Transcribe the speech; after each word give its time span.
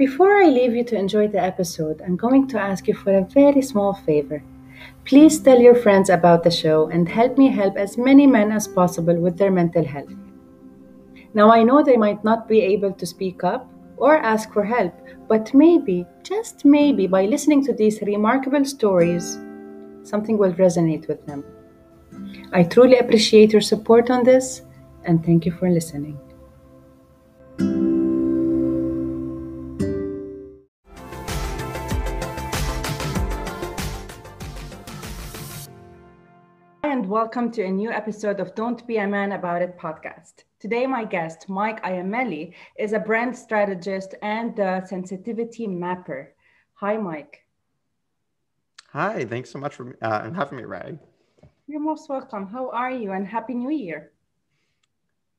Before 0.00 0.34
I 0.34 0.46
leave 0.46 0.74
you 0.74 0.82
to 0.84 0.96
enjoy 0.96 1.28
the 1.28 1.42
episode, 1.42 2.00
I'm 2.00 2.16
going 2.16 2.48
to 2.48 2.58
ask 2.58 2.88
you 2.88 2.94
for 2.94 3.12
a 3.18 3.26
very 3.34 3.60
small 3.60 3.92
favor. 3.92 4.42
Please 5.04 5.38
tell 5.38 5.60
your 5.60 5.74
friends 5.74 6.08
about 6.08 6.42
the 6.42 6.50
show 6.50 6.88
and 6.88 7.06
help 7.06 7.36
me 7.36 7.48
help 7.48 7.76
as 7.76 7.98
many 7.98 8.26
men 8.26 8.50
as 8.50 8.66
possible 8.66 9.14
with 9.20 9.36
their 9.36 9.50
mental 9.50 9.84
health. 9.84 10.14
Now, 11.34 11.52
I 11.52 11.62
know 11.64 11.82
they 11.82 11.98
might 11.98 12.24
not 12.24 12.48
be 12.48 12.62
able 12.62 12.94
to 12.94 13.04
speak 13.04 13.44
up 13.44 13.70
or 13.98 14.16
ask 14.16 14.50
for 14.54 14.64
help, 14.64 14.94
but 15.28 15.52
maybe, 15.52 16.06
just 16.22 16.64
maybe, 16.64 17.06
by 17.06 17.26
listening 17.26 17.62
to 17.66 17.74
these 17.74 18.00
remarkable 18.00 18.64
stories, 18.64 19.38
something 20.02 20.38
will 20.38 20.54
resonate 20.54 21.08
with 21.08 21.26
them. 21.26 21.44
I 22.54 22.62
truly 22.62 22.96
appreciate 22.96 23.52
your 23.52 23.60
support 23.60 24.08
on 24.08 24.24
this, 24.24 24.62
and 25.04 25.22
thank 25.22 25.44
you 25.44 25.52
for 25.52 25.68
listening. 25.68 26.18
Welcome 37.10 37.50
to 37.54 37.64
a 37.64 37.70
new 37.72 37.90
episode 37.90 38.38
of 38.38 38.54
Don't 38.54 38.86
Be 38.86 38.98
a 38.98 39.04
Man 39.08 39.32
About 39.32 39.62
It 39.62 39.76
podcast. 39.76 40.44
Today, 40.60 40.86
my 40.86 41.04
guest, 41.04 41.48
Mike 41.48 41.82
Iamele, 41.82 42.54
is 42.78 42.92
a 42.92 43.00
brand 43.00 43.36
strategist 43.36 44.14
and 44.22 44.56
a 44.60 44.86
sensitivity 44.86 45.66
mapper. 45.66 46.32
Hi, 46.74 46.96
Mike. 46.98 47.44
Hi, 48.92 49.24
thanks 49.24 49.50
so 49.50 49.58
much 49.58 49.74
for 49.74 49.98
uh, 50.00 50.30
having 50.30 50.58
me, 50.58 50.64
Ray. 50.64 51.00
You're 51.66 51.80
most 51.80 52.08
welcome. 52.08 52.46
How 52.46 52.70
are 52.70 52.92
you? 52.92 53.10
And 53.10 53.26
Happy 53.26 53.54
New 53.54 53.70
Year. 53.70 54.12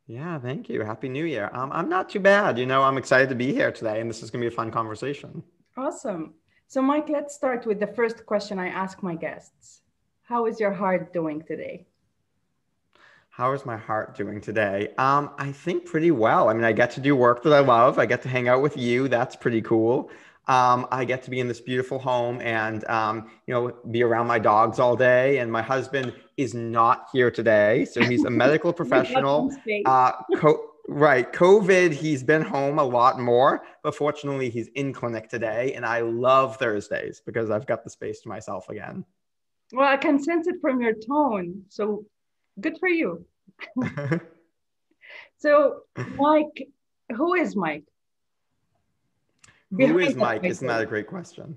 Yeah, 0.08 0.40
thank 0.40 0.68
you. 0.68 0.84
Happy 0.84 1.08
New 1.08 1.24
Year. 1.24 1.50
Um, 1.54 1.72
I'm 1.72 1.88
not 1.88 2.10
too 2.10 2.20
bad. 2.20 2.60
You 2.60 2.66
know, 2.66 2.84
I'm 2.84 2.98
excited 2.98 3.30
to 3.30 3.36
be 3.36 3.54
here 3.54 3.72
today, 3.72 4.02
and 4.02 4.10
this 4.10 4.22
is 4.22 4.30
going 4.30 4.44
to 4.44 4.50
be 4.50 4.54
a 4.54 4.58
fun 4.58 4.72
conversation. 4.72 5.42
Awesome. 5.78 6.34
So, 6.68 6.82
Mike, 6.82 7.08
let's 7.08 7.34
start 7.34 7.66
with 7.66 7.80
the 7.80 7.88
first 7.88 8.26
question 8.26 8.60
I 8.60 8.68
ask 8.68 9.02
my 9.02 9.16
guests 9.16 9.84
how 10.32 10.46
is 10.46 10.62
your 10.62 10.72
heart 10.72 11.12
doing 11.12 11.42
today? 11.42 11.86
How 13.32 13.52
is 13.52 13.66
my 13.66 13.76
heart 13.76 14.16
doing 14.16 14.40
today? 14.40 14.94
Um, 14.98 15.32
I 15.38 15.52
think 15.52 15.84
pretty 15.84 16.12
well. 16.12 16.48
I 16.48 16.54
mean, 16.54 16.64
I 16.64 16.72
get 16.72 16.90
to 16.92 17.02
do 17.02 17.18
work 17.18 17.44
that 17.44 17.52
I 17.52 17.60
love. 17.60 18.00
I 18.00 18.06
get 18.06 18.22
to 18.22 18.30
hang 18.30 18.48
out 18.48 18.62
with 18.62 18.78
you. 18.78 19.10
That's 19.10 19.36
pretty 19.36 19.62
cool. 19.62 20.10
Um, 20.48 20.88
I 20.90 21.04
get 21.04 21.22
to 21.24 21.30
be 21.30 21.42
in 21.42 21.50
this 21.50 21.60
beautiful 21.60 22.00
home 22.00 22.40
and 22.40 22.86
um, 22.90 23.30
you 23.46 23.54
know 23.54 23.76
be 23.92 24.04
around 24.04 24.28
my 24.28 24.40
dogs 24.40 24.80
all 24.80 24.96
day. 24.96 25.40
And 25.40 25.52
my 25.52 25.62
husband 25.62 26.14
is 26.38 26.54
not 26.54 27.10
here 27.12 27.30
today, 27.30 27.84
so 27.84 28.02
he's 28.02 28.24
a 28.24 28.30
medical 28.44 28.72
professional. 28.72 29.54
Uh, 29.86 30.14
co- 30.38 30.64
right, 30.88 31.32
COVID. 31.34 31.92
He's 31.92 32.24
been 32.24 32.42
home 32.42 32.80
a 32.80 32.86
lot 32.86 33.20
more, 33.20 33.64
but 33.84 33.96
fortunately, 33.96 34.50
he's 34.50 34.70
in 34.76 34.94
clinic 34.94 35.28
today. 35.28 35.74
And 35.74 35.86
I 35.86 36.00
love 36.00 36.56
Thursdays 36.56 37.22
because 37.26 37.52
I've 37.52 37.68
got 37.68 37.84
the 37.84 37.90
space 37.90 38.22
to 38.22 38.30
myself 38.30 38.70
again. 38.70 39.04
Well, 39.74 39.88
I 39.88 39.98
can 39.98 40.22
sense 40.22 40.48
it 40.48 40.56
from 40.62 40.82
your 40.82 40.94
tone. 40.94 41.64
So 41.70 42.06
good 42.60 42.78
for 42.80 42.90
you. 42.90 43.26
so, 45.38 45.82
Mike, 46.16 46.68
who 47.16 47.34
is 47.36 47.56
Mike? 47.56 47.84
Who 49.72 50.00
is 50.00 50.16
Mike? 50.16 50.44
Isn't 50.44 50.68
that 50.68 50.82
a 50.82 50.86
great 50.86 51.08
question? 51.08 51.56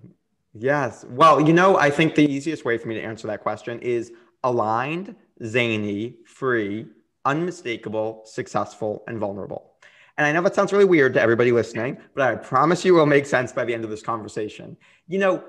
Yes. 0.52 1.04
Well, 1.08 1.40
you 1.40 1.52
know, 1.52 1.76
I 1.76 1.90
think 1.90 2.14
the 2.14 2.30
easiest 2.30 2.64
way 2.64 2.78
for 2.78 2.86
me 2.86 2.94
to 2.94 3.02
answer 3.02 3.26
that 3.26 3.40
question 3.40 3.80
is 3.80 4.12
aligned, 4.44 5.16
zany, 5.44 6.14
free, 6.26 6.86
unmistakable, 7.24 8.22
successful, 8.24 9.02
and 9.08 9.18
vulnerable. 9.18 9.72
And 10.16 10.26
I 10.26 10.32
know 10.32 10.42
that 10.42 10.54
sounds 10.54 10.72
really 10.72 10.84
weird 10.84 11.14
to 11.14 11.20
everybody 11.20 11.50
listening, 11.50 11.98
but 12.14 12.22
I 12.22 12.36
promise 12.36 12.84
you 12.84 12.94
it 12.94 12.98
will 12.98 13.06
make 13.06 13.26
sense 13.26 13.52
by 13.52 13.64
the 13.64 13.74
end 13.74 13.82
of 13.82 13.90
this 13.90 14.02
conversation. 14.02 14.76
You 15.08 15.18
know, 15.18 15.44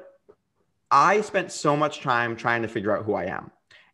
I 0.91 1.21
spent 1.21 1.51
so 1.51 1.75
much 1.75 2.01
time 2.01 2.35
trying 2.35 2.61
to 2.61 2.67
figure 2.67 2.95
out 2.95 3.05
who 3.05 3.13
I 3.13 3.25
am. 3.25 3.51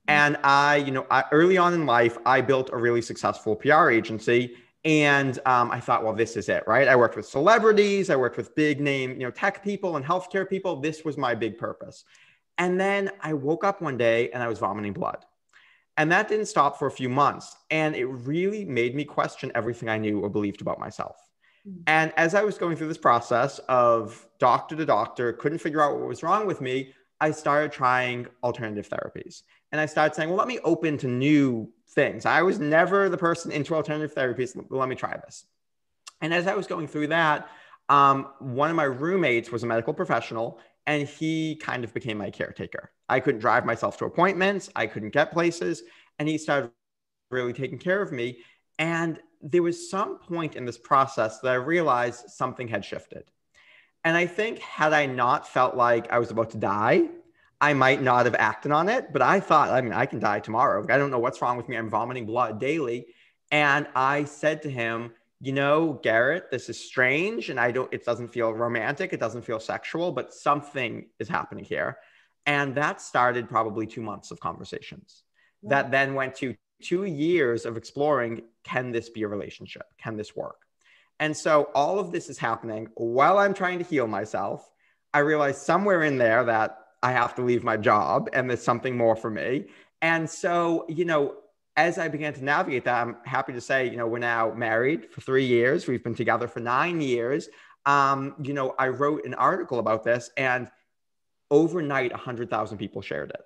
And 0.08 0.38
I, 0.44 0.78
you 0.78 0.92
know, 0.92 1.06
I, 1.10 1.24
early 1.32 1.58
on 1.58 1.74
in 1.74 1.86
life, 1.86 2.18
I 2.26 2.42
built 2.42 2.70
a 2.74 2.78
really 2.78 3.02
successful 3.02 3.56
PR 3.56 3.90
agency. 3.90 4.56
And 4.84 5.40
um, 5.46 5.70
I 5.72 5.80
thought, 5.80 6.04
well, 6.04 6.14
this 6.14 6.36
is 6.36 6.50
it, 6.50 6.64
right? 6.66 6.88
I 6.88 6.96
worked 6.96 7.16
with 7.16 7.28
celebrities, 7.28 8.10
I 8.10 8.16
worked 8.16 8.36
with 8.36 8.56
big 8.56 8.82
name, 8.82 9.12
you 9.12 9.20
know, 9.20 9.32
tech 9.32 9.64
people 9.64 9.96
and 9.96 10.04
healthcare 10.04 10.50
people. 10.50 10.82
This 10.82 11.06
was 11.06 11.18
my 11.18 11.36
big 11.36 11.58
purpose. 11.58 12.04
And 12.58 12.80
then 12.80 13.12
I 13.22 13.34
woke 13.34 13.64
up 13.64 13.82
one 13.82 13.98
day 13.98 14.32
and 14.32 14.42
I 14.42 14.48
was 14.48 14.60
vomiting 14.60 14.94
blood. 14.94 15.24
And 15.98 16.12
that 16.12 16.28
didn't 16.28 16.48
stop 16.48 16.80
for 16.80 16.88
a 16.88 16.92
few 16.92 17.10
months. 17.10 17.56
And 17.70 17.96
it 17.96 18.06
really 18.06 18.66
made 18.66 18.96
me 18.96 19.06
question 19.06 19.52
everything 19.54 19.88
I 19.88 19.98
knew 19.98 20.20
or 20.20 20.30
believed 20.30 20.62
about 20.62 20.80
myself. 20.80 21.16
Mm. 21.68 21.84
And 21.88 22.14
as 22.18 22.36
I 22.36 22.44
was 22.44 22.58
going 22.58 22.76
through 22.76 22.88
this 22.88 22.98
process 22.98 23.60
of 23.70 24.28
doctor 24.40 24.76
to 24.76 24.86
doctor, 24.86 25.34
couldn't 25.34 25.60
figure 25.60 25.82
out 25.82 25.98
what 25.98 26.08
was 26.08 26.24
wrong 26.24 26.46
with 26.46 26.62
me, 26.62 26.94
I 27.20 27.32
started 27.32 27.72
trying 27.72 28.28
alternative 28.44 28.90
therapies. 28.90 29.44
And 29.72 29.80
I 29.80 29.86
started 29.86 30.16
saying, 30.16 30.30
well, 30.30 30.40
let 30.40 30.48
me 30.48 30.60
open 30.64 30.98
to 31.00 31.08
new 31.08 31.72
things. 31.90 32.26
I 32.26 32.42
was 32.42 32.60
never 32.60 33.10
the 33.10 33.18
person 33.18 33.52
into 33.52 33.76
alternative 33.76 34.16
therapies. 34.16 34.60
Let 34.70 34.90
me 34.90 34.96
try 34.96 35.16
this. 35.18 35.46
And 36.22 36.34
as 36.34 36.48
I 36.48 36.56
was 36.56 36.68
going 36.68 36.88
through 36.88 37.08
that, 37.08 37.50
um, 37.90 38.30
one 38.40 38.70
of 38.70 38.76
my 38.76 38.86
roommates 38.86 39.52
was 39.52 39.64
a 39.64 39.68
medical 39.68 39.94
professional 39.94 40.60
and 40.88 41.08
he 41.08 41.58
kind 41.58 41.84
of 41.84 41.94
became 41.94 42.18
my 42.18 42.32
caretaker. 42.32 42.92
I 43.08 43.20
couldn't 43.20 43.42
drive 43.42 43.66
myself 43.66 43.98
to 43.98 44.06
appointments, 44.06 44.70
I 44.76 44.88
couldn't 44.88 45.10
get 45.10 45.32
places. 45.32 45.84
And 46.18 46.28
he 46.28 46.38
started 46.38 46.72
really 47.30 47.54
taking 47.54 47.78
care 47.78 48.02
of 48.02 48.12
me. 48.12 48.40
And 48.80 49.20
there 49.44 49.64
was 49.64 49.90
some 49.90 50.20
point 50.20 50.56
in 50.56 50.66
this 50.66 50.78
process 50.78 51.40
that 51.40 51.52
I 51.52 51.56
realized 51.56 52.30
something 52.30 52.68
had 52.68 52.86
shifted. 52.86 53.24
And 54.04 54.18
I 54.18 54.26
think, 54.26 54.60
had 54.60 54.94
I 54.94 55.06
not 55.06 55.48
felt 55.48 55.76
like 55.76 56.12
I 56.12 56.20
was 56.20 56.32
about 56.32 56.52
to 56.52 56.58
die, 56.58 57.10
I 57.60 57.74
might 57.74 58.02
not 58.02 58.26
have 58.26 58.36
acted 58.36 58.72
on 58.72 58.90
it. 58.90 59.14
But 59.14 59.22
I 59.22 59.40
thought, 59.40 59.70
I 59.70 59.82
mean, 59.82 59.94
I 59.94 60.06
can 60.06 60.20
die 60.20 60.40
tomorrow. 60.40 60.84
I 60.90 60.98
don't 60.98 61.12
know 61.12 61.20
what's 61.20 61.42
wrong 61.42 61.58
with 61.58 61.70
me. 61.70 61.78
I'm 61.78 61.90
vomiting 61.90 62.26
blood 62.26 62.60
daily. 62.60 63.08
And 63.52 63.88
I 63.96 64.24
said 64.24 64.64
to 64.64 64.72
him, 64.72 65.12
you 65.40 65.54
know, 65.54 66.00
Garrett, 66.04 66.50
this 66.50 66.70
is 66.70 66.80
strange. 66.80 67.50
And 67.50 67.60
I 67.60 67.72
don't, 67.72 67.92
it 67.94 68.06
doesn't 68.06 68.30
feel 68.30 68.52
romantic. 68.54 69.14
It 69.14 69.20
doesn't 69.20 69.44
feel 69.44 69.60
sexual, 69.60 70.12
but 70.12 70.34
something 70.34 71.08
is 71.20 71.28
happening 71.28 71.66
here. 71.66 71.98
And 72.46 72.74
that 72.76 73.02
started 73.02 73.50
probably 73.50 73.86
two 73.86 74.02
months 74.02 74.32
of 74.32 74.40
conversations 74.40 75.24
that 75.64 75.92
then 75.92 76.16
went 76.16 76.36
to 76.36 76.56
two 76.82 77.06
years 77.06 77.66
of 77.66 77.78
exploring 77.78 78.42
can 78.64 78.92
this 78.92 79.10
be 79.10 79.24
a 79.24 79.28
relationship? 79.28 79.84
Can 79.98 80.18
this 80.18 80.36
work? 80.36 80.62
And 81.20 81.36
so 81.38 81.70
all 81.76 82.00
of 82.00 82.12
this 82.12 82.30
is 82.30 82.38
happening 82.38 82.90
while 82.96 83.38
I'm 83.38 83.54
trying 83.54 83.78
to 83.80 83.86
heal 83.86 84.08
myself. 84.08 84.68
I 85.14 85.20
realize 85.20 85.62
somewhere 85.62 86.04
in 86.04 86.18
there 86.18 86.44
that 86.46 86.78
I 87.04 87.12
have 87.12 87.36
to 87.36 87.42
leave 87.42 87.64
my 87.64 87.78
job 87.78 88.30
and 88.34 88.50
there's 88.50 88.64
something 88.64 88.98
more 88.98 89.16
for 89.16 89.30
me. 89.30 89.66
And 90.02 90.30
so, 90.30 90.86
you 90.90 91.06
know, 91.06 91.36
as 91.78 91.98
I 91.98 92.08
began 92.08 92.34
to 92.34 92.44
navigate 92.44 92.86
that, 92.86 93.02
I'm 93.02 93.18
happy 93.24 93.54
to 93.54 93.62
say, 93.62 93.90
you 93.90 93.98
know, 93.98 94.08
we're 94.08 94.20
now 94.20 94.52
married 94.52 95.12
for 95.12 95.22
three 95.22 95.46
years. 95.46 95.88
We've 95.88 96.04
been 96.04 96.16
together 96.16 96.48
for 96.48 96.60
nine 96.60 97.02
years. 97.02 97.50
Um, 97.86 98.36
you 98.42 98.54
know, 98.54 98.76
I 98.78 98.90
wrote 98.90 99.26
an 99.26 99.34
article 99.34 99.80
about 99.80 100.04
this 100.04 100.30
and 100.38 100.70
overnight 101.50 102.12
100,000 102.12 102.78
people 102.78 103.02
shared 103.02 103.30
it. 103.32 103.42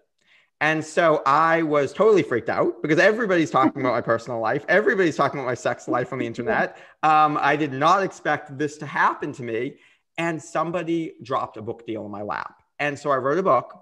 And 0.65 0.83
so 0.83 1.21
I 1.27 1.61
was 1.61 1.93
totally 1.93 2.23
freaked 2.23 2.49
out 2.49 2.81
because 2.81 2.97
everybody's 2.97 3.51
talking 3.51 3.83
about 3.83 3.93
my 3.93 4.01
personal 4.01 4.39
life. 4.39 4.65
Everybody's 4.67 5.15
talking 5.15 5.39
about 5.39 5.45
my 5.45 5.53
sex 5.53 5.87
life 5.87 6.11
on 6.11 6.17
the 6.17 6.25
internet. 6.25 6.79
Um, 7.03 7.37
I 7.39 7.55
did 7.55 7.71
not 7.71 8.01
expect 8.01 8.57
this 8.57 8.75
to 8.79 8.87
happen 8.87 9.31
to 9.33 9.43
me. 9.43 9.75
And 10.17 10.41
somebody 10.41 11.17
dropped 11.21 11.57
a 11.57 11.61
book 11.61 11.85
deal 11.85 12.03
in 12.03 12.09
my 12.09 12.23
lap. 12.23 12.63
And 12.79 12.97
so 12.97 13.11
I 13.11 13.17
wrote 13.17 13.37
a 13.37 13.43
book 13.43 13.79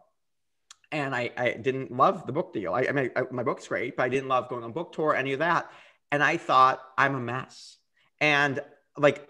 and 0.91 1.15
I, 1.15 1.31
I 1.37 1.51
didn't 1.53 1.89
love 1.89 2.27
the 2.27 2.33
book 2.33 2.51
deal. 2.51 2.73
I, 2.73 2.87
I 2.89 2.91
mean, 2.91 3.11
I, 3.15 3.21
my 3.31 3.43
book's 3.43 3.65
great, 3.65 3.95
but 3.95 4.03
I 4.03 4.09
didn't 4.09 4.27
love 4.27 4.49
going 4.49 4.65
on 4.65 4.73
book 4.73 4.91
tour, 4.91 5.15
any 5.15 5.31
of 5.31 5.39
that. 5.39 5.71
And 6.11 6.21
I 6.21 6.35
thought, 6.35 6.81
I'm 6.97 7.15
a 7.15 7.21
mess. 7.21 7.77
And 8.19 8.59
like 8.97 9.25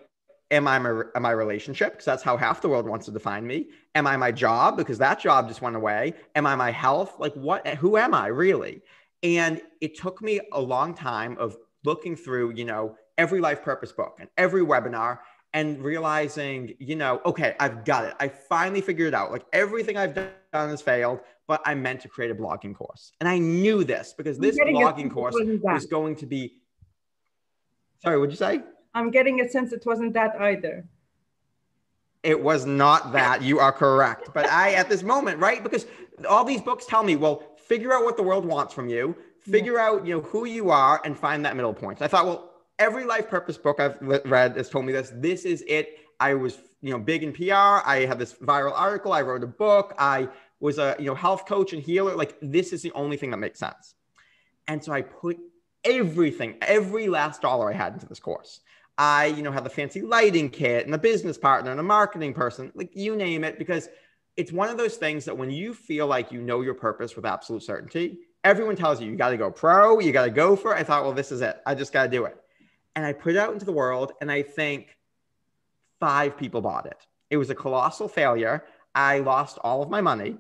am 0.53 0.67
I 0.67 0.79
my, 0.79 1.03
my 1.19 1.31
relationship? 1.31 1.93
Because 1.93 2.05
that's 2.05 2.23
how 2.23 2.37
half 2.37 2.61
the 2.61 2.69
world 2.69 2.87
wants 2.87 3.05
to 3.07 3.11
define 3.11 3.45
me. 3.45 3.69
Am 3.95 4.07
I 4.07 4.15
my 4.15 4.31
job? 4.31 4.77
Because 4.77 4.97
that 4.99 5.19
job 5.19 5.47
just 5.47 5.61
went 5.61 5.75
away. 5.75 6.13
Am 6.35 6.45
I 6.45 6.55
my 6.55 6.71
health? 6.71 7.15
Like 7.19 7.33
what? 7.33 7.67
Who 7.67 7.97
am 7.97 8.13
I 8.13 8.27
really? 8.27 8.81
And 9.23 9.61
it 9.81 9.97
took 9.97 10.21
me 10.21 10.39
a 10.51 10.61
long 10.61 10.93
time 10.93 11.37
of 11.39 11.57
looking 11.83 12.15
through, 12.15 12.53
you 12.53 12.65
know, 12.65 12.95
every 13.17 13.41
life 13.41 13.63
purpose 13.63 13.91
book 13.91 14.17
and 14.19 14.29
every 14.37 14.61
webinar 14.61 15.19
and 15.53 15.81
realizing, 15.83 16.73
you 16.79 16.95
know, 16.95 17.21
okay, 17.25 17.55
I've 17.59 17.85
got 17.85 18.05
it. 18.05 18.15
I 18.19 18.27
finally 18.27 18.81
figured 18.81 19.09
it 19.09 19.13
out. 19.13 19.31
Like 19.31 19.45
everything 19.53 19.97
I've 19.97 20.13
done 20.13 20.29
has 20.53 20.81
failed, 20.81 21.19
but 21.47 21.61
I 21.65 21.75
meant 21.75 22.01
to 22.01 22.07
create 22.07 22.31
a 22.31 22.35
blogging 22.35 22.75
course. 22.75 23.11
And 23.19 23.29
I 23.29 23.37
knew 23.37 23.83
this 23.83 24.13
because 24.17 24.37
this 24.37 24.57
blogging 24.57 25.11
course 25.11 25.35
was 25.37 25.85
going 25.85 26.15
to 26.17 26.25
be. 26.25 26.59
Sorry, 28.03 28.17
what'd 28.17 28.33
you 28.33 28.37
say? 28.37 28.61
I'm 28.93 29.11
getting 29.11 29.41
a 29.41 29.49
sense 29.49 29.73
it 29.73 29.85
wasn't 29.85 30.13
that 30.13 30.39
either. 30.39 30.85
It 32.21 32.41
was 32.41 32.65
not 32.65 33.11
that. 33.11 33.41
You 33.41 33.59
are 33.59 33.71
correct. 33.71 34.29
But 34.33 34.45
I, 34.47 34.73
at 34.73 34.87
this 34.87 35.03
moment, 35.03 35.39
right? 35.39 35.61
Because 35.61 35.85
all 36.27 36.45
these 36.45 36.61
books 36.61 36.85
tell 36.85 37.03
me, 37.03 37.15
well, 37.15 37.43
figure 37.57 37.93
out 37.93 38.03
what 38.03 38.17
the 38.17 38.23
world 38.23 38.45
wants 38.45 38.73
from 38.73 38.87
you, 38.87 39.15
figure 39.39 39.73
yeah. 39.73 39.87
out, 39.87 40.05
you 40.05 40.15
know, 40.15 40.21
who 40.21 40.45
you 40.45 40.69
are, 40.69 41.01
and 41.03 41.17
find 41.17 41.43
that 41.45 41.55
middle 41.55 41.73
point. 41.73 41.99
So 41.99 42.05
I 42.05 42.07
thought, 42.07 42.25
well, 42.25 42.51
every 42.79 43.05
life 43.05 43.29
purpose 43.29 43.57
book 43.57 43.79
I've 43.79 43.97
read 44.25 44.55
has 44.55 44.69
told 44.69 44.85
me 44.85 44.93
this. 44.93 45.11
This 45.15 45.43
is 45.43 45.63
it. 45.67 45.99
I 46.19 46.33
was, 46.33 46.59
you 46.81 46.91
know, 46.91 46.99
big 46.99 47.23
in 47.23 47.33
PR. 47.33 47.83
I 47.85 48.05
had 48.07 48.19
this 48.19 48.33
viral 48.33 48.73
article. 48.73 49.11
I 49.11 49.21
wrote 49.21 49.43
a 49.43 49.47
book. 49.47 49.93
I 49.97 50.29
was 50.59 50.77
a, 50.77 50.95
you 50.97 51.05
know, 51.05 51.15
health 51.15 51.45
coach 51.45 51.73
and 51.73 51.81
healer. 51.81 52.15
Like 52.15 52.37
this 52.41 52.71
is 52.71 52.81
the 52.81 52.91
only 52.93 53.17
thing 53.17 53.31
that 53.31 53.37
makes 53.37 53.59
sense. 53.59 53.95
And 54.67 54.81
so 54.81 54.93
I 54.93 55.01
put 55.01 55.37
everything, 55.83 56.55
every 56.61 57.09
last 57.09 57.41
dollar 57.41 57.69
I 57.69 57.73
had 57.73 57.93
into 57.93 58.05
this 58.05 58.19
course. 58.19 58.61
I, 58.97 59.25
you 59.25 59.41
know, 59.41 59.51
have 59.51 59.63
the 59.63 59.69
fancy 59.69 60.01
lighting 60.01 60.49
kit 60.49 60.85
and 60.85 60.93
a 60.93 60.99
business 60.99 61.37
partner 61.37 61.71
and 61.71 61.79
a 61.79 61.83
marketing 61.83 62.33
person, 62.33 62.71
like 62.75 62.95
you 62.95 63.15
name 63.15 63.43
it, 63.43 63.57
because 63.57 63.89
it's 64.37 64.51
one 64.51 64.69
of 64.69 64.77
those 64.77 64.95
things 64.95 65.25
that 65.25 65.37
when 65.37 65.49
you 65.49 65.73
feel 65.73 66.07
like 66.07 66.31
you 66.31 66.41
know 66.41 66.61
your 66.61 66.73
purpose 66.73 67.15
with 67.15 67.25
absolute 67.25 67.63
certainty, 67.63 68.19
everyone 68.43 68.75
tells 68.75 69.01
you 69.01 69.09
you 69.09 69.15
got 69.15 69.29
to 69.29 69.37
go 69.37 69.49
pro, 69.49 69.99
you 69.99 70.11
got 70.11 70.25
to 70.25 70.31
go 70.31 70.55
for 70.55 70.75
it. 70.75 70.79
I 70.79 70.83
thought, 70.83 71.03
well, 71.03 71.13
this 71.13 71.31
is 71.31 71.41
it. 71.41 71.61
I 71.65 71.75
just 71.75 71.93
got 71.93 72.03
to 72.03 72.09
do 72.09 72.25
it. 72.25 72.37
And 72.95 73.05
I 73.05 73.13
put 73.13 73.35
it 73.35 73.39
out 73.39 73.53
into 73.53 73.65
the 73.65 73.71
world, 73.71 74.13
and 74.21 74.31
I 74.31 74.43
think 74.43 74.97
five 75.99 76.37
people 76.37 76.61
bought 76.61 76.85
it. 76.85 77.07
It 77.29 77.37
was 77.37 77.49
a 77.49 77.55
colossal 77.55 78.07
failure. 78.07 78.65
I 78.93 79.19
lost 79.19 79.57
all 79.63 79.81
of 79.81 79.89
my 79.89 80.01
money, 80.01 80.37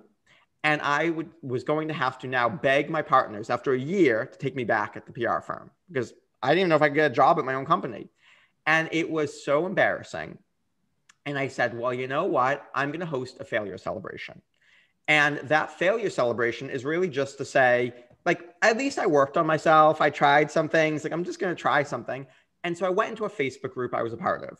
and 0.63 0.81
I 0.81 1.09
would, 1.09 1.29
was 1.41 1.63
going 1.63 1.87
to 1.87 1.93
have 1.93 2.19
to 2.19 2.27
now 2.27 2.49
beg 2.49 2.89
my 2.89 3.01
partners 3.01 3.49
after 3.49 3.73
a 3.73 3.79
year 3.79 4.25
to 4.25 4.37
take 4.37 4.55
me 4.55 4.63
back 4.63 4.95
at 4.95 5.05
the 5.05 5.11
PR 5.11 5.39
firm 5.39 5.71
because 5.87 6.13
I 6.41 6.49
didn't 6.49 6.59
even 6.59 6.69
know 6.69 6.75
if 6.75 6.81
I 6.81 6.89
could 6.89 6.95
get 6.95 7.11
a 7.11 7.13
job 7.13 7.39
at 7.39 7.45
my 7.45 7.55
own 7.55 7.65
company. 7.65 8.09
And 8.65 8.89
it 8.91 9.09
was 9.09 9.43
so 9.43 9.65
embarrassing. 9.65 10.37
And 11.25 11.37
I 11.37 11.47
said, 11.47 11.77
well, 11.77 11.93
you 11.93 12.07
know 12.07 12.25
what? 12.25 12.65
I'm 12.75 12.89
going 12.89 12.99
to 12.99 13.05
host 13.05 13.37
a 13.39 13.45
failure 13.45 13.77
celebration. 13.77 14.41
And 15.07 15.37
that 15.49 15.77
failure 15.77 16.09
celebration 16.09 16.69
is 16.69 16.85
really 16.85 17.09
just 17.09 17.37
to 17.37 17.45
say, 17.45 17.93
like, 18.25 18.41
at 18.61 18.77
least 18.77 18.99
I 18.99 19.05
worked 19.05 19.37
on 19.37 19.45
myself. 19.45 20.01
I 20.01 20.09
tried 20.09 20.49
some 20.49 20.69
things. 20.69 21.03
Like, 21.03 21.13
I'm 21.13 21.23
just 21.23 21.39
going 21.39 21.53
to 21.53 21.61
try 21.61 21.83
something. 21.83 22.25
And 22.63 22.77
so 22.77 22.85
I 22.85 22.89
went 22.89 23.11
into 23.11 23.25
a 23.25 23.29
Facebook 23.29 23.73
group 23.73 23.93
I 23.93 24.03
was 24.03 24.13
a 24.13 24.17
part 24.17 24.43
of, 24.49 24.57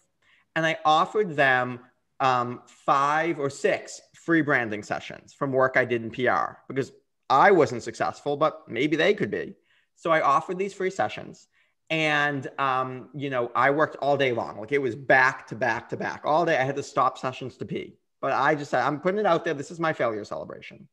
and 0.56 0.66
I 0.66 0.78
offered 0.84 1.36
them 1.36 1.80
um, 2.20 2.62
five 2.66 3.40
or 3.40 3.50
six 3.50 4.02
free 4.14 4.42
branding 4.42 4.84
sessions 4.84 5.34
from 5.34 5.52
work 5.52 5.78
I 5.78 5.86
did 5.86 6.04
in 6.04 6.12
PR 6.12 6.58
because 6.68 6.92
I 7.30 7.52
wasn't 7.52 7.84
successful, 7.84 8.38
but 8.38 8.64
maybe 8.68 8.96
they 8.96 9.14
could 9.14 9.32
be. 9.32 9.56
So 9.96 10.12
I 10.12 10.22
offered 10.22 10.58
these 10.58 10.74
free 10.74 10.90
sessions. 10.90 11.48
And, 11.90 12.48
um, 12.58 13.10
you 13.14 13.30
know, 13.30 13.52
I 13.56 13.70
worked 13.70 13.98
all 13.98 14.18
day 14.18 14.32
long. 14.32 14.60
Like 14.60 14.72
it 14.72 14.82
was 14.82 14.96
back 14.96 15.48
to 15.48 15.56
back 15.56 15.90
to 15.90 15.98
back 15.98 16.22
all 16.26 16.46
day. 16.46 16.58
I 16.58 16.64
had 16.64 16.76
to 16.78 16.84
stop 16.84 17.18
sessions 17.18 17.58
to 17.58 17.66
pee. 17.66 17.98
But 18.22 18.32
I 18.32 18.56
just 18.56 18.72
said, 18.72 18.82
I'm 18.82 19.00
putting 19.00 19.20
it 19.20 19.26
out 19.26 19.44
there. 19.44 19.54
This 19.54 19.70
is 19.70 19.80
my 19.80 19.94
failure 19.94 20.24
celebration. 20.24 20.88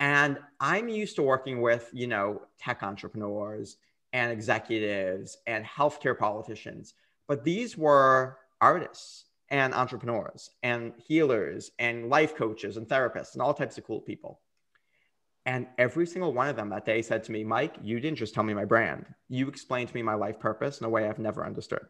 And 0.00 0.38
I'm 0.60 0.88
used 0.88 1.16
to 1.16 1.22
working 1.22 1.60
with, 1.60 1.88
you 1.92 2.06
know, 2.06 2.42
tech 2.58 2.82
entrepreneurs 2.82 3.76
and 4.12 4.30
executives 4.30 5.38
and 5.46 5.64
healthcare 5.64 6.18
politicians. 6.18 6.94
But 7.26 7.44
these 7.44 7.78
were 7.78 8.38
artists 8.60 9.24
and 9.48 9.74
entrepreneurs 9.74 10.50
and 10.62 10.92
healers 10.96 11.70
and 11.78 12.08
life 12.08 12.34
coaches 12.34 12.76
and 12.76 12.86
therapists 12.88 13.34
and 13.34 13.42
all 13.42 13.54
types 13.54 13.78
of 13.78 13.84
cool 13.84 14.00
people. 14.00 14.40
And 15.44 15.66
every 15.76 16.06
single 16.06 16.32
one 16.32 16.48
of 16.48 16.56
them 16.56 16.68
that 16.70 16.86
day 16.86 17.02
said 17.02 17.24
to 17.24 17.32
me, 17.32 17.42
Mike, 17.42 17.74
you 17.82 17.98
didn't 17.98 18.18
just 18.18 18.34
tell 18.34 18.44
me 18.44 18.54
my 18.54 18.64
brand. 18.64 19.06
You 19.28 19.48
explained 19.48 19.88
to 19.88 19.94
me 19.94 20.02
my 20.02 20.14
life 20.14 20.38
purpose 20.38 20.80
in 20.80 20.86
a 20.86 20.88
way 20.88 21.08
I've 21.08 21.18
never 21.18 21.44
understood. 21.44 21.84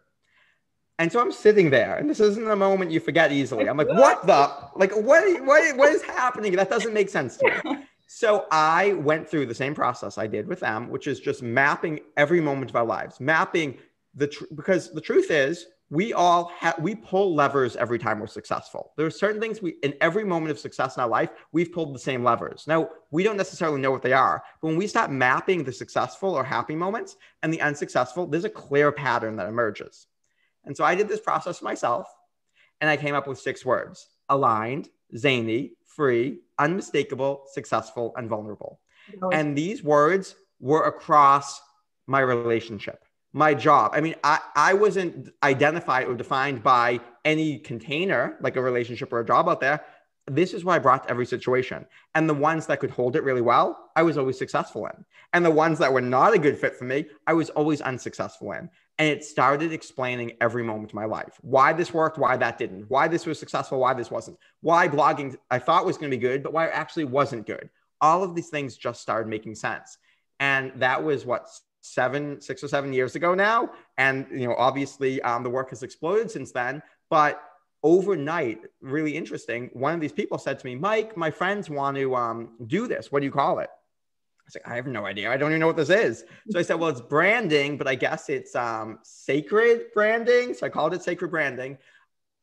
And 0.99 1.11
so 1.11 1.21
I'm 1.21 1.33
sitting 1.33 1.71
there, 1.71 1.97
and 1.97 2.09
this 2.09 2.21
isn't 2.21 2.49
a 2.49 2.57
moment 2.57 2.93
you 2.93 3.01
forget 3.01 3.33
easily. 3.33 3.69
I'm 3.69 3.77
like, 3.77 3.89
what 3.93 4.27
the? 4.27 4.51
Like, 4.77 4.93
what, 4.93 5.45
what, 5.45 5.77
what 5.77 5.93
is 5.93 6.03
happening? 6.03 6.55
That 6.57 6.71
doesn't 6.71 6.95
make 6.95 7.09
sense 7.09 7.37
to 7.39 7.63
me. 7.65 7.79
So 8.15 8.45
I 8.51 8.93
went 8.93 9.27
through 9.27 9.47
the 9.47 9.55
same 9.55 9.75
process 9.75 10.19
I 10.19 10.27
did 10.27 10.47
with 10.47 10.61
them, 10.61 10.91
which 10.91 11.07
is 11.07 11.19
just 11.19 11.43
mapping 11.43 12.01
every 12.19 12.43
moment 12.43 12.71
of 12.71 12.77
our 12.77 12.85
lives, 12.85 13.21
mapping 13.21 13.79
the 14.15 14.27
tr- 14.27 14.45
because 14.55 14.93
the 14.93 15.01
truth 15.01 15.31
is 15.31 15.67
we 15.93 16.15
all 16.15 16.51
have 16.59 16.79
we 16.79 16.95
pull 16.95 17.35
levers 17.35 17.77
every 17.77 17.99
time 17.99 18.19
we're 18.19 18.27
successful. 18.27 18.93
There 18.97 19.05
are 19.05 19.11
certain 19.11 19.43
things 19.43 19.61
we 19.61 19.73
in 19.83 19.93
every 20.01 20.25
moment 20.25 20.51
of 20.51 20.59
success 20.59 20.97
in 20.97 21.03
our 21.03 21.09
life 21.09 21.29
we've 21.53 21.71
pulled 21.71 21.95
the 21.95 21.99
same 21.99 22.25
levers. 22.25 22.65
Now 22.67 22.89
we 23.11 23.23
don't 23.23 23.37
necessarily 23.37 23.79
know 23.79 23.91
what 23.91 24.01
they 24.01 24.15
are, 24.15 24.43
but 24.63 24.69
when 24.69 24.79
we 24.79 24.87
start 24.87 25.11
mapping 25.11 25.65
the 25.65 25.73
successful 25.73 26.31
or 26.35 26.45
happy 26.45 26.75
moments 26.75 27.17
and 27.43 27.53
the 27.53 27.61
unsuccessful, 27.61 28.27
there's 28.27 28.47
a 28.47 28.51
clear 28.51 28.91
pattern 28.91 29.37
that 29.37 29.49
emerges. 29.49 30.07
And 30.65 30.75
so 30.75 30.83
I 30.83 30.95
did 30.95 31.09
this 31.09 31.21
process 31.21 31.61
myself 31.61 32.09
and 32.81 32.89
I 32.89 32.97
came 32.97 33.15
up 33.15 33.29
with 33.29 33.39
six 33.39 33.63
words 33.63 34.09
aligned, 34.31 34.89
zany, 35.15 35.73
free, 35.85 36.39
unmistakable, 36.59 37.43
successful, 37.53 38.15
and 38.17 38.31
vulnerable. 38.31 38.81
And 39.31 39.55
these 39.55 39.83
words 39.83 40.37
were 40.59 40.85
across 40.85 41.61
my 42.07 42.21
relationship, 42.21 43.05
my 43.33 43.55
job. 43.55 43.93
I 43.95 44.01
mean, 44.01 44.15
I, 44.23 44.41
I 44.55 44.75
wasn't 44.75 45.31
identified 45.43 46.07
or 46.07 46.15
defined 46.15 46.63
by 46.63 47.01
any 47.25 47.59
container, 47.59 48.37
like 48.41 48.57
a 48.57 48.63
relationship 48.63 49.13
or 49.13 49.21
a 49.21 49.27
job 49.27 49.49
out 49.49 49.61
there. 49.61 49.85
This 50.27 50.55
is 50.55 50.65
what 50.65 50.75
I 50.75 50.79
brought 50.79 51.05
to 51.05 51.11
every 51.11 51.27
situation. 51.27 51.87
And 52.15 52.29
the 52.29 52.35
ones 52.35 52.67
that 52.67 52.79
could 52.79 52.91
hold 52.91 53.17
it 53.17 53.25
really 53.25 53.41
well, 53.41 53.91
I 53.97 54.03
was 54.03 54.19
always 54.19 54.39
successful 54.39 54.87
in. 54.87 55.05
And 55.33 55.45
the 55.45 55.51
ones 55.51 55.79
that 55.79 55.93
were 55.93 56.01
not 56.01 56.35
a 56.35 56.39
good 56.39 56.59
fit 56.59 56.77
for 56.77 56.85
me, 56.85 57.07
I 57.27 57.33
was 57.33 57.51
always 57.51 57.81
unsuccessful 57.81 58.53
in. 58.53 58.69
And 58.99 59.09
it 59.09 59.25
started 59.25 59.73
explaining 59.73 60.33
every 60.41 60.63
moment 60.63 60.91
of 60.91 60.95
my 60.95 61.07
life 61.07 61.39
why 61.41 61.73
this 61.73 61.95
worked, 61.95 62.19
why 62.19 62.37
that 62.37 62.59
didn't, 62.59 62.91
why 62.91 63.09
this 63.09 63.27
was 63.27 63.39
successful, 63.39 63.81
why 63.81 63.95
this 63.95 64.11
wasn't, 64.11 64.39
why 64.61 64.87
blogging 64.87 65.35
I 65.51 65.59
thought 65.59 65.87
was 65.87 65.97
going 65.97 66.11
to 66.11 66.17
be 66.17 66.21
good, 66.21 66.43
but 66.43 66.53
why 66.53 66.67
it 66.67 66.73
actually 66.75 67.05
wasn't 67.05 67.47
good. 67.47 67.71
All 68.01 68.23
of 68.23 68.35
these 68.35 68.51
things 68.51 68.77
just 68.77 69.01
started 69.01 69.29
making 69.29 69.55
sense. 69.55 69.97
And 70.39 70.73
that 70.77 71.03
was 71.03 71.25
what 71.25 71.49
seven, 71.83 72.41
six 72.41 72.65
or 72.65 72.69
seven 72.69 72.93
years 72.93 73.15
ago 73.15 73.35
now. 73.35 73.71
And, 73.99 74.27
you 74.33 74.47
know, 74.47 74.55
obviously 74.57 75.21
um, 75.23 75.43
the 75.43 75.51
work 75.51 75.71
has 75.71 75.83
exploded 75.83 76.31
since 76.31 76.51
then. 76.51 76.83
But 77.11 77.43
overnight, 77.83 78.61
really 78.81 79.17
interesting, 79.17 79.69
one 79.75 79.95
of 79.95 80.01
these 80.01 80.13
people 80.13 80.39
said 80.39 80.59
to 80.59 80.67
me, 80.67 80.75
Mike, 80.75 81.17
my 81.17 81.31
friends 81.31 81.69
want 81.69 81.97
to 81.99 82.17
um, 82.17 82.57
do 82.67 82.89
this. 82.89 83.13
What 83.13 83.21
do 83.21 83.27
you 83.27 83.33
call 83.33 83.59
it? 83.59 83.69
was 84.55 84.63
like, 84.63 84.73
I 84.73 84.77
have 84.77 84.87
no 84.87 85.07
idea. 85.07 85.31
I 85.31 85.37
don't 85.37 85.51
even 85.51 85.61
know 85.61 85.67
what 85.67 85.77
this 85.77 85.91
is. 85.91 86.25
So 86.51 86.59
I 86.59 86.63
said, 86.63 86.75
well, 86.75 86.91
it's 86.91 87.01
branding, 87.01 87.77
but 87.77 87.87
I 87.87 87.95
guess 87.95 88.29
it's 88.29 88.55
um, 88.55 88.99
sacred 89.03 89.87
branding. 89.95 90.55
So 90.55 90.67
I 90.67 90.69
called 90.69 90.95
it 90.95 91.03
sacred 91.03 91.31
branding. 91.31 91.79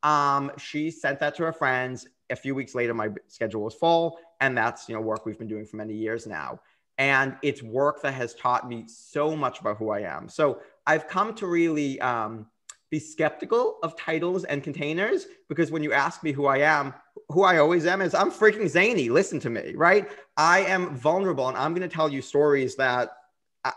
Um, 0.03 0.51
she 0.57 0.92
sent 0.92 1.19
that 1.19 1.35
to 1.35 1.44
her 1.44 1.53
friends. 1.53 2.07
A 2.30 2.35
few 2.35 2.56
weeks 2.56 2.75
later, 2.75 2.94
my 2.94 3.09
schedule 3.27 3.62
was 3.62 3.74
full, 3.74 4.19
and 4.39 4.57
that's 4.57 4.88
you 4.88 4.95
know 4.95 5.01
work 5.01 5.25
we've 5.25 5.39
been 5.39 5.47
doing 5.47 5.65
for 5.65 5.77
many 5.77 5.95
years 5.95 6.27
now. 6.27 6.62
And 6.99 7.37
it's 7.41 7.63
work 7.63 8.01
that 8.03 8.13
has 8.13 8.35
taught 8.35 8.67
me 8.67 8.83
so 8.87 9.35
much 9.35 9.61
about 9.61 9.77
who 9.77 9.89
I 9.89 10.01
am. 10.01 10.29
So 10.29 10.59
I've 10.85 11.07
come 11.07 11.33
to 11.35 11.47
really 11.47 11.99
um, 12.01 12.45
be 12.91 12.99
skeptical 12.99 13.79
of 13.83 13.95
titles 13.95 14.44
and 14.44 14.61
containers 14.61 15.27
because 15.47 15.71
when 15.71 15.81
you 15.81 15.94
ask 15.94 16.23
me 16.23 16.31
who 16.31 16.45
I 16.45 16.57
am, 16.57 16.94
who 17.29 17.44
I 17.44 17.57
always 17.59 17.85
am 17.85 18.01
is 18.01 18.13
I'm 18.13 18.29
freaking 18.29 18.68
zany. 18.68 19.09
Listen 19.09 19.39
to 19.39 19.49
me, 19.49 19.73
right? 19.75 20.09
I 20.35 20.65
am 20.65 20.95
vulnerable 20.95 21.47
and 21.47 21.57
I'm 21.57 21.73
going 21.73 21.87
to 21.87 21.95
tell 21.95 22.09
you 22.09 22.21
stories 22.21 22.75
that 22.75 23.11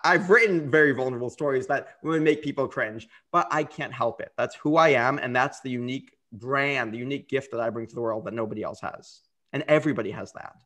I've 0.04 0.30
written 0.30 0.70
very 0.70 0.92
vulnerable 0.92 1.30
stories 1.30 1.66
that 1.66 1.96
would 2.02 2.22
make 2.22 2.42
people 2.42 2.68
cringe, 2.68 3.08
but 3.32 3.46
I 3.50 3.64
can't 3.64 3.92
help 3.92 4.20
it. 4.20 4.32
That's 4.36 4.54
who 4.56 4.76
I 4.76 4.90
am. 4.90 5.18
And 5.18 5.34
that's 5.34 5.60
the 5.60 5.70
unique 5.70 6.16
brand, 6.32 6.92
the 6.92 6.98
unique 6.98 7.28
gift 7.28 7.50
that 7.52 7.60
I 7.60 7.70
bring 7.70 7.86
to 7.86 7.94
the 7.94 8.00
world 8.00 8.24
that 8.24 8.34
nobody 8.34 8.62
else 8.62 8.80
has. 8.80 9.20
And 9.52 9.64
everybody 9.68 10.10
has 10.12 10.32
that. 10.32 10.56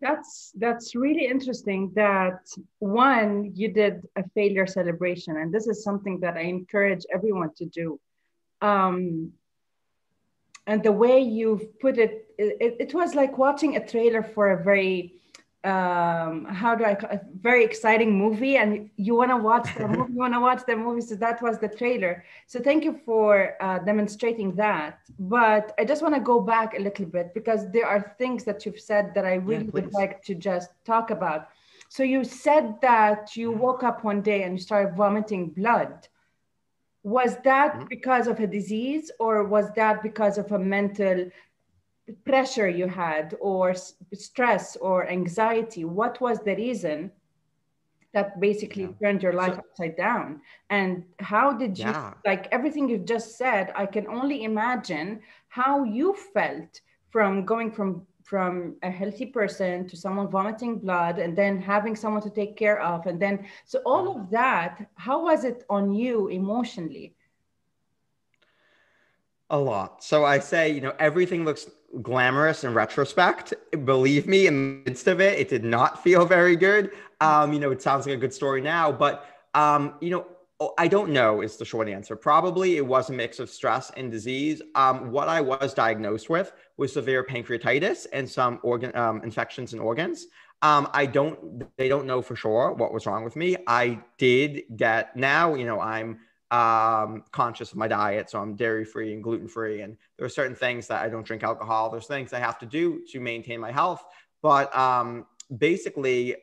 That's 0.00 0.52
that's 0.56 0.94
really 0.94 1.26
interesting 1.26 1.90
that 1.94 2.46
one 2.78 3.52
you 3.54 3.68
did 3.72 4.06
a 4.14 4.22
failure 4.30 4.66
celebration 4.66 5.36
and 5.36 5.52
this 5.52 5.66
is 5.66 5.82
something 5.82 6.20
that 6.20 6.36
I 6.36 6.42
encourage 6.42 7.04
everyone 7.12 7.52
to 7.56 7.66
do. 7.66 7.98
Um, 8.60 9.32
and 10.68 10.82
the 10.82 10.92
way 10.92 11.20
you've 11.20 11.80
put 11.80 11.98
it, 11.98 12.26
it, 12.38 12.76
it 12.78 12.94
was 12.94 13.14
like 13.14 13.38
watching 13.38 13.76
a 13.76 13.86
trailer 13.86 14.22
for 14.22 14.50
a 14.52 14.62
very 14.62 15.14
um 15.64 16.44
how 16.44 16.72
do 16.74 16.84
i 16.84 16.92
a 17.10 17.20
very 17.40 17.64
exciting 17.64 18.16
movie 18.16 18.56
and 18.58 18.88
you 18.96 19.16
want 19.16 19.28
to 19.28 19.36
watch 19.36 19.68
the 19.76 19.88
movie 19.88 20.12
you 20.12 20.18
want 20.18 20.32
to 20.32 20.40
watch 20.40 20.62
the 20.66 20.76
movie 20.76 21.00
so 21.00 21.16
that 21.16 21.42
was 21.42 21.58
the 21.58 21.68
trailer. 21.68 22.24
So 22.46 22.60
thank 22.60 22.84
you 22.84 23.00
for 23.04 23.54
uh, 23.60 23.80
demonstrating 23.80 24.54
that 24.54 25.00
but 25.18 25.74
i 25.76 25.84
just 25.84 26.00
want 26.00 26.14
to 26.14 26.20
go 26.20 26.38
back 26.40 26.78
a 26.78 26.80
little 26.80 27.06
bit 27.06 27.34
because 27.34 27.70
there 27.72 27.86
are 27.86 28.14
things 28.18 28.44
that 28.44 28.64
you've 28.64 28.80
said 28.80 29.12
that 29.16 29.24
i 29.24 29.34
really 29.34 29.64
yeah, 29.64 29.70
would 29.72 29.92
like 29.92 30.22
to 30.24 30.34
just 30.34 30.70
talk 30.84 31.10
about. 31.10 31.48
So 31.88 32.02
you 32.02 32.22
said 32.24 32.80
that 32.82 33.36
you 33.36 33.50
woke 33.50 33.82
up 33.82 34.04
one 34.04 34.20
day 34.20 34.42
and 34.42 34.54
you 34.54 34.62
started 34.62 34.94
vomiting 34.94 35.50
blood. 35.50 36.08
Was 37.02 37.36
that 37.44 37.74
mm-hmm. 37.74 37.84
because 37.88 38.26
of 38.26 38.38
a 38.40 38.46
disease 38.46 39.10
or 39.18 39.44
was 39.44 39.66
that 39.76 40.02
because 40.02 40.36
of 40.36 40.52
a 40.52 40.58
mental 40.58 41.30
pressure 42.24 42.68
you 42.68 42.86
had 42.86 43.36
or 43.40 43.74
stress 44.14 44.76
or 44.76 45.08
anxiety 45.08 45.84
what 45.84 46.20
was 46.20 46.38
the 46.40 46.54
reason 46.56 47.10
that 48.14 48.40
basically 48.40 48.84
yeah. 48.84 48.98
turned 49.00 49.22
your 49.22 49.34
life 49.34 49.54
so, 49.54 49.58
upside 49.58 49.96
down 49.96 50.40
and 50.70 51.04
how 51.18 51.52
did 51.52 51.78
you 51.78 51.84
yeah. 51.84 52.14
like 52.24 52.48
everything 52.52 52.88
you've 52.88 53.04
just 53.04 53.36
said 53.36 53.72
i 53.76 53.84
can 53.84 54.06
only 54.06 54.44
imagine 54.44 55.20
how 55.48 55.84
you 55.84 56.14
felt 56.32 56.80
from 57.10 57.44
going 57.44 57.70
from 57.70 58.06
from 58.22 58.76
a 58.82 58.90
healthy 58.90 59.24
person 59.24 59.86
to 59.88 59.96
someone 59.96 60.28
vomiting 60.28 60.78
blood 60.78 61.18
and 61.18 61.36
then 61.36 61.60
having 61.60 61.96
someone 61.96 62.22
to 62.22 62.30
take 62.30 62.56
care 62.56 62.80
of 62.80 63.06
and 63.06 63.20
then 63.20 63.44
so 63.64 63.80
all 63.84 64.16
of 64.16 64.30
that 64.30 64.86
how 64.96 65.24
was 65.24 65.44
it 65.44 65.64
on 65.68 65.92
you 65.92 66.28
emotionally 66.28 67.14
A 69.50 69.58
lot. 69.58 70.04
So 70.04 70.24
I 70.24 70.40
say, 70.40 70.70
you 70.70 70.82
know, 70.82 70.94
everything 70.98 71.44
looks 71.44 71.70
glamorous 72.02 72.64
in 72.64 72.74
retrospect. 72.74 73.54
Believe 73.84 74.26
me, 74.26 74.46
in 74.46 74.82
the 74.84 74.90
midst 74.90 75.06
of 75.06 75.20
it, 75.20 75.38
it 75.38 75.48
did 75.48 75.64
not 75.64 76.02
feel 76.02 76.26
very 76.26 76.56
good. 76.56 76.90
Um, 77.20 77.52
you 77.52 77.60
know, 77.60 77.70
it 77.70 77.82
sounds 77.82 78.06
like 78.06 78.14
a 78.14 78.18
good 78.18 78.34
story 78.34 78.60
now, 78.60 78.92
but 78.92 79.26
um, 79.54 79.94
you 80.00 80.10
know, 80.10 80.26
oh, 80.60 80.74
I 80.78 80.88
don't 80.88 81.10
know 81.10 81.40
is 81.40 81.56
the 81.56 81.64
short 81.64 81.88
answer. 81.88 82.16
Probably 82.16 82.76
it 82.76 82.86
was 82.86 83.10
a 83.10 83.12
mix 83.12 83.38
of 83.38 83.50
stress 83.50 83.90
and 83.96 84.10
disease. 84.10 84.62
Um, 84.74 85.10
what 85.10 85.28
I 85.28 85.40
was 85.40 85.74
diagnosed 85.74 86.28
with 86.28 86.52
was 86.76 86.92
severe 86.92 87.24
pancreatitis 87.24 88.06
and 88.12 88.28
some 88.28 88.60
organ 88.62 88.94
um, 88.96 89.22
infections 89.22 89.72
in 89.72 89.80
organs. 89.80 90.26
Um, 90.60 90.88
I 90.92 91.06
don't, 91.06 91.64
they 91.76 91.88
don't 91.88 92.06
know 92.06 92.20
for 92.20 92.34
sure 92.34 92.72
what 92.72 92.92
was 92.92 93.06
wrong 93.06 93.24
with 93.24 93.36
me. 93.36 93.56
I 93.66 94.00
did 94.18 94.62
get 94.76 95.16
now, 95.16 95.54
you 95.54 95.64
know, 95.64 95.80
I'm 95.80 96.18
um, 96.50 97.24
conscious 97.30 97.72
of 97.72 97.78
my 97.78 97.88
diet. 97.88 98.30
So 98.30 98.40
I'm 98.40 98.56
dairy 98.56 98.84
free 98.84 99.12
and 99.12 99.22
gluten 99.22 99.48
free. 99.48 99.82
And 99.82 99.96
there 100.16 100.26
are 100.26 100.30
certain 100.30 100.56
things 100.56 100.86
that 100.88 101.02
I 101.02 101.08
don't 101.08 101.26
drink 101.26 101.42
alcohol. 101.42 101.90
There's 101.90 102.06
things 102.06 102.32
I 102.32 102.38
have 102.38 102.58
to 102.60 102.66
do 102.66 103.02
to 103.12 103.20
maintain 103.20 103.60
my 103.60 103.72
health. 103.72 104.04
But 104.42 104.74
um, 104.76 105.26
basically, 105.56 106.36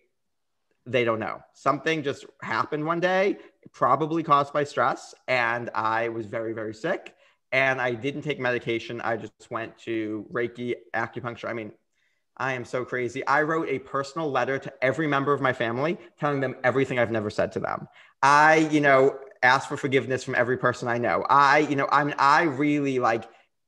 they 0.85 1.03
don't 1.03 1.19
know. 1.19 1.41
Something 1.53 2.03
just 2.03 2.25
happened 2.41 2.85
one 2.85 2.99
day, 2.99 3.37
probably 3.71 4.21
caused 4.21 4.53
by 4.53 4.63
stress. 4.63 5.15
And 5.27 5.69
I 5.73 6.09
was 6.09 6.27
very, 6.27 6.53
very 6.53 6.73
sick. 6.73 7.15
And 7.51 7.81
I 7.81 7.93
didn't 7.93 8.21
take 8.21 8.39
medication. 8.39 9.01
I 9.01 9.17
just 9.17 9.49
went 9.49 9.77
to 9.79 10.25
Reiki, 10.31 10.75
acupuncture. 10.93 11.49
I 11.49 11.53
mean, 11.53 11.71
I 12.37 12.53
am 12.53 12.65
so 12.65 12.83
crazy. 12.83 13.25
I 13.25 13.43
wrote 13.43 13.69
a 13.69 13.79
personal 13.79 14.29
letter 14.29 14.59
to 14.59 14.73
every 14.83 15.07
member 15.07 15.31
of 15.31 15.41
my 15.41 15.53
family 15.53 15.97
telling 16.19 16.41
them 16.41 16.55
everything 16.63 16.99
I've 16.99 17.11
never 17.11 17.29
said 17.29 17.53
to 17.53 17.59
them. 17.59 17.87
I, 18.21 18.67
you 18.71 18.81
know, 18.81 19.17
asked 19.45 19.69
for 19.69 19.77
forgiveness 19.77 20.23
from 20.23 20.35
every 20.35 20.57
person 20.57 20.87
I 20.87 20.97
know. 20.97 21.25
I, 21.29 21.59
you 21.59 21.75
know, 21.75 21.87
I 21.91 22.03
mean, 22.03 22.15
I 22.19 22.43
really 22.43 22.99
like, 22.99 23.23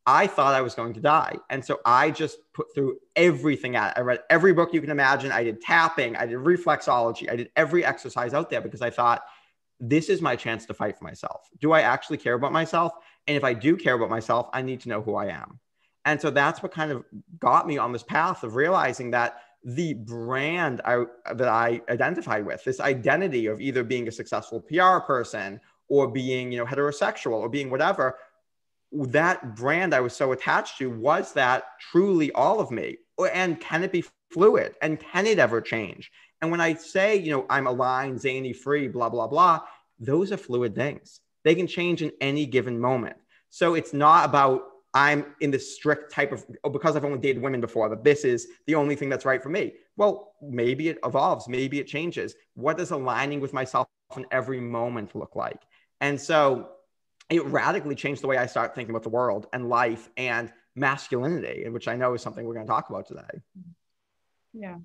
I 0.06 0.28
thought 0.28 0.54
I 0.54 0.62
was 0.62 0.76
going 0.76 0.94
to 0.94 1.02
die. 1.02 1.38
And 1.50 1.64
so 1.64 1.80
I 1.86 2.12
just 2.12 2.38
put 2.54 2.68
through 2.76 2.98
everything 3.16 3.76
at 3.76 3.98
I 3.98 4.02
read 4.02 4.20
every 4.30 4.54
book 4.54 4.74
you 4.74 4.82
can 4.82 4.90
imagine. 4.90 5.32
I 5.32 5.44
did 5.44 5.62
tapping, 5.62 6.16
I 6.16 6.26
did 6.26 6.38
reflexology, 6.38 7.32
I 7.32 7.36
did 7.36 7.50
every 7.56 7.84
exercise 7.86 8.34
out 8.34 8.50
there 8.50 8.62
because 8.62 8.82
I 8.82 8.90
thought 8.90 9.24
this 9.80 10.10
is 10.10 10.22
my 10.22 10.36
chance 10.36 10.66
to 10.66 10.74
fight 10.74 10.98
for 10.98 11.04
myself. 11.04 11.42
Do 11.60 11.72
I 11.72 11.82
actually 11.82 12.18
care 12.18 12.34
about 12.34 12.52
myself? 12.52 12.94
And 13.28 13.38
if 13.38 13.44
I 13.44 13.54
do 13.54 13.78
care 13.78 13.96
about 13.96 14.10
myself, 14.10 14.50
I 14.54 14.62
need 14.62 14.82
to 14.82 14.90
know 14.90 15.02
who 15.02 15.16
I 15.16 15.28
am. 15.28 15.60
And 16.06 16.22
so 16.22 16.30
that's 16.30 16.64
what 16.64 16.72
kind 16.72 16.92
of 16.92 17.04
got 17.38 17.68
me 17.68 17.78
on 17.78 17.92
this 17.92 18.04
path 18.04 18.44
of 18.44 18.56
realizing 18.56 19.12
that 19.12 19.42
the 19.68 19.94
brand 19.94 20.80
I, 20.86 21.04
that 21.34 21.50
I 21.50 21.82
identified 21.90 22.46
with, 22.46 22.64
this 22.64 22.80
identity 22.80 23.48
of 23.48 23.60
either 23.60 23.84
being 23.84 24.08
a 24.08 24.12
successful 24.12 24.62
PR 24.62 25.00
person 25.06 25.60
or 25.90 26.08
being, 26.08 26.54
you 26.54 26.58
know, 26.58 26.66
heterosexual 26.66 27.34
or 27.34 27.50
being 27.50 27.70
whatever, 27.70 28.18
that 28.94 29.58
brand 29.58 29.94
I 29.94 30.00
was 30.00 30.16
so 30.16 30.32
attached 30.32 30.78
to 30.78 30.90
was 30.90 31.34
that 31.34 31.66
truly 31.92 32.32
all 32.32 32.62
of 32.62 32.72
me? 32.72 32.98
And 33.34 33.60
can 33.60 33.84
it 33.84 33.92
be 33.92 34.06
fluid? 34.32 34.76
And 34.82 35.02
can 35.02 35.28
it 35.28 35.38
ever 35.38 35.60
change? 35.60 36.14
And 36.42 36.50
when 36.50 36.62
I 36.62 36.76
say, 36.76 37.18
you 37.18 37.32
know, 37.32 37.46
I'm 37.50 37.68
aligned, 37.68 38.22
zany, 38.22 38.54
free, 38.54 38.88
blah, 38.88 39.10
blah, 39.10 39.28
blah, 39.28 39.60
those 40.00 40.32
are 40.32 40.38
fluid 40.38 40.76
things. 40.76 41.20
They 41.44 41.56
can 41.56 41.68
change 41.68 42.02
in 42.02 42.14
any 42.22 42.46
given 42.46 42.80
moment. 42.80 43.18
So 43.50 43.74
it's 43.74 43.94
not 43.94 44.30
about 44.30 44.62
I'm 44.98 45.36
in 45.42 45.51
this 45.51 45.75
strict 45.75 46.12
type 46.12 46.32
of, 46.32 46.44
oh, 46.63 46.72
because 46.72 46.96
I've 46.96 47.06
only 47.06 47.20
dated 47.20 47.39
women 47.39 47.62
before, 47.62 47.88
that 47.88 48.04
this 48.04 48.25
is 48.25 48.48
the 48.66 48.74
only 48.74 48.96
thing 48.96 49.10
that's 49.10 49.25
right 49.25 49.44
for 49.44 49.50
me. 49.50 49.74
Well, 49.96 50.34
maybe 50.42 50.88
it 50.88 50.98
evolves, 51.06 51.48
maybe 51.48 51.80
it 51.80 51.86
changes. 51.86 52.34
What 52.56 52.77
does 52.77 52.89
aligning 52.89 53.39
with 53.39 53.54
myself 53.54 53.88
in 54.16 54.25
every 54.32 54.60
moment 54.60 55.16
look 55.16 55.36
like? 55.36 55.62
And 56.01 56.20
so 56.20 56.70
it 57.30 57.46
radically 57.46 57.94
changed 57.94 58.24
the 58.24 58.27
way 58.27 58.38
I 58.38 58.48
start 58.48 58.74
thinking 58.74 58.89
about 58.89 59.04
the 59.04 59.10
world 59.10 59.46
and 59.54 59.70
life 59.70 60.10
and 60.18 60.51
masculinity, 60.74 61.70
which 61.70 61.88
I 61.88 61.96
know 61.96 62.16
is 62.16 62.24
something 62.24 62.44
we're 62.44 62.56
going 62.56 62.66
to 62.66 62.72
talk 62.72 62.89
about 62.89 63.08
today. 63.08 63.42
Yeah. 64.51 64.77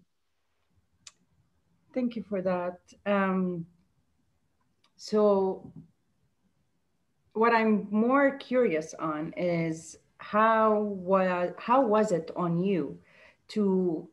Thank 1.94 2.16
you 2.16 2.24
for 2.28 2.42
that. 2.42 2.80
Um, 3.06 3.64
so 4.98 5.72
what 7.34 7.52
I'm 7.52 7.88
more 7.90 8.36
curious 8.38 8.94
on 8.98 9.32
is 9.36 9.98
how 10.18 10.80
was 10.80 11.52
how 11.58 11.84
was 11.84 12.12
it 12.12 12.30
on 12.36 12.58
you 12.58 12.98
to 13.48 14.08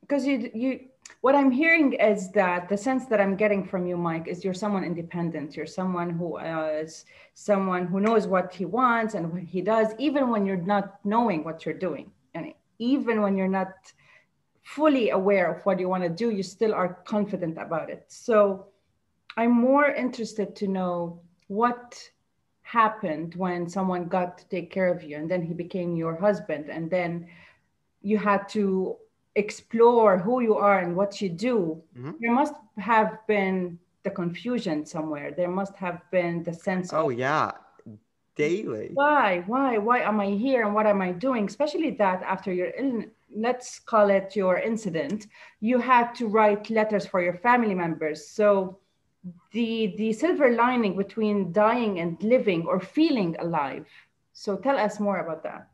because 0.00 0.26
you 0.26 0.50
you 0.54 0.88
what 1.20 1.34
I'm 1.34 1.50
hearing 1.50 1.94
is 1.94 2.30
that 2.32 2.68
the 2.68 2.76
sense 2.76 3.06
that 3.06 3.20
I'm 3.20 3.34
getting 3.34 3.64
from 3.64 3.86
you, 3.86 3.96
Mike, 3.96 4.28
is 4.28 4.44
you're 4.44 4.54
someone 4.54 4.84
independent. 4.84 5.56
You're 5.56 5.66
someone 5.66 6.10
who 6.10 6.38
is 6.38 7.06
someone 7.34 7.86
who 7.86 7.98
knows 7.98 8.26
what 8.26 8.54
he 8.54 8.64
wants 8.64 9.14
and 9.14 9.32
what 9.32 9.42
he 9.42 9.60
does, 9.60 9.88
even 9.98 10.28
when 10.28 10.46
you're 10.46 10.56
not 10.56 10.98
knowing 11.04 11.44
what 11.44 11.64
you're 11.64 11.74
doing, 11.74 12.10
and 12.34 12.52
even 12.78 13.20
when 13.22 13.36
you're 13.36 13.48
not 13.48 13.72
fully 14.62 15.10
aware 15.10 15.52
of 15.52 15.64
what 15.64 15.80
you 15.80 15.88
want 15.88 16.04
to 16.04 16.10
do, 16.10 16.30
you 16.30 16.42
still 16.42 16.74
are 16.74 17.00
confident 17.04 17.58
about 17.58 17.90
it. 17.90 18.04
So 18.08 18.66
I'm 19.36 19.52
more 19.52 19.86
interested 19.86 20.54
to 20.56 20.68
know 20.68 21.20
what 21.48 22.10
happened 22.62 23.34
when 23.34 23.68
someone 23.68 24.06
got 24.06 24.38
to 24.38 24.48
take 24.48 24.70
care 24.70 24.88
of 24.88 25.02
you 25.02 25.16
and 25.16 25.30
then 25.30 25.42
he 25.42 25.52
became 25.52 25.96
your 25.96 26.16
husband? 26.16 26.70
And 26.70 26.90
then 26.90 27.26
you 28.02 28.18
had 28.18 28.48
to 28.50 28.96
explore 29.34 30.18
who 30.18 30.40
you 30.40 30.54
are 30.54 30.78
and 30.78 30.94
what 30.94 31.20
you 31.20 31.28
do. 31.28 31.82
Mm-hmm. 31.96 32.12
there 32.20 32.32
must 32.32 32.54
have 32.76 33.18
been 33.26 33.78
the 34.02 34.10
confusion 34.10 34.86
somewhere. 34.86 35.32
There 35.32 35.50
must 35.50 35.74
have 35.76 36.00
been 36.10 36.42
the 36.42 36.54
sense 36.54 36.92
oh 36.92 37.10
of, 37.10 37.18
yeah. 37.18 37.52
Daily. 38.36 38.90
Why 38.94 39.42
why 39.46 39.78
why 39.78 39.98
am 40.00 40.20
i 40.20 40.30
here 40.30 40.64
and 40.64 40.72
what 40.72 40.86
am 40.86 41.02
i 41.02 41.10
doing? 41.10 41.46
Especially 41.46 41.90
that 42.02 42.22
after 42.22 42.52
your 42.52 42.70
illness 42.78 43.10
let's 43.34 43.78
call 43.78 44.08
it 44.08 44.34
your 44.34 44.58
incident 44.58 45.26
you 45.60 45.78
had 45.78 46.14
to 46.14 46.26
write 46.26 46.70
letters 46.70 47.06
for 47.06 47.20
your 47.20 47.34
family 47.34 47.74
members. 47.74 48.26
So 48.26 48.78
the 49.52 49.94
the 49.96 50.12
silver 50.12 50.50
lining 50.50 50.96
between 50.96 51.52
dying 51.52 52.00
and 52.00 52.22
living 52.22 52.66
or 52.66 52.80
feeling 52.80 53.36
alive. 53.40 53.86
So 54.32 54.56
tell 54.56 54.78
us 54.78 55.00
more 55.00 55.18
about 55.18 55.42
that. 55.42 55.68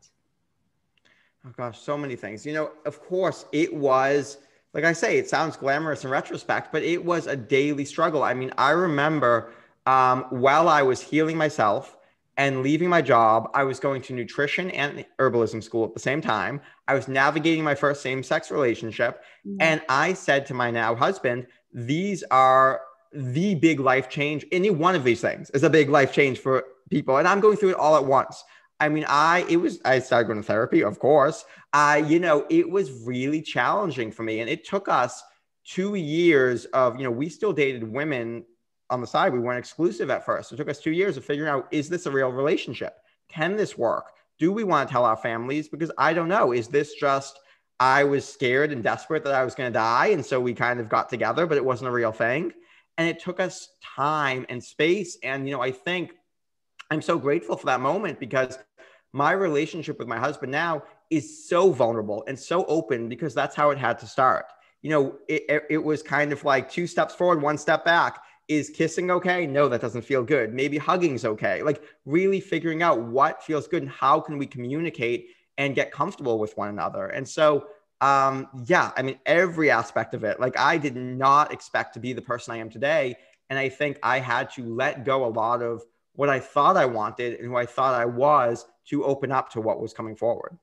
Oh 1.46 1.52
gosh 1.56 1.78
so 1.78 1.98
many 1.98 2.16
things. 2.16 2.46
You 2.46 2.54
know 2.54 2.72
of 2.86 3.00
course 3.00 3.46
it 3.52 3.72
was 3.74 4.38
like 4.72 4.84
i 4.84 4.92
say 4.92 5.18
it 5.18 5.28
sounds 5.28 5.56
glamorous 5.56 6.04
in 6.04 6.10
retrospect 6.10 6.72
but 6.72 6.82
it 6.82 7.04
was 7.04 7.26
a 7.26 7.36
daily 7.36 7.84
struggle. 7.84 8.22
I 8.22 8.34
mean 8.34 8.52
i 8.58 8.70
remember 8.70 9.52
um, 9.86 10.24
while 10.30 10.68
i 10.68 10.82
was 10.82 11.00
healing 11.00 11.36
myself 11.36 11.96
and 12.36 12.62
leaving 12.62 12.88
my 12.88 13.02
job 13.02 13.50
i 13.54 13.62
was 13.62 13.78
going 13.78 14.00
to 14.02 14.14
nutrition 14.14 14.70
and 14.70 15.04
herbalism 15.20 15.62
school 15.62 15.84
at 15.84 15.94
the 15.94 16.00
same 16.00 16.20
time. 16.20 16.60
I 16.88 16.94
was 16.94 17.06
navigating 17.08 17.64
my 17.64 17.74
first 17.74 18.02
same-sex 18.02 18.50
relationship. 18.50 19.22
Mm-hmm. 19.46 19.56
and 19.60 19.82
i 19.88 20.14
said 20.14 20.46
to 20.46 20.54
my 20.54 20.70
now 20.70 20.94
husband 20.94 21.46
these 21.72 22.24
are 22.30 22.80
the 23.14 23.54
big 23.54 23.80
life 23.80 24.08
change. 24.08 24.44
Any 24.52 24.70
one 24.70 24.94
of 24.94 25.04
these 25.04 25.20
things 25.20 25.50
is 25.50 25.62
a 25.62 25.70
big 25.70 25.88
life 25.88 26.12
change 26.12 26.38
for 26.38 26.64
people. 26.90 27.18
And 27.18 27.28
I'm 27.28 27.40
going 27.40 27.56
through 27.56 27.70
it 27.70 27.76
all 27.76 27.96
at 27.96 28.04
once. 28.04 28.42
I 28.80 28.88
mean, 28.88 29.04
I, 29.08 29.46
it 29.48 29.56
was, 29.56 29.80
I 29.84 30.00
started 30.00 30.26
going 30.26 30.40
to 30.40 30.46
therapy, 30.46 30.82
of 30.82 30.98
course. 30.98 31.44
I, 31.72 31.98
you 31.98 32.18
know, 32.18 32.44
it 32.50 32.68
was 32.68 33.04
really 33.04 33.40
challenging 33.40 34.10
for 34.10 34.24
me. 34.24 34.40
And 34.40 34.50
it 34.50 34.66
took 34.66 34.88
us 34.88 35.22
two 35.64 35.94
years 35.94 36.64
of, 36.66 36.98
you 36.98 37.04
know, 37.04 37.10
we 37.10 37.28
still 37.28 37.52
dated 37.52 37.84
women 37.84 38.44
on 38.90 39.00
the 39.00 39.06
side. 39.06 39.32
We 39.32 39.38
weren't 39.38 39.58
exclusive 39.58 40.10
at 40.10 40.26
first. 40.26 40.52
It 40.52 40.56
took 40.56 40.68
us 40.68 40.80
two 40.80 40.90
years 40.90 41.16
of 41.16 41.24
figuring 41.24 41.50
out, 41.50 41.68
is 41.70 41.88
this 41.88 42.06
a 42.06 42.10
real 42.10 42.30
relationship? 42.30 42.96
Can 43.28 43.56
this 43.56 43.78
work? 43.78 44.10
Do 44.38 44.52
we 44.52 44.64
want 44.64 44.88
to 44.88 44.92
tell 44.92 45.04
our 45.04 45.16
families? 45.16 45.68
Because 45.68 45.92
I 45.96 46.12
don't 46.12 46.28
know. 46.28 46.52
Is 46.52 46.68
this 46.68 46.94
just, 46.94 47.38
I 47.78 48.04
was 48.04 48.28
scared 48.28 48.72
and 48.72 48.82
desperate 48.82 49.24
that 49.24 49.34
I 49.34 49.44
was 49.44 49.54
going 49.54 49.72
to 49.72 49.78
die. 49.78 50.08
And 50.08 50.26
so 50.26 50.40
we 50.40 50.52
kind 50.52 50.80
of 50.80 50.88
got 50.88 51.08
together, 51.08 51.46
but 51.46 51.56
it 51.56 51.64
wasn't 51.64 51.88
a 51.88 51.92
real 51.92 52.12
thing 52.12 52.52
and 52.98 53.08
it 53.08 53.18
took 53.18 53.40
us 53.40 53.70
time 53.82 54.46
and 54.48 54.62
space 54.62 55.18
and 55.22 55.48
you 55.48 55.54
know 55.54 55.62
i 55.62 55.70
think 55.70 56.12
i'm 56.90 57.02
so 57.02 57.18
grateful 57.18 57.56
for 57.56 57.66
that 57.66 57.80
moment 57.80 58.18
because 58.20 58.58
my 59.14 59.30
relationship 59.30 59.96
with 60.00 60.08
my 60.08 60.18
husband 60.18 60.50
now 60.50 60.82
is 61.08 61.48
so 61.48 61.70
vulnerable 61.70 62.24
and 62.26 62.36
so 62.36 62.64
open 62.66 63.08
because 63.08 63.32
that's 63.32 63.54
how 63.54 63.70
it 63.70 63.78
had 63.78 63.96
to 64.00 64.06
start. 64.06 64.46
You 64.82 64.90
know 64.90 65.18
it, 65.28 65.64
it 65.70 65.78
was 65.82 66.02
kind 66.02 66.32
of 66.32 66.44
like 66.44 66.70
two 66.70 66.86
steps 66.86 67.14
forward 67.14 67.40
one 67.40 67.56
step 67.56 67.84
back. 67.84 68.20
Is 68.48 68.68
kissing 68.68 69.10
okay? 69.12 69.46
No 69.46 69.68
that 69.68 69.80
doesn't 69.80 70.02
feel 70.02 70.22
good. 70.22 70.52
Maybe 70.52 70.78
hugging's 70.78 71.24
okay. 71.24 71.62
Like 71.62 71.80
really 72.04 72.40
figuring 72.40 72.82
out 72.82 73.00
what 73.00 73.42
feels 73.42 73.68
good 73.68 73.82
and 73.82 73.90
how 73.90 74.20
can 74.20 74.36
we 74.36 74.46
communicate 74.46 75.28
and 75.56 75.76
get 75.76 75.92
comfortable 75.92 76.38
with 76.40 76.56
one 76.56 76.68
another. 76.68 77.06
And 77.06 77.26
so 77.26 77.68
um, 78.00 78.48
yeah, 78.66 78.92
I 78.96 79.02
mean, 79.02 79.18
every 79.24 79.70
aspect 79.70 80.14
of 80.14 80.24
it. 80.24 80.40
Like, 80.40 80.58
I 80.58 80.78
did 80.78 80.96
not 80.96 81.52
expect 81.52 81.94
to 81.94 82.00
be 82.00 82.12
the 82.12 82.22
person 82.22 82.54
I 82.54 82.58
am 82.58 82.70
today. 82.70 83.16
And 83.50 83.58
I 83.58 83.68
think 83.68 83.98
I 84.02 84.18
had 84.20 84.50
to 84.54 84.64
let 84.64 85.04
go 85.04 85.24
a 85.24 85.28
lot 85.28 85.62
of 85.62 85.82
what 86.14 86.28
I 86.28 86.40
thought 86.40 86.76
I 86.76 86.86
wanted 86.86 87.38
and 87.38 87.46
who 87.46 87.56
I 87.56 87.66
thought 87.66 87.94
I 87.94 88.04
was 88.04 88.66
to 88.88 89.04
open 89.04 89.32
up 89.32 89.50
to 89.50 89.60
what 89.60 89.80
was 89.80 89.92
coming 89.92 90.16
forward. 90.16 90.56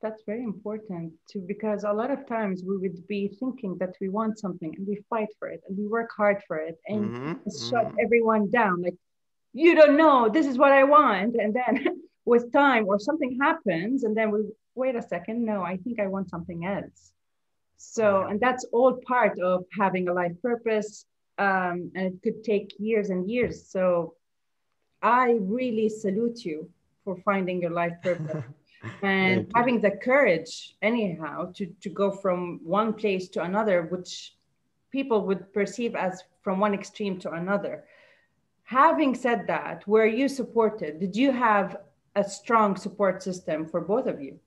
That's 0.00 0.22
very 0.26 0.44
important 0.44 1.12
too, 1.30 1.44
because 1.46 1.82
a 1.84 1.92
lot 1.92 2.10
of 2.10 2.26
times 2.26 2.62
we 2.64 2.76
would 2.76 3.06
be 3.08 3.28
thinking 3.40 3.76
that 3.78 3.94
we 4.00 4.08
want 4.08 4.38
something 4.38 4.72
and 4.76 4.86
we 4.86 5.02
fight 5.10 5.28
for 5.38 5.48
it 5.48 5.60
and 5.68 5.76
we 5.76 5.86
work 5.86 6.10
hard 6.16 6.40
for 6.46 6.56
it 6.58 6.78
and 6.86 7.04
mm-hmm, 7.04 7.68
shut 7.68 7.86
mm-hmm. 7.86 7.96
everyone 8.04 8.48
down. 8.50 8.80
Like 8.80 8.94
you 9.52 9.74
don't 9.74 9.96
know, 9.96 10.28
this 10.28 10.46
is 10.46 10.56
what 10.56 10.72
I 10.72 10.84
want. 10.84 11.34
And 11.34 11.54
then 11.54 12.02
with 12.24 12.52
time 12.52 12.86
or 12.86 13.00
something 13.00 13.38
happens, 13.40 14.04
and 14.04 14.16
then 14.16 14.30
we 14.30 14.40
wait 14.78 14.94
a 14.94 15.02
second, 15.02 15.44
no, 15.44 15.62
I 15.62 15.76
think 15.76 16.00
I 16.00 16.06
want 16.06 16.30
something 16.30 16.64
else. 16.64 17.12
So, 17.76 18.22
and 18.28 18.40
that's 18.40 18.64
all 18.72 18.94
part 19.06 19.38
of 19.38 19.64
having 19.78 20.08
a 20.08 20.14
life 20.14 20.36
purpose. 20.42 21.04
Um, 21.38 21.92
and 21.94 22.06
it 22.06 22.22
could 22.22 22.42
take 22.42 22.74
years 22.78 23.10
and 23.10 23.30
years. 23.30 23.68
So, 23.68 24.14
I 25.02 25.38
really 25.40 25.88
salute 25.88 26.44
you 26.44 26.70
for 27.04 27.16
finding 27.24 27.62
your 27.62 27.70
life 27.70 27.94
purpose 28.02 28.44
and 29.02 29.50
having 29.54 29.80
the 29.80 29.92
courage, 29.92 30.76
anyhow, 30.82 31.52
to, 31.54 31.66
to 31.82 31.88
go 31.88 32.10
from 32.10 32.60
one 32.64 32.92
place 32.92 33.28
to 33.30 33.42
another, 33.42 33.82
which 33.82 34.34
people 34.90 35.24
would 35.26 35.52
perceive 35.52 35.94
as 35.94 36.24
from 36.42 36.58
one 36.58 36.74
extreme 36.74 37.18
to 37.20 37.30
another. 37.30 37.84
Having 38.64 39.14
said 39.14 39.46
that, 39.46 39.86
were 39.86 40.06
you 40.06 40.28
supported? 40.28 40.98
Did 40.98 41.14
you 41.16 41.30
have 41.30 41.76
a 42.16 42.24
strong 42.24 42.76
support 42.76 43.22
system 43.22 43.66
for 43.66 43.80
both 43.80 44.06
of 44.06 44.20
you? 44.20 44.40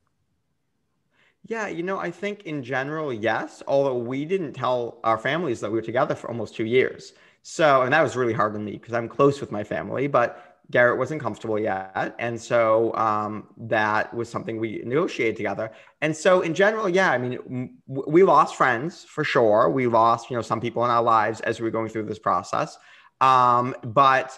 Yeah, 1.47 1.67
you 1.67 1.83
know, 1.83 1.97
I 1.97 2.11
think 2.11 2.43
in 2.43 2.63
general, 2.63 3.11
yes, 3.11 3.63
although 3.67 3.97
we 3.97 4.25
didn't 4.25 4.53
tell 4.53 4.99
our 5.03 5.17
families 5.17 5.59
that 5.61 5.71
we 5.71 5.77
were 5.77 5.81
together 5.85 6.15
for 6.15 6.29
almost 6.29 6.55
two 6.55 6.65
years. 6.65 7.13
So, 7.41 7.81
and 7.81 7.93
that 7.93 8.01
was 8.03 8.15
really 8.15 8.33
hard 8.33 8.55
on 8.55 8.63
me 8.63 8.73
because 8.73 8.93
I'm 8.93 9.09
close 9.09 9.41
with 9.41 9.51
my 9.51 9.63
family, 9.63 10.07
but 10.07 10.59
Garrett 10.69 10.99
wasn't 10.99 11.21
comfortable 11.21 11.57
yet. 11.59 12.15
And 12.19 12.39
so 12.39 12.93
um, 12.95 13.47
that 13.57 14.13
was 14.13 14.29
something 14.29 14.59
we 14.59 14.81
negotiated 14.85 15.35
together. 15.35 15.71
And 16.01 16.15
so, 16.15 16.41
in 16.41 16.53
general, 16.53 16.87
yeah, 16.87 17.11
I 17.11 17.17
mean, 17.17 17.77
we 17.87 18.23
lost 18.23 18.55
friends 18.55 19.03
for 19.03 19.23
sure. 19.23 19.69
We 19.69 19.87
lost, 19.87 20.29
you 20.29 20.35
know, 20.35 20.41
some 20.43 20.61
people 20.61 20.85
in 20.85 20.91
our 20.91 21.01
lives 21.03 21.41
as 21.41 21.59
we 21.59 21.63
were 21.65 21.71
going 21.71 21.89
through 21.89 22.05
this 22.05 22.19
process. 22.19 22.77
Um, 23.19 23.75
but 23.83 24.37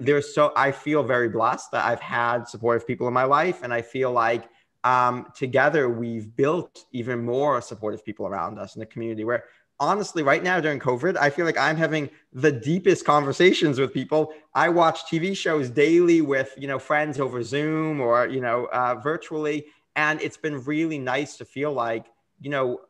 there's 0.00 0.34
so, 0.34 0.52
I 0.56 0.72
feel 0.72 1.02
very 1.02 1.28
blessed 1.28 1.72
that 1.72 1.84
I've 1.84 2.00
had 2.00 2.48
supportive 2.48 2.86
people 2.86 3.08
in 3.08 3.12
my 3.14 3.24
life. 3.24 3.62
And 3.62 3.74
I 3.74 3.82
feel 3.82 4.12
like 4.12 4.44
um, 4.84 5.26
together 5.34 5.88
we've 5.88 6.34
built 6.34 6.86
even 6.92 7.24
more 7.24 7.60
supportive 7.60 8.04
people 8.04 8.26
around 8.26 8.58
us 8.58 8.74
in 8.74 8.80
the 8.80 8.86
community 8.86 9.24
where 9.24 9.44
honestly, 9.82 10.22
right 10.22 10.44
now 10.44 10.60
during 10.60 10.78
COVID, 10.78 11.16
I 11.16 11.28
feel 11.28 11.44
like 11.44 11.58
I'm 11.58 11.76
having 11.76 12.08
the 12.32 12.52
deepest 12.52 13.04
conversations 13.04 13.80
with 13.80 13.92
people. 13.92 14.32
I 14.54 14.68
watch 14.68 15.06
TV 15.06 15.36
shows 15.36 15.70
daily 15.70 16.20
with, 16.20 16.54
you 16.56 16.68
know, 16.68 16.78
friends 16.78 17.18
over 17.18 17.42
Zoom 17.42 18.00
or, 18.00 18.28
you 18.28 18.40
know, 18.40 18.66
uh, 18.66 18.94
virtually. 19.02 19.66
And 19.96 20.22
it's 20.22 20.36
been 20.36 20.62
really 20.64 21.00
nice 21.00 21.36
to 21.38 21.44
feel 21.44 21.72
like, 21.72 22.06
you 22.40 22.48
know, 22.48 22.82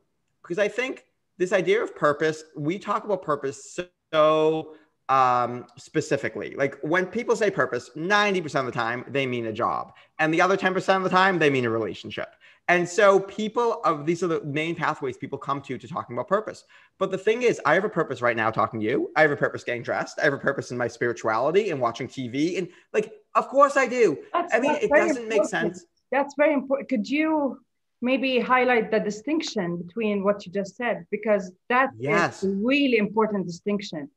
because 0.43 0.59
I 0.59 0.69
think 0.69 1.07
this 1.39 1.53
idea 1.53 1.83
of 1.83 1.97
purpose, 1.97 2.45
we 2.57 2.79
talk 2.79 3.05
about 3.05 3.23
purpose 3.23 3.81
so 4.13 4.75
um, 5.09 5.67
specifically. 5.77 6.55
Like 6.57 6.79
when 6.83 7.07
people 7.07 7.37
say 7.37 7.51
purpose, 7.51 7.91
90% 7.97 8.61
of 8.61 8.67
the 8.67 8.73
time 8.73 9.05
they 9.09 9.27
mean 9.27 9.47
a 9.47 9.53
job. 9.53 9.93
And 10.19 10.33
the 10.33 10.41
other 10.41 10.57
10% 10.57 10.97
of 10.97 11.03
the 11.03 11.11
time 11.11 11.39
they 11.39 11.51
mean 11.51 11.65
a 11.65 11.71
relationship. 11.71 12.35
And 12.69 12.89
so 12.89 13.19
people 13.19 13.81
of 13.85 14.07
these 14.07 14.23
are 14.23 14.29
the 14.29 14.41
main 14.45 14.75
pathways 14.75 15.17
people 15.17 15.37
come 15.37 15.61
to 15.63 15.77
to 15.77 15.89
talking 15.89 16.15
about 16.15 16.29
purpose. 16.29 16.65
But 16.99 17.11
the 17.11 17.19
thing 17.19 17.43
is, 17.43 17.61
I 17.67 17.75
have 17.75 17.85
a 17.85 17.89
purpose 17.89 18.23
right 18.23 18.37
now 18.37 18.51
talking 18.51 18.81
to 18.81 18.87
you. 18.87 19.11
I 19.17 19.23
have 19.23 19.33
a 19.33 19.37
purpose 19.37 19.65
getting 19.65 19.83
dressed. 19.83 20.21
I 20.21 20.25
have 20.25 20.33
a 20.33 20.39
purpose 20.39 20.71
in 20.71 20.79
my 20.79 20.87
spirituality 20.87 21.71
and 21.71 21.81
watching 21.81 22.07
TV. 22.07 22.59
And 22.59 22.69
like, 22.93 23.13
of 23.35 23.49
course 23.49 23.77
I 23.77 23.87
do. 23.89 24.17
That's, 24.33 24.55
I 24.55 24.61
mean, 24.61 24.77
it 24.77 24.91
doesn't 24.91 25.25
important. 25.25 25.29
make 25.29 25.45
sense. 25.45 25.85
That's 26.13 26.35
very 26.37 26.55
important. 26.55 26.89
Could 26.89 27.09
you 27.09 27.59
maybe 28.01 28.39
highlight 28.39 28.91
the 28.91 29.01
distinction 29.01 29.77
between 29.77 30.23
what 30.23 30.47
you 30.47 30.53
just 30.53 30.77
said? 30.77 31.05
Because 31.11 31.51
that 31.69 31.91
yes. 31.99 32.43
is 32.43 32.53
a 32.53 32.57
really 32.57 32.99
important 32.99 33.47
distinction. 33.47 34.09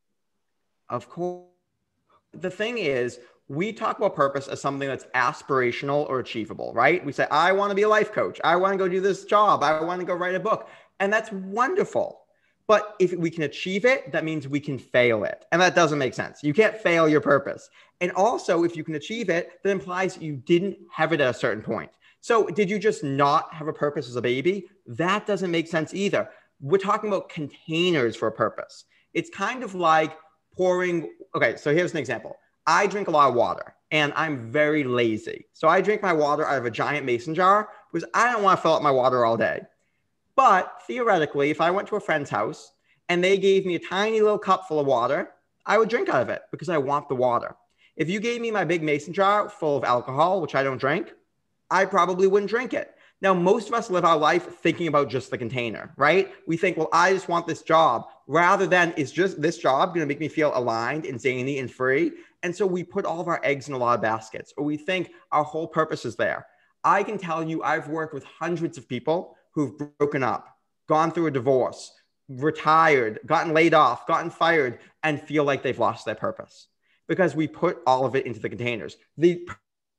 Of 0.89 1.09
course. 1.09 1.45
The 2.33 2.49
thing 2.49 2.77
is, 2.77 3.19
we 3.47 3.71
talk 3.71 3.97
about 3.97 4.15
purpose 4.15 4.47
as 4.47 4.59
something 4.59 4.87
that's 4.87 5.05
aspirational 5.15 6.09
or 6.09 6.19
achievable, 6.19 6.73
right? 6.73 7.05
We 7.05 7.11
say, 7.11 7.27
I 7.29 7.51
want 7.51 7.71
to 7.71 7.75
be 7.75 7.83
a 7.83 7.89
life 7.89 8.11
coach. 8.11 8.41
I 8.43 8.55
want 8.55 8.73
to 8.73 8.77
go 8.77 8.87
do 8.87 8.99
this 8.99 9.23
job. 9.25 9.63
I 9.63 9.81
want 9.83 9.99
to 10.01 10.05
go 10.05 10.15
write 10.15 10.35
a 10.35 10.39
book. 10.39 10.67
And 10.99 11.13
that's 11.13 11.31
wonderful. 11.31 12.21
But 12.67 12.95
if 12.99 13.13
we 13.13 13.29
can 13.29 13.43
achieve 13.43 13.85
it, 13.85 14.11
that 14.11 14.23
means 14.23 14.47
we 14.47 14.59
can 14.59 14.79
fail 14.79 15.23
it. 15.23 15.45
And 15.51 15.61
that 15.61 15.75
doesn't 15.75 15.99
make 15.99 16.15
sense. 16.15 16.43
You 16.43 16.53
can't 16.53 16.75
fail 16.75 17.07
your 17.07 17.21
purpose. 17.21 17.69
And 18.01 18.11
also, 18.13 18.63
if 18.63 18.75
you 18.75 18.83
can 18.83 18.95
achieve 18.95 19.29
it, 19.29 19.51
that 19.63 19.69
implies 19.69 20.17
you 20.17 20.37
didn't 20.37 20.77
have 20.91 21.13
it 21.13 21.21
at 21.21 21.29
a 21.29 21.37
certain 21.37 21.63
point. 21.63 21.91
So, 22.21 22.47
did 22.47 22.69
you 22.69 22.79
just 22.79 23.03
not 23.03 23.53
have 23.53 23.67
a 23.67 23.73
purpose 23.73 24.09
as 24.09 24.15
a 24.15 24.21
baby? 24.21 24.65
That 24.87 25.27
doesn't 25.27 25.51
make 25.51 25.67
sense 25.67 25.93
either. 25.93 26.27
We're 26.59 26.79
talking 26.79 27.09
about 27.09 27.29
containers 27.29 28.15
for 28.15 28.27
a 28.27 28.31
purpose. 28.31 28.85
It's 29.13 29.29
kind 29.29 29.63
of 29.63 29.75
like 29.75 30.17
pouring. 30.57 31.11
Okay, 31.35 31.55
so 31.55 31.73
here's 31.73 31.91
an 31.91 31.97
example 31.97 32.37
I 32.67 32.87
drink 32.87 33.07
a 33.07 33.11
lot 33.11 33.29
of 33.29 33.35
water 33.35 33.75
and 33.91 34.13
I'm 34.15 34.51
very 34.51 34.83
lazy. 34.83 35.45
So 35.53 35.67
I 35.67 35.81
drink 35.81 36.01
my 36.01 36.13
water 36.13 36.45
out 36.45 36.57
of 36.57 36.65
a 36.65 36.71
giant 36.71 37.05
mason 37.05 37.35
jar 37.35 37.69
because 37.91 38.07
I 38.13 38.31
don't 38.31 38.43
want 38.43 38.57
to 38.57 38.61
fill 38.61 38.73
up 38.73 38.81
my 38.81 38.91
water 38.91 39.25
all 39.25 39.37
day. 39.37 39.61
But 40.35 40.81
theoretically, 40.87 41.49
if 41.49 41.61
I 41.61 41.71
went 41.71 41.87
to 41.89 41.95
a 41.95 42.01
friend's 42.01 42.29
house 42.29 42.71
and 43.07 43.23
they 43.23 43.37
gave 43.37 43.65
me 43.65 43.75
a 43.75 43.79
tiny 43.79 44.21
little 44.21 44.39
cup 44.39 44.67
full 44.67 44.79
of 44.79 44.87
water, 44.87 45.31
I 45.65 45.77
would 45.77 45.89
drink 45.89 46.09
out 46.09 46.21
of 46.21 46.29
it 46.29 46.41
because 46.51 46.69
I 46.69 46.77
want 46.77 47.07
the 47.07 47.15
water. 47.15 47.55
If 47.95 48.09
you 48.09 48.19
gave 48.19 48.41
me 48.41 48.51
my 48.51 48.65
big 48.65 48.83
mason 48.83 49.13
jar 49.13 49.47
full 49.47 49.77
of 49.77 49.83
alcohol, 49.83 50.41
which 50.41 50.55
I 50.55 50.63
don't 50.63 50.77
drink, 50.77 51.13
I 51.71 51.85
probably 51.85 52.27
wouldn't 52.27 52.49
drink 52.49 52.73
it. 52.73 52.94
Now, 53.21 53.33
most 53.33 53.69
of 53.69 53.73
us 53.73 53.89
live 53.89 54.05
our 54.05 54.17
life 54.17 54.59
thinking 54.59 54.87
about 54.87 55.09
just 55.09 55.31
the 55.31 55.37
container, 55.37 55.93
right? 55.97 56.33
We 56.47 56.57
think, 56.57 56.77
well, 56.77 56.89
I 56.91 57.13
just 57.13 57.29
want 57.29 57.47
this 57.47 57.61
job 57.61 58.07
rather 58.27 58.67
than 58.67 58.93
is 58.97 59.11
just 59.11 59.41
this 59.41 59.57
job 59.57 59.89
going 59.89 60.01
to 60.01 60.05
make 60.05 60.19
me 60.19 60.27
feel 60.27 60.51
aligned 60.53 61.05
and 61.05 61.19
zany 61.19 61.59
and 61.59 61.71
free? 61.71 62.11
And 62.43 62.55
so 62.55 62.65
we 62.65 62.83
put 62.83 63.05
all 63.05 63.21
of 63.21 63.27
our 63.27 63.39
eggs 63.43 63.67
in 63.67 63.73
a 63.73 63.77
lot 63.77 63.95
of 63.95 64.01
baskets, 64.01 64.53
or 64.57 64.65
we 64.65 64.77
think 64.77 65.11
our 65.31 65.43
whole 65.43 65.67
purpose 65.67 66.05
is 66.05 66.15
there. 66.15 66.45
I 66.83 67.03
can 67.03 67.17
tell 67.17 67.43
you, 67.43 67.63
I've 67.63 67.87
worked 67.87 68.13
with 68.13 68.23
hundreds 68.25 68.77
of 68.77 68.87
people 68.87 69.35
who've 69.51 69.77
broken 69.97 70.21
up, 70.21 70.57
gone 70.87 71.11
through 71.11 71.27
a 71.27 71.31
divorce, 71.31 71.91
retired, 72.29 73.19
gotten 73.25 73.53
laid 73.53 73.73
off, 73.73 74.05
gotten 74.07 74.29
fired, 74.29 74.79
and 75.03 75.21
feel 75.21 75.43
like 75.43 75.63
they've 75.63 75.79
lost 75.79 76.05
their 76.05 76.15
purpose 76.15 76.67
because 77.07 77.35
we 77.35 77.47
put 77.47 77.79
all 77.87 78.05
of 78.05 78.15
it 78.15 78.25
into 78.25 78.39
the 78.39 78.49
containers. 78.49 78.97
The 79.17 79.47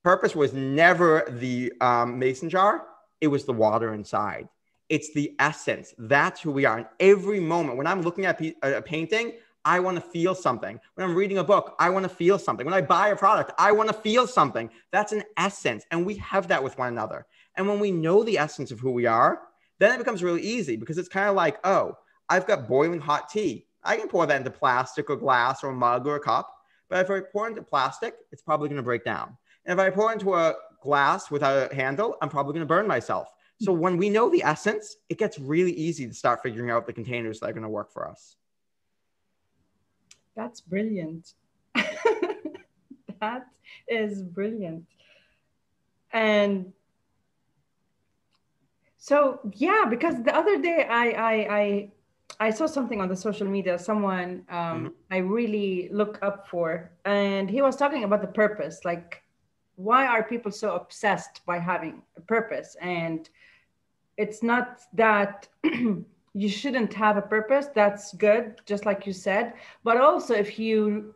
purpose 0.04 0.36
was 0.36 0.52
never 0.52 1.24
the 1.28 1.72
um, 1.80 2.18
mason 2.18 2.50
jar, 2.50 2.84
it 3.20 3.28
was 3.28 3.44
the 3.44 3.52
water 3.52 3.94
inside. 3.94 4.48
It's 4.88 5.12
the 5.14 5.34
essence. 5.38 5.94
That's 5.98 6.40
who 6.40 6.52
we 6.52 6.64
are. 6.64 6.78
In 6.78 6.86
every 7.00 7.40
moment, 7.40 7.76
when 7.76 7.86
I'm 7.86 8.02
looking 8.02 8.24
at 8.24 8.40
a 8.62 8.82
painting, 8.82 9.32
I 9.64 9.80
want 9.80 9.96
to 9.96 10.00
feel 10.00 10.34
something. 10.36 10.78
When 10.94 11.08
I'm 11.08 11.16
reading 11.16 11.38
a 11.38 11.44
book, 11.44 11.74
I 11.80 11.90
want 11.90 12.04
to 12.04 12.08
feel 12.08 12.38
something. 12.38 12.64
When 12.64 12.74
I 12.74 12.82
buy 12.82 13.08
a 13.08 13.16
product, 13.16 13.52
I 13.58 13.72
want 13.72 13.88
to 13.88 13.94
feel 13.94 14.28
something. 14.28 14.70
That's 14.92 15.10
an 15.10 15.24
essence. 15.36 15.84
And 15.90 16.06
we 16.06 16.14
have 16.18 16.46
that 16.48 16.62
with 16.62 16.78
one 16.78 16.88
another. 16.88 17.26
And 17.56 17.66
when 17.66 17.80
we 17.80 17.90
know 17.90 18.22
the 18.22 18.38
essence 18.38 18.70
of 18.70 18.78
who 18.78 18.92
we 18.92 19.06
are, 19.06 19.40
then 19.80 19.92
it 19.92 19.98
becomes 19.98 20.22
really 20.22 20.42
easy 20.42 20.76
because 20.76 20.98
it's 20.98 21.08
kind 21.08 21.28
of 21.28 21.34
like, 21.34 21.58
oh, 21.64 21.96
I've 22.28 22.46
got 22.46 22.68
boiling 22.68 23.00
hot 23.00 23.28
tea. 23.28 23.66
I 23.82 23.96
can 23.96 24.08
pour 24.08 24.24
that 24.26 24.36
into 24.36 24.50
plastic 24.50 25.10
or 25.10 25.16
glass 25.16 25.64
or 25.64 25.70
a 25.70 25.74
mug 25.74 26.06
or 26.06 26.16
a 26.16 26.20
cup. 26.20 26.52
But 26.88 27.04
if 27.04 27.10
I 27.10 27.20
pour 27.32 27.48
into 27.48 27.62
plastic, 27.62 28.14
it's 28.30 28.42
probably 28.42 28.68
going 28.68 28.76
to 28.76 28.84
break 28.84 29.04
down. 29.04 29.36
And 29.64 29.78
if 29.78 29.84
I 29.84 29.90
pour 29.90 30.12
into 30.12 30.34
a 30.34 30.54
glass 30.80 31.30
without 31.30 31.72
a 31.72 31.74
handle, 31.74 32.16
I'm 32.20 32.28
probably 32.28 32.52
going 32.52 32.62
to 32.62 32.66
burn 32.66 32.86
myself. 32.86 33.32
So 33.60 33.72
when 33.72 33.96
we 33.96 34.10
know 34.10 34.28
the 34.28 34.42
essence, 34.42 34.96
it 35.08 35.18
gets 35.18 35.38
really 35.38 35.72
easy 35.72 36.06
to 36.06 36.12
start 36.12 36.42
figuring 36.42 36.70
out 36.70 36.86
the 36.86 36.92
containers 36.92 37.40
that 37.40 37.48
are 37.48 37.52
going 37.52 37.62
to 37.62 37.68
work 37.68 37.90
for 37.90 38.06
us. 38.08 38.36
That's 40.34 40.60
brilliant. 40.60 41.32
that 43.20 43.46
is 43.88 44.22
brilliant. 44.22 44.84
And 46.12 46.72
so 48.98 49.40
yeah, 49.54 49.84
because 49.88 50.22
the 50.22 50.34
other 50.36 50.60
day 50.60 50.86
I 50.88 51.04
I 51.10 51.56
I, 51.60 51.92
I 52.40 52.50
saw 52.50 52.66
something 52.66 53.00
on 53.00 53.08
the 53.08 53.16
social 53.16 53.46
media, 53.46 53.78
someone 53.78 54.44
um, 54.50 54.56
mm-hmm. 54.58 54.88
I 55.10 55.18
really 55.18 55.88
look 55.92 56.18
up 56.22 56.48
for, 56.48 56.90
and 57.04 57.48
he 57.48 57.62
was 57.62 57.76
talking 57.76 58.04
about 58.04 58.20
the 58.20 58.28
purpose, 58.28 58.80
like 58.84 59.22
why 59.76 60.06
are 60.06 60.22
people 60.22 60.50
so 60.50 60.74
obsessed 60.74 61.42
by 61.46 61.58
having 61.58 62.02
a 62.16 62.20
purpose? 62.20 62.76
And 62.80 63.28
it's 64.16 64.42
not 64.42 64.80
that 64.94 65.48
you 65.64 66.48
shouldn't 66.48 66.92
have 66.94 67.16
a 67.16 67.22
purpose. 67.22 67.66
That's 67.74 68.12
good 68.14 68.60
just 68.66 68.86
like 68.86 69.06
you 69.06 69.12
said. 69.12 69.52
But 69.84 69.98
also 69.98 70.34
if 70.34 70.58
you 70.58 71.14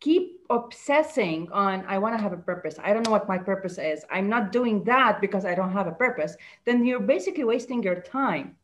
keep 0.00 0.40
obsessing 0.50 1.48
on 1.52 1.84
i 1.88 1.98
want 1.98 2.16
to 2.16 2.22
have 2.22 2.32
a 2.32 2.36
purpose. 2.36 2.76
I 2.82 2.92
don't 2.92 3.04
know 3.04 3.10
what 3.10 3.28
my 3.28 3.36
purpose 3.36 3.78
is. 3.78 4.04
I'm 4.10 4.28
not 4.28 4.52
doing 4.52 4.84
that 4.84 5.20
because 5.20 5.44
i 5.44 5.54
don't 5.54 5.72
have 5.72 5.88
a 5.88 5.92
purpose 5.92 6.36
then 6.64 6.84
you're 6.84 7.00
basically 7.00 7.44
wasting 7.44 7.82
your 7.82 8.00
time. 8.00 8.56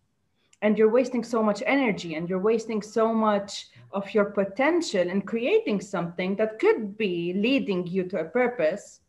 And 0.63 0.79
you're 0.79 0.91
wasting 0.91 1.23
so 1.23 1.43
much 1.43 1.63
energy 1.67 2.15
and 2.15 2.27
you're 2.29 2.39
wasting 2.39 2.81
so 2.81 3.13
much 3.13 3.67
of 3.93 4.15
your 4.15 4.25
potential 4.27 5.07
in 5.11 5.21
creating 5.21 5.83
something 5.83 6.37
that 6.37 6.59
could 6.59 6.97
be 6.97 7.35
leading 7.35 7.87
you 7.87 8.05
to 8.05 8.21
a 8.21 8.25
purpose 8.25 9.01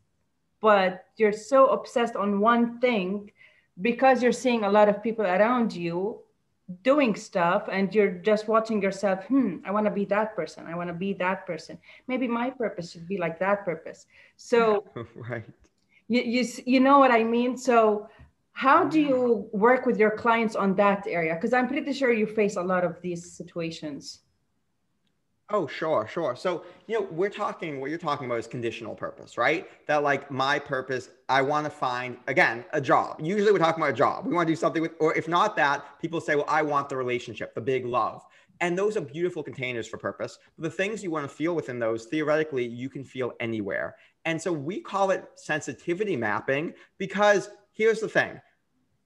but 0.66 1.06
you're 1.18 1.40
so 1.54 1.68
obsessed 1.68 2.16
on 2.16 2.40
one 2.40 2.80
thing 2.80 3.30
because 3.90 4.24
you're 4.24 4.40
seeing 4.46 4.64
a 4.64 4.72
lot 4.78 4.90
of 4.90 5.04
people 5.04 5.24
around 5.24 5.72
you 5.72 6.18
doing 6.82 7.14
stuff 7.16 7.70
and 7.72 7.94
you're 7.94 8.16
just 8.30 8.48
watching 8.48 8.82
yourself 8.82 9.20
hmm 9.26 9.58
i 9.68 9.70
want 9.76 9.86
to 9.86 9.92
be 9.92 10.06
that 10.06 10.36
person 10.36 10.66
i 10.66 10.74
want 10.80 10.90
to 10.90 10.98
be 11.08 11.14
that 11.14 11.46
person. 11.46 11.78
Maybe 12.08 12.28
my 12.28 12.50
purpose 12.50 12.86
should 12.92 13.08
be 13.08 13.20
like 13.26 13.38
that 13.46 13.64
purpose. 13.64 14.08
So 14.38 14.84
right. 15.30 15.46
you, 16.08 16.22
you 16.34 16.44
you 16.74 16.80
know 16.80 16.98
what 17.04 17.12
i 17.12 17.24
mean? 17.24 17.52
So 17.70 18.10
how 18.66 18.80
do 18.94 19.00
you 19.12 19.48
work 19.52 19.86
with 19.86 19.98
your 20.04 20.14
clients 20.24 20.56
on 20.64 20.70
that 20.84 21.06
area? 21.18 21.34
Because 21.36 21.54
i'm 21.58 21.68
pretty 21.68 21.94
sure 22.00 22.12
you 22.22 22.28
face 22.42 22.56
a 22.64 22.66
lot 22.74 22.84
of 22.90 22.94
these 23.06 23.22
situations 23.40 24.25
Oh, 25.52 25.68
sure, 25.68 26.08
sure. 26.12 26.36
So, 26.36 26.64
you 26.88 27.00
know, 27.00 27.08
we're 27.12 27.30
talking, 27.30 27.80
what 27.80 27.92
you're 27.92 28.00
talking 28.00 28.26
about 28.26 28.40
is 28.40 28.48
conditional 28.48 28.96
purpose, 28.96 29.38
right? 29.38 29.68
That 29.86 30.02
like 30.02 30.32
my 30.32 30.58
purpose, 30.58 31.10
I 31.30 31.44
want 31.44 31.66
to 31.66 31.70
find, 31.70 32.18
again, 32.28 32.66
a 32.74 32.82
job. 32.82 33.20
Usually 33.22 33.52
we're 33.52 33.60
talking 33.60 33.84
about 33.84 33.94
a 33.94 33.98
job. 33.98 34.26
We 34.26 34.34
want 34.34 34.48
to 34.48 34.52
do 34.52 34.56
something 34.56 34.82
with, 34.82 34.94
or 35.00 35.16
if 35.16 35.28
not 35.28 35.56
that, 35.58 35.86
people 36.02 36.20
say, 36.20 36.36
well, 36.36 36.46
I 36.48 36.64
want 36.64 36.90
the 36.90 36.98
relationship, 36.98 37.54
the 37.54 37.62
big 37.62 37.86
love. 37.86 38.24
And 38.60 38.76
those 38.76 38.98
are 38.98 39.02
beautiful 39.02 39.44
containers 39.44 39.88
for 39.88 39.98
purpose. 39.98 40.40
The 40.58 40.70
things 40.70 41.04
you 41.04 41.12
want 41.12 41.30
to 41.30 41.36
feel 41.36 41.54
within 41.54 41.78
those, 41.78 42.06
theoretically, 42.06 42.66
you 42.66 42.90
can 42.90 43.04
feel 43.04 43.34
anywhere. 43.40 43.98
And 44.24 44.42
so 44.42 44.52
we 44.52 44.82
call 44.82 45.12
it 45.12 45.26
sensitivity 45.36 46.16
mapping 46.16 46.74
because 46.98 47.50
here's 47.72 48.00
the 48.00 48.10
thing 48.10 48.42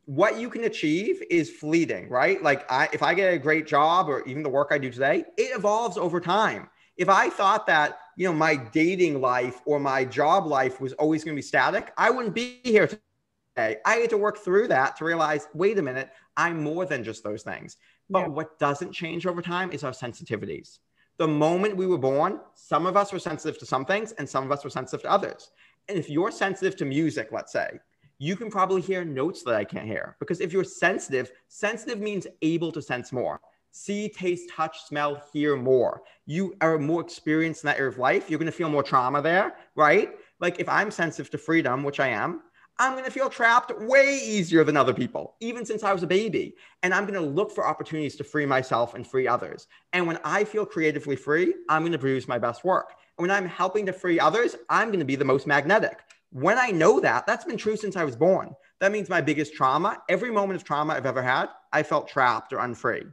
what 0.09 0.39
you 0.39 0.49
can 0.49 0.63
achieve 0.63 1.21
is 1.29 1.51
fleeting, 1.51 2.09
right? 2.09 2.41
Like 2.41 2.65
I, 2.71 2.89
if 2.91 3.03
I 3.03 3.13
get 3.13 3.31
a 3.31 3.37
great 3.37 3.67
job 3.67 4.09
or 4.09 4.27
even 4.27 4.41
the 4.41 4.49
work 4.49 4.69
I 4.71 4.79
do 4.79 4.89
today, 4.89 5.23
it 5.37 5.55
evolves 5.55 5.99
over 5.99 6.19
time. 6.19 6.67
If 6.97 7.09
I 7.09 7.29
thought 7.29 7.67
that, 7.67 7.99
you 8.17 8.27
know, 8.27 8.33
my 8.33 8.55
dating 8.55 9.21
life 9.21 9.61
or 9.65 9.79
my 9.79 10.03
job 10.03 10.47
life 10.47 10.81
was 10.81 10.93
always 10.93 11.23
going 11.23 11.35
to 11.35 11.37
be 11.37 11.43
static, 11.43 11.93
I 11.95 12.09
wouldn't 12.09 12.33
be 12.33 12.59
here 12.63 12.87
today. 12.87 13.77
I 13.85 13.97
had 13.97 14.09
to 14.09 14.17
work 14.17 14.39
through 14.39 14.69
that 14.69 14.97
to 14.97 15.05
realize, 15.05 15.47
wait 15.53 15.77
a 15.77 15.83
minute, 15.83 16.09
I'm 16.35 16.63
more 16.63 16.87
than 16.87 17.03
just 17.03 17.23
those 17.23 17.43
things. 17.43 17.77
But 18.09 18.21
yeah. 18.21 18.27
what 18.29 18.57
doesn't 18.57 18.91
change 18.91 19.27
over 19.27 19.43
time 19.43 19.71
is 19.71 19.83
our 19.83 19.91
sensitivities. 19.91 20.79
The 21.19 21.27
moment 21.27 21.77
we 21.77 21.85
were 21.85 21.99
born, 21.99 22.39
some 22.55 22.87
of 22.87 22.97
us 22.97 23.13
were 23.13 23.19
sensitive 23.19 23.59
to 23.59 23.67
some 23.67 23.85
things 23.85 24.13
and 24.13 24.27
some 24.27 24.43
of 24.43 24.51
us 24.51 24.63
were 24.63 24.71
sensitive 24.71 25.03
to 25.03 25.11
others. 25.11 25.51
And 25.87 25.99
if 25.99 26.09
you're 26.09 26.31
sensitive 26.31 26.75
to 26.77 26.85
music, 26.85 27.29
let's 27.31 27.51
say, 27.51 27.79
you 28.19 28.35
can 28.35 28.51
probably 28.51 28.81
hear 28.81 29.03
notes 29.03 29.43
that 29.43 29.55
I 29.55 29.63
can't 29.63 29.87
hear. 29.87 30.15
Because 30.19 30.41
if 30.41 30.53
you're 30.53 30.65
sensitive, 30.65 31.31
sensitive 31.47 31.99
means 31.99 32.27
able 32.41 32.71
to 32.73 32.81
sense 32.81 33.11
more. 33.11 33.39
See, 33.71 34.09
taste, 34.09 34.49
touch, 34.49 34.83
smell, 34.83 35.23
hear 35.31 35.55
more. 35.55 36.01
You 36.25 36.55
are 36.59 36.77
more 36.77 37.01
experienced 37.01 37.63
in 37.63 37.67
that 37.67 37.77
area 37.77 37.89
of 37.89 37.97
life. 37.97 38.29
You're 38.29 38.39
going 38.39 38.51
to 38.51 38.57
feel 38.57 38.69
more 38.69 38.83
trauma 38.83 39.21
there, 39.21 39.55
right? 39.75 40.11
Like 40.39 40.59
if 40.59 40.67
I'm 40.67 40.91
sensitive 40.91 41.29
to 41.31 41.37
freedom, 41.37 41.83
which 41.83 41.99
I 41.99 42.09
am, 42.09 42.41
I'm 42.81 42.93
going 42.93 43.05
to 43.05 43.11
feel 43.11 43.29
trapped 43.29 43.77
way 43.77 44.19
easier 44.23 44.63
than 44.63 44.77
other 44.77 44.93
people, 44.93 45.35
even 45.41 45.65
since 45.65 45.83
I 45.83 45.93
was 45.93 46.01
a 46.01 46.07
baby. 46.07 46.55
And 46.81 46.93
I'm 46.93 47.05
going 47.05 47.19
to 47.19 47.25
look 47.25 47.51
for 47.51 47.67
opportunities 47.67 48.15
to 48.17 48.23
free 48.23 48.45
myself 48.45 48.95
and 48.95 49.05
free 49.05 49.27
others. 49.27 49.67
And 49.91 50.07
when 50.07 50.17
I 50.23 50.45
feel 50.45 50.65
creatively 50.65 51.17
free, 51.17 51.53
I'm 51.67 51.83
going 51.83 51.91
to 51.91 51.97
produce 51.99 52.27
my 52.27 52.39
best 52.39 52.63
work. 52.63 52.93
And 53.17 53.27
when 53.27 53.31
I'm 53.31 53.47
helping 53.47 53.85
to 53.85 53.93
free 53.93 54.17
others, 54.17 54.55
I'm 54.69 54.89
going 54.89 54.99
to 54.99 55.05
be 55.05 55.17
the 55.17 55.25
most 55.25 55.45
magnetic. 55.45 55.99
When 56.31 56.57
I 56.57 56.69
know 56.69 56.99
that, 56.99 57.25
that's 57.25 57.45
been 57.45 57.57
true 57.57 57.75
since 57.75 57.95
I 57.95 58.03
was 58.03 58.15
born. 58.15 58.53
That 58.79 58.91
means 58.91 59.09
my 59.09 59.21
biggest 59.21 59.53
trauma, 59.53 60.01
every 60.09 60.31
moment 60.31 60.57
of 60.57 60.63
trauma 60.63 60.93
I've 60.93 61.05
ever 61.05 61.23
had, 61.23 61.47
I 61.73 61.83
felt 61.83 62.07
trapped 62.07 62.53
or 62.53 62.59
unfree. 62.59 63.03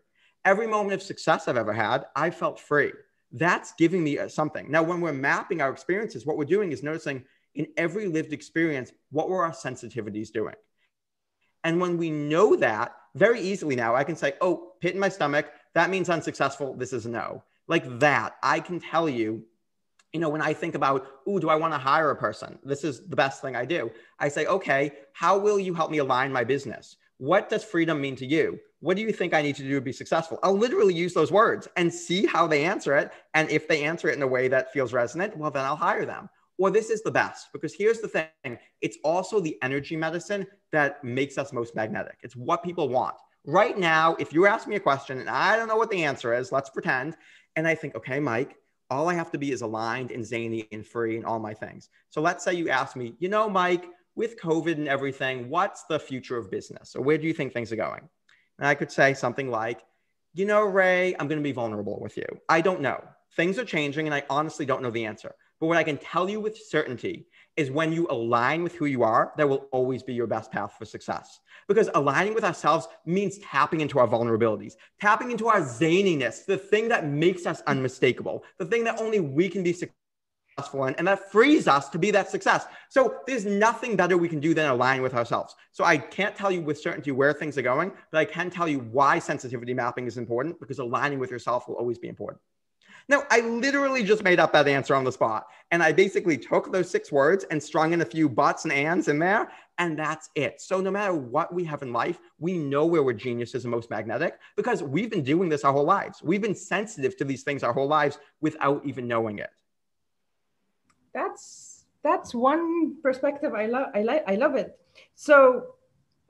Every 0.44 0.66
moment 0.66 0.94
of 0.94 1.02
success 1.02 1.48
I've 1.48 1.56
ever 1.56 1.72
had, 1.72 2.04
I 2.14 2.30
felt 2.30 2.60
free. 2.60 2.92
That's 3.32 3.74
giving 3.78 4.04
me 4.04 4.18
uh, 4.18 4.28
something. 4.28 4.70
Now, 4.70 4.82
when 4.82 5.00
we're 5.00 5.12
mapping 5.12 5.60
our 5.60 5.70
experiences, 5.70 6.24
what 6.24 6.36
we're 6.36 6.44
doing 6.44 6.72
is 6.72 6.82
noticing 6.82 7.24
in 7.54 7.66
every 7.76 8.06
lived 8.06 8.32
experience, 8.32 8.92
what 9.10 9.28
were 9.28 9.44
our 9.44 9.52
sensitivities 9.52 10.30
doing? 10.30 10.54
And 11.64 11.80
when 11.80 11.96
we 11.96 12.10
know 12.10 12.54
that 12.56 12.94
very 13.16 13.40
easily 13.40 13.74
now, 13.74 13.96
I 13.96 14.04
can 14.04 14.14
say, 14.14 14.34
oh, 14.40 14.74
pit 14.80 14.94
in 14.94 15.00
my 15.00 15.08
stomach, 15.08 15.50
that 15.74 15.90
means 15.90 16.08
unsuccessful. 16.08 16.74
This 16.74 16.92
is 16.92 17.06
no. 17.06 17.42
Like 17.66 17.98
that, 17.98 18.36
I 18.42 18.60
can 18.60 18.78
tell 18.78 19.08
you 19.08 19.42
you 20.12 20.20
know, 20.20 20.28
when 20.28 20.42
I 20.42 20.52
think 20.52 20.74
about, 20.74 21.06
ooh, 21.28 21.40
do 21.40 21.48
I 21.48 21.56
want 21.56 21.74
to 21.74 21.78
hire 21.78 22.10
a 22.10 22.16
person? 22.16 22.58
This 22.64 22.84
is 22.84 23.06
the 23.08 23.16
best 23.16 23.42
thing 23.42 23.56
I 23.56 23.64
do. 23.64 23.90
I 24.18 24.28
say, 24.28 24.46
okay, 24.46 24.92
how 25.12 25.38
will 25.38 25.58
you 25.58 25.74
help 25.74 25.90
me 25.90 25.98
align 25.98 26.32
my 26.32 26.44
business? 26.44 26.96
What 27.18 27.48
does 27.48 27.64
freedom 27.64 28.00
mean 28.00 28.16
to 28.16 28.26
you? 28.26 28.58
What 28.80 28.96
do 28.96 29.02
you 29.02 29.12
think 29.12 29.32
I 29.32 29.42
need 29.42 29.56
to 29.56 29.62
do 29.62 29.74
to 29.74 29.80
be 29.80 29.92
successful? 29.92 30.38
I'll 30.42 30.56
literally 30.56 30.94
use 30.94 31.14
those 31.14 31.32
words 31.32 31.66
and 31.76 31.92
see 31.92 32.26
how 32.26 32.46
they 32.46 32.64
answer 32.64 32.96
it. 32.96 33.10
And 33.34 33.50
if 33.50 33.66
they 33.68 33.84
answer 33.84 34.08
it 34.08 34.16
in 34.16 34.22
a 34.22 34.26
way 34.26 34.48
that 34.48 34.72
feels 34.72 34.92
resonant, 34.92 35.36
well, 35.36 35.50
then 35.50 35.64
I'll 35.64 35.76
hire 35.76 36.04
them. 36.04 36.28
Or 36.58 36.70
this 36.70 36.90
is 36.90 37.02
the 37.02 37.10
best 37.10 37.48
because 37.52 37.74
here's 37.74 38.00
the 38.00 38.08
thing 38.08 38.58
it's 38.80 38.96
also 39.04 39.40
the 39.40 39.58
energy 39.62 39.96
medicine 39.96 40.46
that 40.72 41.02
makes 41.04 41.36
us 41.36 41.52
most 41.52 41.74
magnetic. 41.74 42.16
It's 42.22 42.36
what 42.36 42.62
people 42.62 42.88
want. 42.88 43.16
Right 43.44 43.78
now, 43.78 44.16
if 44.18 44.32
you 44.32 44.46
ask 44.46 44.66
me 44.66 44.76
a 44.76 44.80
question 44.80 45.20
and 45.20 45.28
I 45.28 45.56
don't 45.56 45.68
know 45.68 45.76
what 45.76 45.90
the 45.90 46.04
answer 46.04 46.34
is, 46.34 46.52
let's 46.52 46.70
pretend. 46.70 47.16
And 47.56 47.68
I 47.68 47.74
think, 47.74 47.94
okay, 47.94 48.20
Mike, 48.20 48.56
all 48.90 49.08
I 49.08 49.14
have 49.14 49.30
to 49.32 49.38
be 49.38 49.52
is 49.52 49.62
aligned 49.62 50.10
and 50.10 50.24
zany 50.24 50.68
and 50.72 50.86
free 50.86 51.16
and 51.16 51.24
all 51.24 51.38
my 51.38 51.54
things. 51.54 51.88
So 52.10 52.20
let's 52.20 52.44
say 52.44 52.54
you 52.54 52.68
ask 52.68 52.96
me, 52.96 53.14
you 53.18 53.28
know, 53.28 53.48
Mike, 53.48 53.86
with 54.14 54.40
COVID 54.40 54.72
and 54.72 54.88
everything, 54.88 55.48
what's 55.48 55.84
the 55.84 55.98
future 55.98 56.36
of 56.36 56.50
business? 56.50 56.96
Or 56.96 57.02
where 57.02 57.18
do 57.18 57.26
you 57.26 57.34
think 57.34 57.52
things 57.52 57.72
are 57.72 57.76
going? 57.76 58.08
And 58.58 58.66
I 58.66 58.74
could 58.74 58.90
say 58.90 59.14
something 59.14 59.50
like, 59.50 59.82
you 60.34 60.46
know, 60.46 60.62
Ray, 60.62 61.14
I'm 61.18 61.28
going 61.28 61.40
to 61.40 61.44
be 61.44 61.52
vulnerable 61.52 61.98
with 62.00 62.16
you. 62.16 62.26
I 62.48 62.60
don't 62.60 62.80
know. 62.80 63.02
Things 63.36 63.58
are 63.58 63.64
changing 63.64 64.06
and 64.06 64.14
I 64.14 64.22
honestly 64.30 64.64
don't 64.64 64.82
know 64.82 64.90
the 64.90 65.04
answer. 65.04 65.34
But 65.60 65.66
what 65.66 65.76
I 65.76 65.84
can 65.84 65.98
tell 65.98 66.28
you 66.28 66.40
with 66.40 66.56
certainty 66.56 67.26
is 67.56 67.70
when 67.70 67.92
you 67.92 68.06
align 68.10 68.62
with 68.62 68.74
who 68.74 68.84
you 68.86 69.02
are, 69.02 69.32
that 69.36 69.48
will 69.48 69.68
always 69.72 70.02
be 70.02 70.14
your 70.14 70.26
best 70.26 70.52
path 70.52 70.74
for 70.78 70.84
success. 70.84 71.40
Because 71.68 71.88
aligning 71.94 72.34
with 72.34 72.44
ourselves 72.44 72.86
means 73.04 73.38
tapping 73.38 73.80
into 73.80 73.98
our 73.98 74.06
vulnerabilities, 74.06 74.74
tapping 75.00 75.30
into 75.30 75.48
our 75.48 75.60
zaniness, 75.60 76.44
the 76.44 76.58
thing 76.58 76.88
that 76.88 77.06
makes 77.06 77.46
us 77.46 77.62
unmistakable, 77.66 78.44
the 78.58 78.66
thing 78.66 78.84
that 78.84 79.00
only 79.00 79.20
we 79.20 79.48
can 79.48 79.62
be 79.62 79.72
successful 79.72 80.86
in, 80.86 80.94
and 80.94 81.06
that 81.06 81.30
frees 81.30 81.66
us 81.68 81.88
to 81.90 81.98
be 81.98 82.10
that 82.10 82.30
success. 82.30 82.66
So 82.88 83.16
there's 83.26 83.44
nothing 83.44 83.96
better 83.96 84.16
we 84.16 84.28
can 84.28 84.40
do 84.40 84.54
than 84.54 84.70
align 84.70 85.02
with 85.02 85.14
ourselves. 85.14 85.54
So 85.72 85.84
I 85.84 85.98
can't 85.98 86.36
tell 86.36 86.50
you 86.50 86.60
with 86.62 86.78
certainty 86.78 87.10
where 87.10 87.32
things 87.32 87.58
are 87.58 87.62
going, 87.62 87.92
but 88.10 88.18
I 88.18 88.24
can 88.24 88.50
tell 88.50 88.68
you 88.68 88.80
why 88.80 89.18
sensitivity 89.18 89.74
mapping 89.74 90.06
is 90.06 90.18
important 90.18 90.60
because 90.60 90.78
aligning 90.78 91.18
with 91.18 91.30
yourself 91.30 91.68
will 91.68 91.76
always 91.76 91.98
be 91.98 92.08
important. 92.08 92.40
No, 93.08 93.22
I 93.30 93.40
literally 93.40 94.02
just 94.02 94.24
made 94.24 94.40
up 94.40 94.52
that 94.52 94.66
answer 94.66 94.94
on 94.94 95.04
the 95.04 95.12
spot. 95.12 95.46
And 95.70 95.82
I 95.82 95.92
basically 95.92 96.36
took 96.36 96.72
those 96.72 96.90
six 96.90 97.12
words 97.12 97.44
and 97.50 97.62
strung 97.62 97.92
in 97.92 98.00
a 98.00 98.04
few 98.04 98.28
buts 98.28 98.64
and 98.64 98.72
ands 98.72 99.08
in 99.08 99.18
there. 99.18 99.50
And 99.78 99.96
that's 99.96 100.30
it. 100.34 100.60
So 100.60 100.80
no 100.80 100.90
matter 100.90 101.14
what 101.14 101.54
we 101.54 101.64
have 101.64 101.82
in 101.82 101.92
life, 101.92 102.18
we 102.38 102.58
know 102.58 102.84
where 102.86 103.02
we're 103.02 103.12
geniuses 103.12 103.64
and 103.64 103.70
most 103.70 103.90
magnetic 103.90 104.38
because 104.56 104.82
we've 104.82 105.10
been 105.10 105.22
doing 105.22 105.48
this 105.48 105.64
our 105.64 105.72
whole 105.72 105.84
lives. 105.84 106.22
We've 106.22 106.42
been 106.42 106.54
sensitive 106.54 107.16
to 107.18 107.24
these 107.24 107.42
things 107.42 107.62
our 107.62 107.72
whole 107.72 107.86
lives 107.86 108.18
without 108.40 108.84
even 108.84 109.06
knowing 109.06 109.38
it. 109.38 109.50
That's 111.14 111.84
that's 112.02 112.34
one 112.34 112.96
perspective 113.02 113.54
I 113.54 113.66
love. 113.66 113.88
I 113.94 114.02
like. 114.02 114.24
I 114.26 114.36
love 114.36 114.54
it. 114.54 114.78
So 115.14 115.75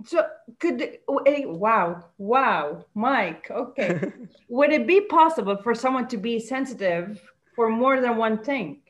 so 0.04 0.26
could 0.60 0.98
wow 1.08 2.04
wow 2.18 2.84
Mike 2.94 3.50
okay 3.50 4.12
would 4.48 4.72
it 4.72 4.86
be 4.86 5.00
possible 5.00 5.56
for 5.56 5.74
someone 5.74 6.06
to 6.08 6.16
be 6.16 6.38
sensitive 6.38 7.20
for 7.56 7.70
more 7.70 8.00
than 8.00 8.16
one 8.16 8.38
thing? 8.44 8.82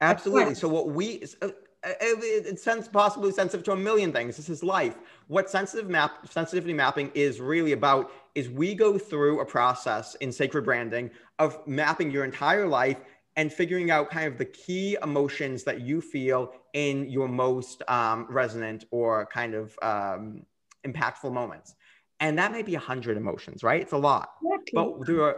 Absolutely. 0.00 0.54
So 0.54 0.68
what 0.68 0.88
we 0.90 1.24
uh, 1.42 1.48
uh, 1.84 1.90
it's 2.00 2.62
sense 2.62 2.88
possibly 2.88 3.32
sensitive 3.32 3.64
to 3.64 3.72
a 3.72 3.76
million 3.76 4.12
things. 4.12 4.36
This 4.36 4.48
is 4.48 4.62
life. 4.62 4.96
What 5.26 5.50
sensitive 5.50 5.90
map 5.90 6.28
sensitivity 6.30 6.72
mapping 6.72 7.10
is 7.14 7.40
really 7.40 7.72
about 7.72 8.12
is 8.34 8.48
we 8.48 8.74
go 8.74 8.98
through 8.98 9.40
a 9.40 9.44
process 9.44 10.14
in 10.16 10.32
sacred 10.32 10.64
branding 10.64 11.10
of 11.38 11.66
mapping 11.66 12.10
your 12.10 12.24
entire 12.24 12.66
life 12.66 12.98
and 13.36 13.52
figuring 13.52 13.90
out 13.90 14.10
kind 14.10 14.26
of 14.26 14.38
the 14.38 14.44
key 14.44 14.96
emotions 15.02 15.62
that 15.64 15.82
you 15.82 16.00
feel 16.00 16.52
in 16.72 17.08
your 17.08 17.28
most 17.28 17.82
um, 17.88 18.26
resonant 18.30 18.84
or 18.90 19.26
kind 19.26 19.54
of 19.54 19.78
um, 19.82 20.42
impactful 20.86 21.32
moments. 21.32 21.74
And 22.18 22.38
that 22.38 22.50
may 22.50 22.62
be 22.62 22.74
a 22.74 22.80
hundred 22.80 23.18
emotions, 23.18 23.62
right? 23.62 23.80
It's 23.80 23.92
a 23.92 23.98
lot. 23.98 24.30
Exactly. 24.42 24.72
But 24.74 25.06
there 25.06 25.22
are, 25.22 25.36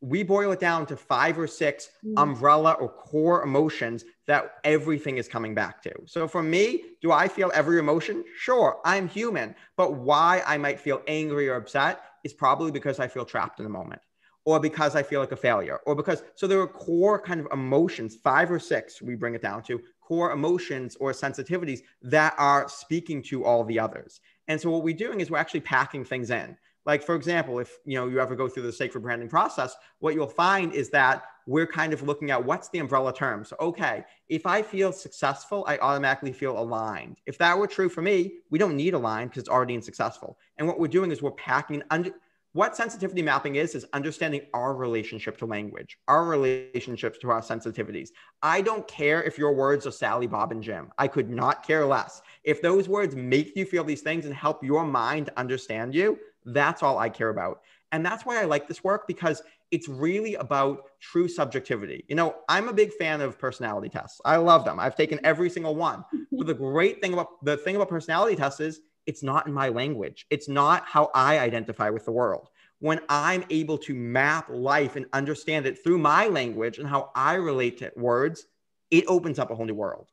we 0.00 0.24
boil 0.24 0.50
it 0.50 0.58
down 0.58 0.86
to 0.86 0.96
five 0.96 1.38
or 1.38 1.46
six 1.46 1.90
mm. 2.04 2.14
umbrella 2.20 2.72
or 2.72 2.88
core 2.88 3.42
emotions 3.44 4.04
that 4.26 4.56
everything 4.64 5.16
is 5.16 5.28
coming 5.28 5.54
back 5.54 5.80
to. 5.82 5.92
So 6.06 6.26
for 6.26 6.42
me, 6.42 6.82
do 7.00 7.12
I 7.12 7.28
feel 7.28 7.52
every 7.54 7.78
emotion? 7.78 8.24
Sure, 8.36 8.80
I'm 8.84 9.08
human. 9.08 9.54
But 9.76 9.94
why 9.94 10.42
I 10.44 10.58
might 10.58 10.80
feel 10.80 11.00
angry 11.06 11.48
or 11.48 11.54
upset 11.54 12.02
is 12.24 12.34
probably 12.34 12.72
because 12.72 12.98
I 12.98 13.06
feel 13.06 13.24
trapped 13.24 13.60
in 13.60 13.64
the 13.64 13.70
moment 13.70 14.02
or 14.46 14.60
because 14.60 14.94
I 14.94 15.02
feel 15.02 15.20
like 15.20 15.32
a 15.32 15.36
failure, 15.36 15.80
or 15.86 15.94
because 15.94 16.22
so 16.36 16.46
there 16.46 16.60
are 16.60 16.68
core 16.68 17.20
kind 17.20 17.40
of 17.40 17.48
emotions, 17.52 18.16
five 18.16 18.50
or 18.50 18.60
six, 18.60 19.02
we 19.02 19.16
bring 19.16 19.34
it 19.34 19.42
down 19.42 19.62
to 19.64 19.82
core 20.00 20.30
emotions 20.30 20.96
or 21.00 21.12
sensitivities 21.12 21.80
that 22.00 22.32
are 22.38 22.68
speaking 22.68 23.20
to 23.24 23.44
all 23.44 23.64
the 23.64 23.78
others. 23.78 24.20
And 24.46 24.58
so 24.60 24.70
what 24.70 24.84
we're 24.84 24.96
doing 24.96 25.20
is 25.20 25.30
we're 25.30 25.38
actually 25.38 25.60
packing 25.60 26.04
things 26.04 26.30
in. 26.30 26.56
Like 26.86 27.02
for 27.02 27.16
example, 27.16 27.58
if 27.58 27.76
you 27.84 27.96
know 27.98 28.06
you 28.06 28.20
ever 28.20 28.36
go 28.36 28.48
through 28.48 28.62
the 28.62 28.72
sacred 28.72 29.00
branding 29.00 29.28
process, 29.28 29.74
what 29.98 30.14
you'll 30.14 30.28
find 30.28 30.72
is 30.72 30.90
that 30.90 31.24
we're 31.48 31.66
kind 31.66 31.92
of 31.92 32.02
looking 32.02 32.30
at 32.30 32.44
what's 32.44 32.68
the 32.68 32.78
umbrella 32.78 33.12
term. 33.12 33.44
So 33.44 33.56
okay, 33.60 34.04
if 34.28 34.46
I 34.46 34.62
feel 34.62 34.92
successful, 34.92 35.64
I 35.66 35.78
automatically 35.78 36.32
feel 36.32 36.56
aligned. 36.56 37.16
If 37.26 37.36
that 37.38 37.58
were 37.58 37.66
true 37.66 37.88
for 37.88 38.02
me, 38.02 38.34
we 38.50 38.60
don't 38.60 38.76
need 38.76 38.94
aligned 38.94 39.30
because 39.30 39.40
it's 39.40 39.50
already 39.50 39.74
in 39.74 39.82
successful. 39.82 40.38
And 40.58 40.68
what 40.68 40.78
we're 40.78 40.86
doing 40.86 41.10
is 41.10 41.20
we're 41.20 41.32
packing 41.32 41.82
under 41.90 42.12
what 42.56 42.74
sensitivity 42.74 43.20
mapping 43.20 43.56
is 43.56 43.74
is 43.74 43.84
understanding 43.92 44.40
our 44.54 44.74
relationship 44.74 45.36
to 45.36 45.44
language 45.44 45.98
our 46.08 46.24
relationships 46.24 47.18
to 47.18 47.28
our 47.28 47.42
sensitivities. 47.42 48.08
I 48.42 48.62
don't 48.62 48.88
care 48.88 49.22
if 49.22 49.36
your 49.36 49.52
words 49.52 49.86
are 49.86 49.90
sally 49.90 50.26
bob 50.26 50.52
and 50.52 50.62
jim. 50.62 50.90
I 50.96 51.06
could 51.06 51.28
not 51.28 51.66
care 51.66 51.84
less. 51.84 52.22
If 52.44 52.62
those 52.62 52.88
words 52.88 53.14
make 53.14 53.54
you 53.56 53.66
feel 53.66 53.84
these 53.84 54.00
things 54.00 54.24
and 54.24 54.34
help 54.34 54.64
your 54.64 54.86
mind 54.86 55.28
understand 55.36 55.94
you 55.94 56.18
that's 56.46 56.82
all 56.82 56.98
i 56.98 57.10
care 57.10 57.28
about. 57.28 57.60
And 57.92 58.04
that's 58.06 58.24
why 58.24 58.40
i 58.40 58.44
like 58.46 58.66
this 58.68 58.82
work 58.82 59.06
because 59.06 59.42
it's 59.70 59.88
really 59.88 60.36
about 60.36 60.84
true 60.98 61.28
subjectivity. 61.28 62.06
You 62.08 62.16
know 62.16 62.36
i'm 62.48 62.68
a 62.68 62.72
big 62.72 62.90
fan 62.94 63.20
of 63.20 63.38
personality 63.38 63.90
tests. 63.90 64.18
I 64.24 64.36
love 64.36 64.64
them. 64.64 64.80
I've 64.80 64.96
taken 64.96 65.20
every 65.24 65.50
single 65.50 65.76
one. 65.76 66.06
But 66.32 66.46
the 66.46 66.54
great 66.54 67.02
thing 67.02 67.12
about 67.12 67.44
the 67.44 67.58
thing 67.58 67.76
about 67.76 67.90
personality 67.90 68.34
tests 68.34 68.60
is 68.60 68.80
it's 69.06 69.22
not 69.22 69.46
in 69.46 69.52
my 69.52 69.68
language. 69.68 70.26
It's 70.30 70.48
not 70.48 70.84
how 70.86 71.10
I 71.14 71.38
identify 71.38 71.90
with 71.90 72.04
the 72.04 72.12
world. 72.12 72.48
When 72.78 73.00
I'm 73.08 73.44
able 73.48 73.78
to 73.78 73.94
map 73.94 74.48
life 74.50 74.96
and 74.96 75.06
understand 75.12 75.66
it 75.66 75.82
through 75.82 75.98
my 75.98 76.26
language 76.26 76.78
and 76.78 76.86
how 76.86 77.10
I 77.14 77.34
relate 77.34 77.78
to 77.78 77.92
words, 77.96 78.46
it 78.90 79.04
opens 79.06 79.38
up 79.38 79.50
a 79.50 79.54
whole 79.54 79.64
new 79.64 79.74
world. 79.74 80.10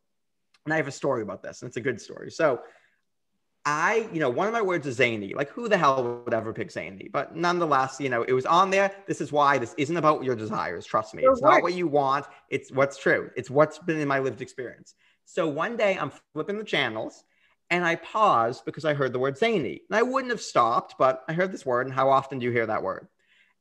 And 0.65 0.73
I 0.73 0.77
have 0.77 0.88
a 0.88 0.91
story 0.91 1.21
about 1.23 1.43
this, 1.43 1.62
and 1.62 1.67
it's 1.67 1.77
a 1.77 1.82
good 1.82 1.99
story. 1.99 2.32
So, 2.32 2.62
I, 3.65 4.08
you 4.13 4.19
know, 4.19 4.29
one 4.29 4.47
of 4.47 4.53
my 4.53 4.62
words 4.62 4.88
is 4.88 4.95
zany. 4.95 5.34
Like, 5.34 5.49
who 5.49 5.67
the 5.67 5.77
hell 5.77 6.21
would 6.25 6.34
ever 6.34 6.53
pick 6.53 6.71
zany? 6.71 7.10
But 7.12 7.36
nonetheless, 7.36 7.99
you 7.99 8.10
know, 8.10 8.23
it 8.23 8.34
was 8.34 8.45
on 8.45 8.69
there. 8.69 8.93
This 9.08 9.19
is 9.19 9.32
why 9.32 9.58
this 9.58 9.73
isn't 9.77 9.95
about 9.95 10.23
your 10.23 10.36
desires. 10.36 10.86
Trust 10.86 11.13
me. 11.15 11.23
It's 11.25 11.41
not 11.41 11.63
what 11.63 11.73
you 11.73 11.88
want. 11.88 12.25
It's 12.49 12.71
what's 12.71 12.97
true. 12.97 13.29
It's 13.36 13.49
what's 13.49 13.79
been 13.79 13.99
in 13.99 14.08
my 14.08 14.19
lived 14.19 14.41
experience. 14.41 14.95
So 15.25 15.47
one 15.47 15.77
day 15.77 15.97
I'm 15.97 16.12
flipping 16.34 16.58
the 16.58 16.63
channels 16.63 17.23
and 17.69 17.86
I 17.86 17.95
paused 17.95 18.65
because 18.65 18.86
I 18.86 18.93
heard 18.93 19.13
the 19.13 19.19
word 19.19 19.38
zany. 19.38 19.82
And 19.89 19.97
I 19.97 20.02
wouldn't 20.02 20.32
have 20.32 20.41
stopped, 20.41 20.95
but 20.97 21.23
I 21.28 21.34
heard 21.34 21.52
this 21.52 21.65
word. 21.65 21.88
And 21.88 21.95
how 21.95 22.10
often 22.10 22.39
do 22.39 22.45
you 22.45 22.52
hear 22.52 22.67
that 22.67 22.84
word? 22.84 23.08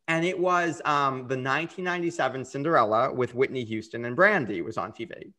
And 0.08 0.24
it 0.24 0.38
was 0.38 0.82
um, 0.84 1.28
the 1.28 1.38
1997 1.38 2.44
Cinderella 2.44 3.12
with 3.12 3.34
Whitney 3.34 3.64
Houston 3.64 4.04
and 4.04 4.16
Brandy 4.16 4.60
was 4.60 4.76
on 4.76 4.92
TV. 4.92 5.32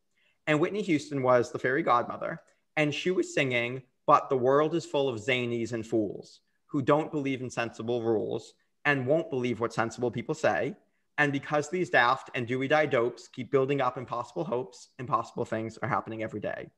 And 0.46 0.58
Whitney 0.58 0.82
Houston 0.82 1.22
was 1.22 1.52
the 1.52 1.58
fairy 1.58 1.82
godmother. 1.82 2.40
And 2.76 2.92
she 2.92 3.10
was 3.10 3.34
singing, 3.34 3.82
But 4.06 4.28
the 4.28 4.36
world 4.36 4.74
is 4.74 4.84
full 4.84 5.08
of 5.08 5.20
zanies 5.20 5.72
and 5.72 5.86
fools 5.86 6.40
who 6.66 6.82
don't 6.82 7.12
believe 7.12 7.40
in 7.40 7.50
sensible 7.50 8.02
rules 8.02 8.54
and 8.84 9.06
won't 9.06 9.30
believe 9.30 9.60
what 9.60 9.72
sensible 9.72 10.10
people 10.10 10.34
say. 10.34 10.74
And 11.18 11.30
because 11.30 11.70
these 11.70 11.90
daft 11.90 12.30
and 12.34 12.46
do 12.46 12.58
we 12.58 12.66
die 12.66 12.86
dopes 12.86 13.28
keep 13.28 13.52
building 13.52 13.80
up 13.80 13.96
impossible 13.96 14.44
hopes, 14.44 14.88
impossible 14.98 15.44
things 15.44 15.78
are 15.78 15.88
happening 15.88 16.22
every 16.22 16.40
day. 16.40 16.68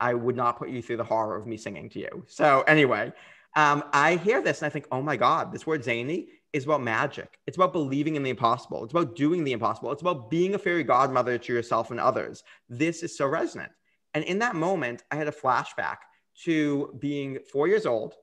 I 0.00 0.14
would 0.14 0.36
not 0.36 0.58
put 0.58 0.68
you 0.68 0.82
through 0.82 0.98
the 0.98 1.04
horror 1.04 1.36
of 1.36 1.46
me 1.46 1.56
singing 1.56 1.88
to 1.90 1.98
you. 1.98 2.24
So 2.26 2.62
anyway, 2.62 3.12
um, 3.56 3.84
I 3.92 4.16
hear 4.16 4.40
this 4.42 4.62
and 4.62 4.66
I 4.66 4.70
think, 4.70 4.86
oh 4.92 5.02
my 5.02 5.16
God, 5.16 5.52
this 5.52 5.66
word 5.66 5.82
zany 5.82 6.28
is 6.52 6.64
about 6.64 6.82
magic. 6.82 7.38
It's 7.46 7.56
about 7.56 7.72
believing 7.72 8.16
in 8.16 8.22
the 8.22 8.30
impossible. 8.30 8.84
It's 8.84 8.92
about 8.92 9.16
doing 9.16 9.44
the 9.44 9.52
impossible. 9.52 9.92
It's 9.92 10.02
about 10.02 10.30
being 10.30 10.54
a 10.54 10.58
fairy 10.58 10.84
godmother 10.84 11.36
to 11.38 11.52
yourself 11.52 11.90
and 11.90 12.00
others. 12.00 12.44
This 12.68 13.02
is 13.02 13.16
so 13.16 13.26
resonant. 13.26 13.72
And 14.14 14.24
in 14.24 14.38
that 14.38 14.54
moment, 14.54 15.02
I 15.10 15.16
had 15.16 15.28
a 15.28 15.32
flashback 15.32 15.98
to 16.44 16.96
being 17.00 17.38
four 17.52 17.68
years 17.68 17.84
old 17.84 18.14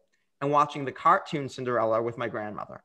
and 0.42 0.50
watching 0.52 0.86
the 0.86 0.92
cartoon 0.92 1.50
Cinderella 1.50 2.02
with 2.02 2.18
my 2.18 2.28
grandmother. 2.28 2.84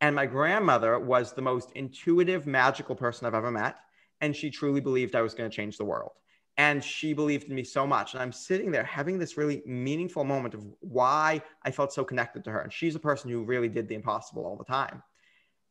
And 0.00 0.14
my 0.14 0.26
grandmother 0.26 0.98
was 0.98 1.32
the 1.32 1.42
most 1.42 1.72
intuitive, 1.72 2.46
magical 2.46 2.94
person 2.94 3.26
I've 3.26 3.34
ever 3.34 3.50
met. 3.50 3.76
And 4.20 4.34
she 4.34 4.50
truly 4.50 4.80
believed 4.80 5.14
I 5.14 5.22
was 5.22 5.34
going 5.34 5.50
to 5.50 5.54
change 5.54 5.76
the 5.76 5.84
world 5.84 6.12
and 6.56 6.84
she 6.84 7.12
believed 7.12 7.48
in 7.48 7.54
me 7.54 7.64
so 7.64 7.86
much. 7.86 8.14
And 8.14 8.22
i'm 8.22 8.32
sitting 8.32 8.70
there 8.70 8.84
having 8.84 9.18
this 9.18 9.36
really 9.36 9.62
meaningful 9.66 10.24
moment 10.24 10.54
of 10.54 10.64
why 10.80 11.42
i 11.62 11.70
felt 11.70 11.92
so 11.92 12.04
connected 12.04 12.44
to 12.44 12.50
her. 12.50 12.60
And 12.60 12.72
she's 12.72 12.94
a 12.94 13.00
person 13.00 13.30
who 13.30 13.42
really 13.42 13.68
did 13.68 13.88
the 13.88 13.94
impossible 13.94 14.44
all 14.44 14.56
the 14.56 14.64
time. 14.64 15.02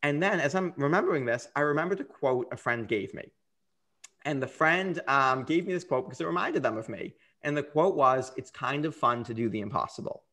And 0.02 0.22
then 0.22 0.40
as 0.40 0.56
i'm 0.56 0.74
remembering 0.78 1.26
this 1.26 1.48
i 1.56 1.62
remember 1.62 1.96
a 1.96 2.04
quote 2.04 2.48
a 2.52 2.58
friend 2.58 2.88
gave 2.88 3.14
me. 3.14 3.32
And 4.26 4.42
the 4.42 4.48
friend 4.48 5.02
um, 5.10 5.44
gave 5.44 5.68
me 5.68 5.74
this 5.74 5.84
quote 5.84 6.06
because 6.06 6.22
it 6.22 6.28
reminded 6.28 6.64
them 6.64 6.78
of 6.78 6.88
me. 6.88 7.14
And 7.42 7.58
the 7.58 7.64
quote 7.64 7.96
was 7.96 8.32
it's 8.38 8.50
kind 8.50 8.86
of 8.86 8.96
fun 8.96 9.26
to 9.26 9.34
do 9.34 9.50
the 9.50 9.62
impossible. 9.62 10.24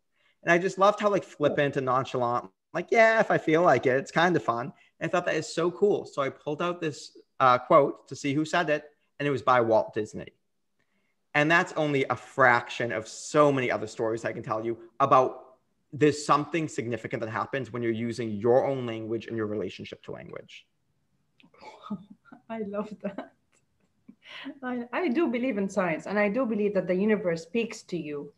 And 0.43 0.53
i 0.53 0.59
just 0.59 0.79
loved 0.79 1.01
how 1.01 1.11
like 1.11 1.25
flippant 1.25 1.77
and 1.77 1.87
nonchalant 1.87 2.51
like 2.73 2.87
yeah 2.91 3.19
if 3.19 3.31
i 3.33 3.39
feel 3.39 3.63
like 3.63 3.87
it 3.87 3.97
it's 3.97 4.11
kind 4.11 4.35
of 4.35 4.43
fun. 4.43 4.73
And 4.99 5.09
i 5.09 5.11
thought 5.11 5.27
that 5.27 5.37
is 5.37 5.55
so 5.55 5.71
cool. 5.71 6.05
So 6.07 6.23
i 6.23 6.29
pulled 6.29 6.63
out 6.63 6.81
this 6.81 7.17
uh, 7.39 7.57
quote 7.57 8.07
to 8.09 8.15
see 8.15 8.35
who 8.35 8.45
said 8.45 8.69
it 8.69 8.85
and 9.19 9.27
it 9.27 9.31
was 9.31 9.41
by 9.41 9.63
walt 9.63 9.95
disney 9.95 10.27
and 11.35 11.51
that's 11.51 11.73
only 11.75 12.05
a 12.11 12.17
fraction 12.17 12.93
of 12.93 13.07
so 13.07 13.53
many 13.53 13.71
other 13.71 13.87
stories 13.87 14.25
I 14.25 14.33
can 14.33 14.43
tell 14.43 14.65
you 14.65 14.77
about 14.99 15.57
there's 15.93 16.25
something 16.25 16.69
significant 16.69 17.21
that 17.21 17.31
happens 17.31 17.73
when 17.73 17.83
you're 17.83 17.93
using 17.93 18.31
your 18.31 18.67
own 18.67 18.87
language 18.87 19.27
and 19.27 19.37
your 19.37 19.47
relationship 19.47 20.03
to 20.05 20.13
language. 20.13 20.67
I 22.51 22.61
love 22.61 22.95
that. 23.03 23.33
I, 24.63 24.85
I 24.93 25.09
do 25.09 25.29
believe 25.29 25.59
in 25.59 25.69
science 25.69 26.07
and 26.07 26.19
I 26.19 26.29
do 26.29 26.47
believe 26.47 26.75
that 26.75 26.87
the 26.87 26.95
universe 26.95 27.43
speaks 27.43 27.83
to 27.85 27.97
you 27.97 28.33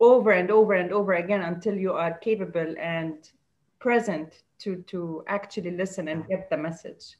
over 0.00 0.32
and 0.32 0.50
over 0.50 0.74
and 0.74 0.92
over 0.92 1.14
again 1.14 1.42
until 1.42 1.76
you 1.76 1.92
are 1.92 2.18
capable 2.18 2.74
and 2.78 3.30
present 3.78 4.42
to 4.58 4.76
to 4.86 5.24
actually 5.26 5.72
listen 5.72 6.08
and 6.08 6.26
get 6.28 6.48
the 6.48 6.56
message 6.56 7.16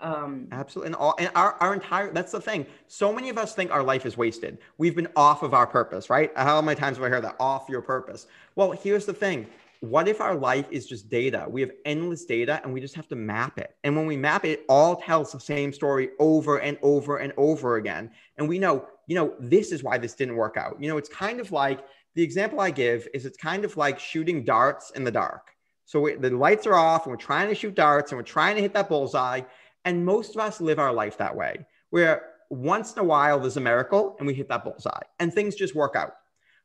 um, 0.00 0.48
Absolutely. 0.52 0.88
And, 0.88 0.96
all, 0.96 1.14
and 1.18 1.30
our, 1.34 1.54
our 1.60 1.74
entire, 1.74 2.12
that's 2.12 2.32
the 2.32 2.40
thing. 2.40 2.66
So 2.86 3.12
many 3.12 3.28
of 3.28 3.38
us 3.38 3.54
think 3.54 3.70
our 3.70 3.82
life 3.82 4.04
is 4.04 4.16
wasted. 4.16 4.58
We've 4.78 4.94
been 4.94 5.08
off 5.16 5.42
of 5.42 5.54
our 5.54 5.66
purpose, 5.66 6.10
right? 6.10 6.30
How 6.36 6.60
many 6.60 6.78
times 6.78 6.96
have 6.98 7.04
I 7.04 7.08
heard 7.08 7.24
that? 7.24 7.36
Off 7.40 7.68
your 7.68 7.80
purpose. 7.80 8.26
Well, 8.54 8.72
here's 8.72 9.06
the 9.06 9.14
thing. 9.14 9.46
What 9.80 10.08
if 10.08 10.20
our 10.20 10.34
life 10.34 10.66
is 10.70 10.86
just 10.86 11.08
data? 11.08 11.46
We 11.48 11.60
have 11.60 11.70
endless 11.84 12.24
data 12.24 12.60
and 12.62 12.72
we 12.72 12.80
just 12.80 12.94
have 12.94 13.08
to 13.08 13.16
map 13.16 13.58
it. 13.58 13.76
And 13.84 13.94
when 13.94 14.06
we 14.06 14.16
map 14.16 14.44
it, 14.44 14.50
it 14.50 14.64
all 14.68 14.96
tells 14.96 15.32
the 15.32 15.40
same 15.40 15.72
story 15.72 16.10
over 16.18 16.58
and 16.58 16.78
over 16.82 17.18
and 17.18 17.32
over 17.36 17.76
again. 17.76 18.10
And 18.36 18.48
we 18.48 18.58
know, 18.58 18.86
you 19.06 19.14
know, 19.14 19.34
this 19.38 19.72
is 19.72 19.82
why 19.82 19.98
this 19.98 20.14
didn't 20.14 20.36
work 20.36 20.56
out. 20.56 20.80
You 20.80 20.88
know, 20.88 20.96
it's 20.96 21.08
kind 21.08 21.40
of 21.40 21.52
like 21.52 21.84
the 22.14 22.22
example 22.22 22.60
I 22.60 22.70
give 22.70 23.06
is 23.12 23.26
it's 23.26 23.36
kind 23.36 23.64
of 23.64 23.76
like 23.76 23.98
shooting 23.98 24.44
darts 24.44 24.90
in 24.90 25.04
the 25.04 25.10
dark. 25.10 25.50
So 25.84 26.00
we, 26.00 26.14
the 26.14 26.30
lights 26.30 26.66
are 26.66 26.74
off 26.74 27.04
and 27.06 27.12
we're 27.12 27.18
trying 27.18 27.48
to 27.48 27.54
shoot 27.54 27.74
darts 27.74 28.10
and 28.10 28.18
we're 28.18 28.24
trying 28.24 28.56
to 28.56 28.62
hit 28.62 28.74
that 28.74 28.88
bullseye 28.88 29.42
and 29.86 30.04
most 30.04 30.34
of 30.34 30.42
us 30.42 30.60
live 30.60 30.78
our 30.78 30.92
life 30.92 31.16
that 31.16 31.34
way, 31.34 31.64
where 31.90 32.32
once 32.50 32.92
in 32.92 32.98
a 32.98 33.04
while 33.04 33.38
there's 33.38 33.56
a 33.56 33.60
miracle 33.60 34.16
and 34.18 34.26
we 34.26 34.34
hit 34.34 34.48
that 34.48 34.64
bullseye 34.64 35.00
and 35.18 35.32
things 35.32 35.54
just 35.54 35.74
work 35.74 35.96
out. 35.96 36.12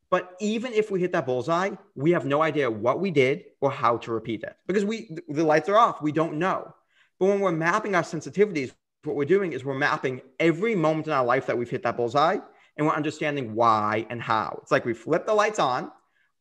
But 0.09 0.35
even 0.41 0.73
if 0.73 0.91
we 0.91 0.99
hit 0.99 1.13
that 1.13 1.25
bullseye, 1.25 1.71
we 1.95 2.11
have 2.11 2.25
no 2.25 2.41
idea 2.41 2.69
what 2.69 2.99
we 2.99 3.11
did 3.11 3.45
or 3.61 3.71
how 3.71 3.97
to 3.97 4.11
repeat 4.11 4.43
it 4.43 4.57
because 4.67 4.83
we 4.83 5.15
the 5.29 5.43
lights 5.43 5.69
are 5.69 5.77
off. 5.77 6.01
We 6.01 6.11
don't 6.11 6.33
know. 6.33 6.73
But 7.19 7.27
when 7.27 7.39
we're 7.39 7.51
mapping 7.51 7.95
our 7.95 8.01
sensitivities, 8.01 8.73
what 9.03 9.15
we're 9.15 9.25
doing 9.25 9.53
is 9.53 9.63
we're 9.63 9.75
mapping 9.75 10.21
every 10.39 10.75
moment 10.75 11.07
in 11.07 11.13
our 11.13 11.23
life 11.23 11.45
that 11.45 11.57
we've 11.57 11.69
hit 11.69 11.83
that 11.83 11.95
bullseye 11.95 12.39
and 12.75 12.87
we're 12.87 12.93
understanding 12.93 13.53
why 13.55 14.05
and 14.09 14.21
how. 14.21 14.59
It's 14.63 14.71
like 14.71 14.83
we 14.83 14.93
flip 14.93 15.25
the 15.25 15.33
lights 15.33 15.59
on. 15.59 15.91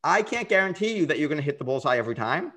I 0.02 0.22
can't 0.22 0.48
guarantee 0.48 0.96
you 0.96 1.06
that 1.06 1.18
you're 1.18 1.28
going 1.28 1.36
to 1.36 1.44
hit 1.44 1.58
the 1.58 1.64
bullseye 1.64 1.98
every 1.98 2.14
time, 2.14 2.52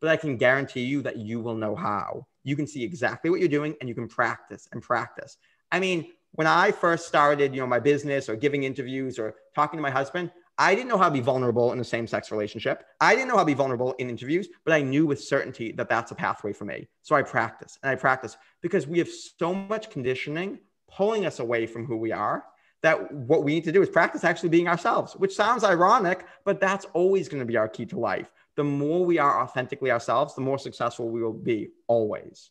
but 0.00 0.08
I 0.08 0.16
can 0.16 0.38
guarantee 0.38 0.84
you 0.84 1.02
that 1.02 1.18
you 1.18 1.40
will 1.40 1.54
know 1.54 1.76
how 1.76 2.26
you 2.46 2.54
can 2.54 2.66
see 2.66 2.84
exactly 2.84 3.28
what 3.28 3.40
you're 3.40 3.48
doing 3.48 3.74
and 3.80 3.88
you 3.88 3.94
can 3.94 4.06
practice 4.06 4.68
and 4.70 4.80
practice. 4.80 5.36
I 5.72 5.80
mean, 5.80 6.12
when 6.32 6.46
I 6.46 6.70
first 6.70 7.08
started, 7.08 7.52
you 7.52 7.60
know, 7.60 7.66
my 7.66 7.80
business 7.80 8.28
or 8.28 8.36
giving 8.36 8.62
interviews 8.62 9.18
or 9.18 9.34
talking 9.54 9.78
to 9.78 9.82
my 9.82 9.90
husband, 9.90 10.30
I 10.56 10.76
didn't 10.76 10.88
know 10.88 10.96
how 10.96 11.08
to 11.08 11.12
be 11.12 11.20
vulnerable 11.20 11.72
in 11.72 11.80
a 11.80 11.84
same 11.84 12.06
sex 12.06 12.30
relationship. 12.30 12.84
I 13.00 13.16
didn't 13.16 13.28
know 13.28 13.34
how 13.34 13.42
to 13.42 13.46
be 13.46 13.54
vulnerable 13.54 13.94
in 13.94 14.08
interviews, 14.08 14.48
but 14.64 14.72
I 14.72 14.80
knew 14.80 15.06
with 15.06 15.20
certainty 15.20 15.72
that 15.72 15.88
that's 15.88 16.12
a 16.12 16.14
pathway 16.14 16.52
for 16.52 16.64
me. 16.64 16.86
So 17.02 17.16
I 17.16 17.22
practice 17.22 17.78
and 17.82 17.90
I 17.90 17.96
practice 17.96 18.36
because 18.62 18.86
we 18.86 18.98
have 18.98 19.08
so 19.08 19.52
much 19.52 19.90
conditioning 19.90 20.60
pulling 20.88 21.26
us 21.26 21.40
away 21.40 21.66
from 21.66 21.84
who 21.84 21.96
we 21.96 22.12
are 22.12 22.44
that 22.82 23.12
what 23.12 23.42
we 23.42 23.54
need 23.54 23.64
to 23.64 23.72
do 23.72 23.82
is 23.82 23.88
practice 23.88 24.22
actually 24.22 24.50
being 24.50 24.68
ourselves, 24.68 25.14
which 25.14 25.34
sounds 25.34 25.64
ironic, 25.64 26.24
but 26.44 26.60
that's 26.60 26.84
always 26.92 27.28
going 27.28 27.40
to 27.40 27.46
be 27.46 27.56
our 27.56 27.68
key 27.68 27.86
to 27.86 27.98
life 27.98 28.30
the 28.56 28.64
more 28.64 29.04
we 29.04 29.18
are 29.18 29.42
authentically 29.42 29.90
ourselves, 29.90 30.34
the 30.34 30.40
more 30.40 30.58
successful 30.58 31.08
we 31.08 31.22
will 31.22 31.32
be 31.32 31.70
always. 31.86 32.50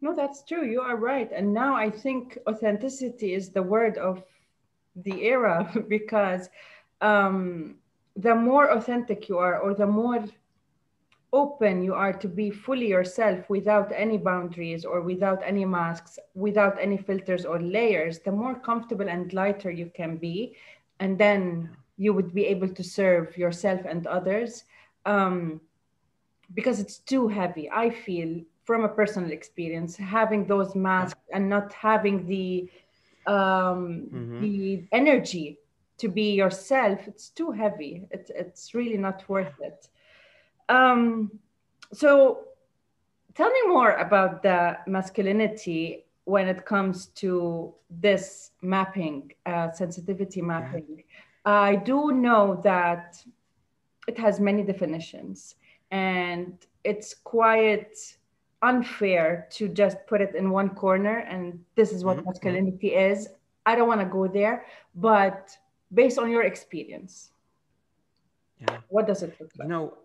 No, 0.00 0.14
that's 0.14 0.42
true. 0.42 0.64
You 0.64 0.80
are 0.80 0.96
right. 0.96 1.30
And 1.30 1.52
now 1.52 1.76
I 1.76 1.90
think 1.90 2.38
authenticity 2.48 3.34
is 3.34 3.50
the 3.50 3.62
word 3.62 3.98
of 3.98 4.24
the 4.96 5.22
era 5.22 5.70
because 5.88 6.48
um, 7.00 7.76
the 8.16 8.34
more 8.34 8.70
authentic 8.70 9.28
you 9.28 9.38
are, 9.38 9.58
or 9.58 9.74
the 9.74 9.86
more 9.86 10.24
open 11.32 11.82
you 11.82 11.94
are 11.94 12.12
to 12.12 12.26
be 12.26 12.50
fully 12.50 12.88
yourself 12.88 13.48
without 13.48 13.92
any 13.94 14.18
boundaries 14.18 14.84
or 14.84 15.00
without 15.00 15.40
any 15.44 15.64
masks, 15.64 16.18
without 16.34 16.76
any 16.80 16.96
filters 16.96 17.44
or 17.44 17.60
layers, 17.60 18.18
the 18.20 18.32
more 18.32 18.58
comfortable 18.58 19.08
and 19.08 19.32
lighter 19.32 19.70
you 19.70 19.90
can 19.94 20.16
be. 20.16 20.56
And 20.98 21.16
then 21.16 21.76
you 22.00 22.14
would 22.14 22.32
be 22.32 22.46
able 22.46 22.70
to 22.78 22.82
serve 22.82 23.36
yourself 23.36 23.80
and 23.84 24.06
others 24.06 24.64
um, 25.04 25.60
because 26.54 26.80
it's 26.80 26.98
too 26.98 27.28
heavy. 27.28 27.70
I 27.70 27.90
feel 27.90 28.40
from 28.64 28.84
a 28.84 28.88
personal 28.88 29.30
experience 29.32 29.98
having 29.98 30.46
those 30.46 30.74
masks 30.74 31.20
and 31.34 31.50
not 31.50 31.74
having 31.74 32.26
the 32.26 32.70
um, 33.26 34.08
mm-hmm. 34.14 34.40
the 34.40 34.84
energy 34.92 35.58
to 35.98 36.08
be 36.08 36.32
yourself. 36.32 36.98
It's 37.06 37.28
too 37.28 37.50
heavy. 37.50 37.92
It's 38.10 38.30
it's 38.34 38.74
really 38.74 38.96
not 38.96 39.28
worth 39.28 39.56
it. 39.60 39.88
Um, 40.70 41.30
so 41.92 42.44
tell 43.34 43.50
me 43.50 43.62
more 43.66 43.92
about 44.06 44.42
the 44.42 44.78
masculinity 44.86 46.06
when 46.24 46.48
it 46.48 46.64
comes 46.64 47.06
to 47.22 47.74
this 47.90 48.52
mapping, 48.62 49.32
uh, 49.44 49.70
sensitivity 49.72 50.40
mapping. 50.40 50.86
Yeah. 50.96 51.04
I 51.44 51.76
do 51.76 52.12
know 52.12 52.60
that 52.64 53.22
it 54.06 54.18
has 54.18 54.40
many 54.40 54.62
definitions 54.62 55.54
and 55.90 56.54
it's 56.84 57.14
quite 57.14 57.96
unfair 58.62 59.48
to 59.50 59.68
just 59.68 59.96
put 60.06 60.20
it 60.20 60.34
in 60.34 60.50
one 60.50 60.70
corner 60.70 61.18
and 61.18 61.58
this 61.76 61.92
is 61.92 62.04
what 62.04 62.18
mm-hmm. 62.18 62.26
masculinity 62.26 62.94
is. 62.94 63.28
I 63.66 63.74
don't 63.74 63.88
want 63.88 64.00
to 64.00 64.06
go 64.06 64.26
there, 64.26 64.66
but 64.94 65.56
based 65.92 66.18
on 66.18 66.30
your 66.30 66.42
experience, 66.42 67.30
yeah. 68.60 68.78
what 68.88 69.06
does 69.06 69.22
it 69.22 69.36
look 69.40 69.50
like? 69.58 69.68
No, 69.68 69.98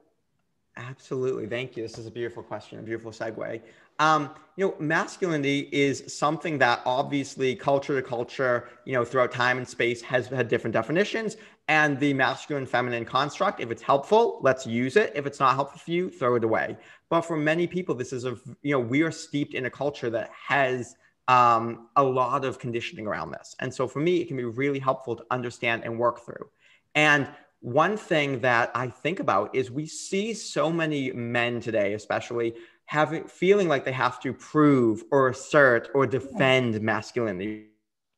absolutely. 0.77 1.47
Thank 1.47 1.75
you. 1.75 1.83
This 1.83 1.97
is 1.97 2.05
a 2.05 2.11
beautiful 2.11 2.43
question, 2.43 2.79
a 2.79 2.81
beautiful 2.81 3.11
segue. 3.11 3.61
Um, 3.99 4.31
you 4.57 4.67
know, 4.67 4.75
masculinity 4.79 5.69
is 5.71 6.13
something 6.13 6.57
that 6.57 6.81
obviously 6.85 7.55
culture 7.55 7.95
to 7.95 8.05
culture, 8.05 8.69
you 8.83 8.93
know, 8.93 9.05
throughout 9.05 9.31
time 9.31 9.57
and 9.57 9.67
space 9.67 10.01
has 10.01 10.27
had 10.27 10.47
different 10.47 10.73
definitions. 10.73 11.37
And 11.67 11.99
the 11.99 12.13
masculine 12.13 12.65
feminine 12.65 13.05
construct, 13.05 13.59
if 13.59 13.71
it's 13.71 13.81
helpful, 13.81 14.39
let's 14.43 14.67
use 14.67 14.97
it. 14.97 15.13
If 15.15 15.25
it's 15.25 15.39
not 15.39 15.55
helpful 15.55 15.79
for 15.79 15.91
you, 15.91 16.09
throw 16.09 16.35
it 16.35 16.43
away. 16.43 16.77
But 17.09 17.21
for 17.21 17.37
many 17.37 17.67
people, 17.67 17.95
this 17.95 18.13
is 18.13 18.25
a, 18.25 18.37
you 18.61 18.73
know, 18.73 18.79
we 18.79 19.01
are 19.01 19.11
steeped 19.11 19.53
in 19.53 19.65
a 19.65 19.69
culture 19.69 20.09
that 20.09 20.29
has 20.47 20.95
um, 21.27 21.87
a 21.95 22.03
lot 22.03 22.45
of 22.45 22.59
conditioning 22.59 23.07
around 23.07 23.31
this. 23.31 23.55
And 23.59 23.73
so 23.73 23.87
for 23.87 23.99
me, 23.99 24.17
it 24.17 24.27
can 24.27 24.37
be 24.37 24.43
really 24.43 24.79
helpful 24.79 25.15
to 25.15 25.25
understand 25.31 25.83
and 25.83 25.97
work 25.97 26.23
through. 26.23 26.49
And 26.93 27.27
one 27.61 27.97
thing 27.97 28.39
that 28.41 28.71
I 28.75 28.87
think 28.87 29.19
about 29.19 29.55
is 29.55 29.71
we 29.71 29.85
see 29.87 30.33
so 30.33 30.71
many 30.71 31.11
men 31.11 31.61
today, 31.61 31.93
especially 31.93 32.55
having 32.85 33.25
feeling 33.25 33.67
like 33.67 33.85
they 33.85 33.91
have 33.91 34.19
to 34.21 34.33
prove 34.33 35.03
or 35.11 35.29
assert 35.29 35.89
or 35.95 36.05
defend 36.05 36.79
masculinity, 36.81 37.67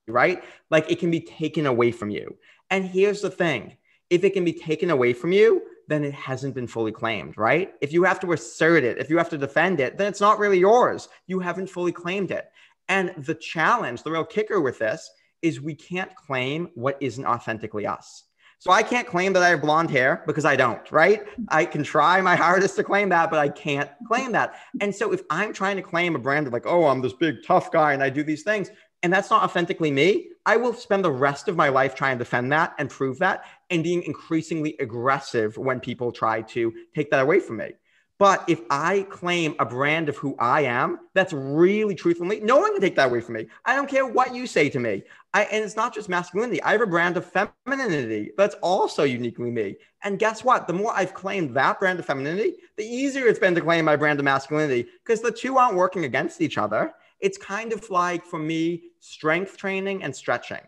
right? 0.07 0.43
Like 0.69 0.91
it 0.91 0.99
can 0.99 1.11
be 1.11 1.21
taken 1.21 1.65
away 1.65 1.91
from 1.91 2.09
you. 2.09 2.37
And 2.69 2.85
here's 2.85 3.21
the 3.21 3.29
thing 3.29 3.77
if 4.09 4.23
it 4.23 4.31
can 4.31 4.45
be 4.45 4.53
taken 4.53 4.89
away 4.89 5.13
from 5.13 5.31
you, 5.31 5.61
then 5.87 6.03
it 6.03 6.13
hasn't 6.13 6.53
been 6.53 6.67
fully 6.67 6.91
claimed, 6.91 7.37
right? 7.37 7.73
If 7.81 7.93
you 7.93 8.03
have 8.03 8.19
to 8.21 8.33
assert 8.33 8.83
it, 8.83 8.97
if 8.97 9.09
you 9.09 9.17
have 9.17 9.29
to 9.29 9.37
defend 9.37 9.79
it, 9.79 9.97
then 9.97 10.07
it's 10.07 10.21
not 10.21 10.39
really 10.39 10.59
yours. 10.59 11.07
You 11.27 11.39
haven't 11.39 11.69
fully 11.69 11.91
claimed 11.91 12.31
it. 12.31 12.49
And 12.89 13.13
the 13.17 13.35
challenge, 13.35 14.03
the 14.03 14.11
real 14.11 14.25
kicker 14.25 14.61
with 14.61 14.79
this 14.79 15.09
is 15.41 15.61
we 15.61 15.75
can't 15.75 16.13
claim 16.15 16.69
what 16.75 16.97
isn't 17.01 17.25
authentically 17.25 17.85
us. 17.85 18.23
So 18.59 18.71
I 18.71 18.81
can't 18.81 19.07
claim 19.07 19.33
that 19.33 19.43
I 19.43 19.49
have 19.49 19.61
blonde 19.61 19.91
hair 19.91 20.23
because 20.25 20.43
I 20.43 20.55
don't, 20.55 20.91
right? 20.91 21.23
I 21.49 21.65
can 21.65 21.83
try 21.83 22.19
my 22.21 22.35
hardest 22.45 22.75
to 22.77 22.83
claim 22.83 23.09
that, 23.09 23.29
but 23.29 23.39
I 23.39 23.49
can't 23.49 23.89
claim 24.07 24.31
that. 24.31 24.55
And 24.81 24.93
so 24.93 25.13
if 25.13 25.21
I'm 25.29 25.53
trying 25.53 25.75
to 25.75 25.83
claim 25.83 26.15
a 26.15 26.19
brand 26.19 26.47
of 26.47 26.53
like, 26.53 26.65
oh, 26.65 26.85
I'm 26.85 27.01
this 27.01 27.13
big 27.13 27.43
tough 27.45 27.71
guy 27.71 27.93
and 27.93 28.01
I 28.01 28.09
do 28.09 28.23
these 28.23 28.43
things, 28.43 28.71
and 29.03 29.13
that's 29.13 29.29
not 29.29 29.43
authentically 29.43 29.91
me, 29.91 30.29
I 30.45 30.57
will 30.57 30.73
spend 30.73 31.05
the 31.05 31.11
rest 31.11 31.47
of 31.47 31.55
my 31.55 31.69
life 31.69 31.93
trying 31.93 32.17
to 32.17 32.23
defend 32.23 32.51
that 32.51 32.73
and 32.79 32.89
prove 32.89 33.19
that 33.19 33.45
and 33.69 33.83
being 33.83 34.01
increasingly 34.03 34.75
aggressive 34.79 35.55
when 35.57 35.79
people 35.79 36.11
try 36.11 36.41
to 36.41 36.73
take 36.95 37.11
that 37.11 37.21
away 37.21 37.39
from 37.39 37.57
me. 37.57 37.73
But 38.19 38.43
if 38.47 38.61
I 38.71 39.05
claim 39.11 39.55
a 39.59 39.65
brand 39.65 40.09
of 40.09 40.17
who 40.17 40.35
I 40.39 40.61
am, 40.61 40.99
that's 41.13 41.33
really 41.33 41.93
truthfully, 41.93 42.39
no 42.39 42.57
one 42.57 42.71
can 42.73 42.81
take 42.81 42.95
that 42.95 43.09
away 43.09 43.21
from 43.21 43.35
me. 43.35 43.47
I 43.63 43.75
don't 43.75 43.87
care 43.87 44.07
what 44.07 44.33
you 44.33 44.47
say 44.47 44.69
to 44.69 44.79
me. 44.79 45.03
I, 45.35 45.43
and 45.43 45.63
it's 45.63 45.75
not 45.75 45.93
just 45.93 46.09
masculinity. 46.09 46.61
I 46.63 46.71
have 46.71 46.81
a 46.81 46.87
brand 46.87 47.15
of 47.15 47.31
femininity 47.31 48.31
that's 48.35 48.55
also 48.63 49.03
uniquely 49.03 49.51
me. 49.51 49.75
And 50.03 50.17
guess 50.17 50.43
what? 50.43 50.65
The 50.65 50.73
more 50.73 50.93
I've 50.95 51.13
claimed 51.13 51.55
that 51.55 51.79
brand 51.79 51.99
of 51.99 52.05
femininity, 52.05 52.55
the 52.75 52.85
easier 52.85 53.27
it's 53.27 53.37
been 53.37 53.53
to 53.53 53.61
claim 53.61 53.85
my 53.85 53.95
brand 53.95 54.17
of 54.19 54.25
masculinity 54.25 54.87
because 55.03 55.21
the 55.21 55.31
two 55.31 55.57
aren't 55.57 55.75
working 55.75 56.05
against 56.05 56.41
each 56.41 56.57
other. 56.57 56.93
It's 57.19 57.37
kind 57.37 57.71
of 57.71 57.87
like 57.91 58.25
for 58.25 58.39
me, 58.39 58.83
strength 58.99 59.57
training 59.57 60.01
and 60.01 60.15
stretching. 60.15 60.61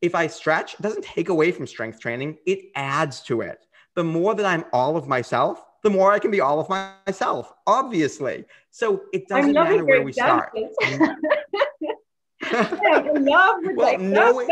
If 0.00 0.14
I 0.14 0.28
stretch, 0.28 0.74
it 0.74 0.82
doesn't 0.82 1.04
take 1.04 1.28
away 1.28 1.52
from 1.52 1.66
strength 1.66 2.00
training, 2.00 2.38
it 2.46 2.70
adds 2.74 3.20
to 3.22 3.42
it. 3.42 3.66
The 3.94 4.04
more 4.04 4.34
that 4.34 4.46
I'm 4.46 4.64
all 4.72 4.96
of 4.96 5.08
myself, 5.08 5.62
the 5.82 5.90
more 5.90 6.12
I 6.12 6.18
can 6.18 6.30
be 6.30 6.40
all 6.40 6.60
of 6.60 6.68
myself, 6.68 7.52
obviously. 7.66 8.44
So 8.70 9.02
it 9.12 9.28
doesn't 9.28 9.52
matter 9.52 9.84
where 9.84 10.02
we 10.02 10.12
start. 10.12 10.52
Mm. 10.82 11.16
well, 13.76 13.98
knowing, 13.98 14.48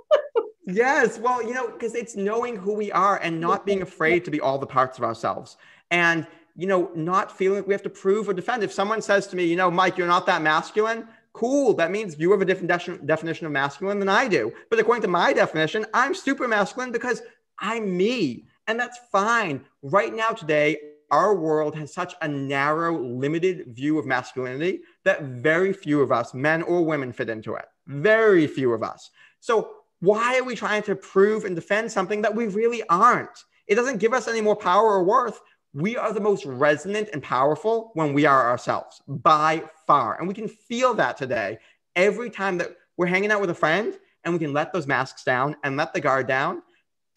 yes, 0.66 1.18
well, 1.18 1.42
you 1.42 1.54
know, 1.54 1.68
because 1.68 1.94
it's 1.94 2.16
knowing 2.16 2.56
who 2.56 2.74
we 2.74 2.92
are 2.92 3.18
and 3.18 3.40
not 3.40 3.66
being 3.66 3.82
afraid 3.82 4.24
to 4.24 4.30
be 4.30 4.40
all 4.40 4.58
the 4.58 4.66
parts 4.66 4.98
of 4.98 5.04
ourselves. 5.04 5.56
And, 5.90 6.26
you 6.56 6.66
know, 6.66 6.90
not 6.94 7.36
feeling 7.36 7.58
like 7.58 7.66
we 7.66 7.74
have 7.74 7.82
to 7.82 7.90
prove 7.90 8.28
or 8.28 8.34
defend. 8.34 8.62
If 8.62 8.72
someone 8.72 9.02
says 9.02 9.26
to 9.28 9.36
me, 9.36 9.44
you 9.44 9.56
know, 9.56 9.70
Mike, 9.70 9.96
you're 9.96 10.06
not 10.06 10.26
that 10.26 10.42
masculine, 10.42 11.08
cool. 11.32 11.74
That 11.74 11.90
means 11.90 12.18
you 12.18 12.30
have 12.30 12.42
a 12.42 12.44
different 12.44 12.68
de- 12.68 13.06
definition 13.06 13.46
of 13.46 13.52
masculine 13.52 13.98
than 13.98 14.08
I 14.08 14.28
do. 14.28 14.52
But 14.70 14.78
according 14.78 15.02
to 15.02 15.08
my 15.08 15.32
definition, 15.32 15.86
I'm 15.94 16.14
super 16.14 16.46
masculine 16.46 16.92
because 16.92 17.22
I'm 17.58 17.96
me. 17.96 18.46
And 18.66 18.78
that's 18.78 18.98
fine. 19.10 19.64
Right 19.82 20.14
now, 20.14 20.28
today, 20.28 20.78
our 21.10 21.34
world 21.34 21.76
has 21.76 21.92
such 21.92 22.14
a 22.22 22.28
narrow, 22.28 22.98
limited 23.02 23.74
view 23.74 23.98
of 23.98 24.06
masculinity 24.06 24.80
that 25.04 25.22
very 25.22 25.72
few 25.72 26.00
of 26.00 26.12
us, 26.12 26.32
men 26.32 26.62
or 26.62 26.84
women, 26.84 27.12
fit 27.12 27.28
into 27.28 27.54
it. 27.54 27.66
Very 27.86 28.46
few 28.46 28.72
of 28.72 28.82
us. 28.82 29.10
So, 29.40 29.72
why 30.00 30.38
are 30.38 30.44
we 30.44 30.56
trying 30.56 30.82
to 30.84 30.96
prove 30.96 31.44
and 31.44 31.54
defend 31.54 31.92
something 31.92 32.22
that 32.22 32.34
we 32.34 32.48
really 32.48 32.82
aren't? 32.88 33.44
It 33.68 33.76
doesn't 33.76 33.98
give 33.98 34.12
us 34.12 34.26
any 34.26 34.40
more 34.40 34.56
power 34.56 34.94
or 34.94 35.04
worth. 35.04 35.40
We 35.74 35.96
are 35.96 36.12
the 36.12 36.20
most 36.20 36.44
resonant 36.44 37.10
and 37.12 37.22
powerful 37.22 37.92
when 37.94 38.12
we 38.12 38.26
are 38.26 38.50
ourselves 38.50 39.00
by 39.06 39.62
far. 39.86 40.18
And 40.18 40.26
we 40.26 40.34
can 40.34 40.48
feel 40.48 40.94
that 40.94 41.16
today 41.16 41.58
every 41.94 42.30
time 42.30 42.58
that 42.58 42.76
we're 42.96 43.06
hanging 43.06 43.30
out 43.30 43.40
with 43.40 43.50
a 43.50 43.54
friend 43.54 43.96
and 44.24 44.34
we 44.34 44.40
can 44.40 44.52
let 44.52 44.72
those 44.72 44.86
masks 44.86 45.24
down 45.24 45.56
and 45.62 45.76
let 45.76 45.94
the 45.94 46.00
guard 46.00 46.26
down 46.26 46.62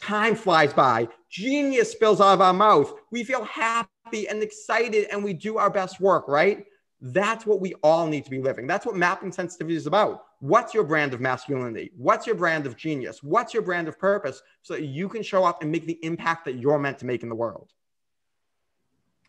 Time 0.00 0.34
flies 0.34 0.72
by. 0.72 1.08
Genius 1.36 1.92
spills 1.92 2.18
out 2.18 2.32
of 2.32 2.40
our 2.40 2.54
mouth. 2.54 2.94
We 3.10 3.22
feel 3.22 3.44
happy 3.44 4.26
and 4.26 4.42
excited 4.42 5.06
and 5.12 5.22
we 5.22 5.34
do 5.34 5.58
our 5.58 5.68
best 5.68 6.00
work, 6.00 6.28
right? 6.28 6.64
That's 7.02 7.44
what 7.44 7.60
we 7.60 7.74
all 7.82 8.06
need 8.06 8.24
to 8.24 8.30
be 8.30 8.40
living. 8.40 8.66
That's 8.66 8.86
what 8.86 8.96
mapping 8.96 9.32
sensitivity 9.32 9.76
is 9.76 9.86
about. 9.86 10.24
What's 10.40 10.72
your 10.72 10.84
brand 10.84 11.12
of 11.12 11.20
masculinity? 11.20 11.92
What's 11.94 12.26
your 12.26 12.36
brand 12.36 12.64
of 12.66 12.74
genius? 12.74 13.22
What's 13.22 13.52
your 13.52 13.62
brand 13.62 13.86
of 13.86 13.98
purpose 13.98 14.40
so 14.62 14.72
that 14.72 14.84
you 14.84 15.10
can 15.10 15.22
show 15.22 15.44
up 15.44 15.60
and 15.60 15.70
make 15.70 15.84
the 15.84 15.98
impact 16.02 16.46
that 16.46 16.54
you're 16.54 16.78
meant 16.78 16.98
to 17.00 17.06
make 17.06 17.22
in 17.22 17.28
the 17.28 17.34
world? 17.34 17.70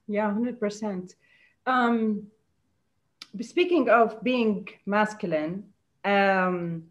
Yeah, 0.08 0.32
100%. 0.32 1.13
Um, 1.65 2.28
speaking 3.41 3.89
of 3.89 4.24
being 4.24 4.70
masculine, 4.86 5.65
um, 6.06 6.84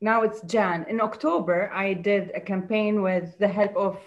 now 0.00 0.22
it's 0.22 0.42
Jan. 0.42 0.86
In 0.88 1.00
October, 1.00 1.72
I 1.74 1.94
did 1.94 2.30
a 2.36 2.40
campaign 2.40 3.02
with 3.02 3.36
the 3.40 3.48
help 3.48 3.74
of 3.74 3.98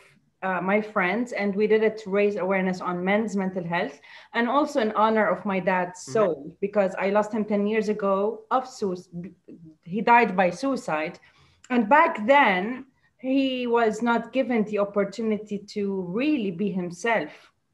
uh, 0.43 0.62
my 0.62 0.82
friends, 0.82 1.32
and 1.32 1.56
we 1.56 1.67
did 1.67 1.84
it 1.84 1.97
to 2.00 2.10
raise 2.10 2.36
awareness 2.36 2.80
on 2.80 3.04
men's 3.04 3.36
mental 3.36 3.63
health 3.63 4.00
and 4.34 4.47
also 4.47 4.80
in 4.80 4.91
honor 4.91 5.28
of 5.28 5.45
my 5.45 5.60
dad's 5.60 6.04
mm-hmm. 6.04 6.12
soul 6.13 6.36
mm-hmm. 6.36 6.50
because 6.62 6.93
I 7.00 7.10
lost 7.10 7.34
him 7.34 7.45
10 7.45 7.65
years 7.65 7.89
ago 7.89 8.41
of 8.52 8.67
suicide. 8.67 9.34
He 9.84 10.02
died 10.02 10.36
by 10.36 10.52
suicide. 10.52 11.19
And 11.69 11.89
back 11.89 12.26
then, 12.28 12.86
he 13.19 13.65
was 13.67 14.02
not 14.02 14.32
given 14.32 14.63
the 14.65 14.80
opportunity 14.80 15.58
to 15.58 16.02
really 16.04 16.52
be 16.52 16.69
himself. 16.69 17.32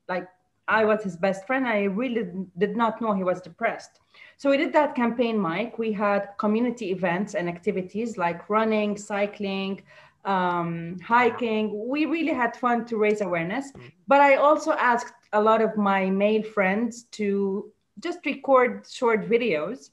Like 0.08 0.28
I 0.68 0.86
was 0.86 1.04
his 1.04 1.18
best 1.18 1.46
friend. 1.46 1.68
I 1.68 1.84
really 1.84 2.30
did 2.58 2.78
not 2.78 3.02
know 3.02 3.14
he 3.14 3.26
was 3.26 3.42
depressed. 3.42 4.00
So 4.38 4.50
we 4.50 4.58
did 4.58 4.74
that 4.74 4.96
campaign, 4.96 5.38
Mike. 5.38 5.78
We 5.78 5.92
had 5.92 6.30
community 6.38 6.92
events 6.92 7.36
and 7.36 7.50
activities 7.50 8.18
like 8.18 8.50
running, 8.50 8.98
cycling, 8.98 9.84
um, 10.26 10.98
hiking. 11.06 11.88
We 11.88 12.06
really 12.06 12.34
had 12.34 12.56
fun 12.56 12.86
to 12.86 12.98
raise 12.98 13.22
awareness. 13.22 13.72
Mm-hmm. 13.72 13.88
But 14.08 14.22
I 14.22 14.36
also 14.36 14.72
asked 14.74 15.14
a 15.34 15.42
lot 15.42 15.62
of 15.62 15.78
my 15.78 16.10
male 16.10 16.44
friends 16.44 17.04
to 17.12 17.72
just 18.00 18.26
record 18.26 18.86
short 18.90 19.30
videos 19.30 19.90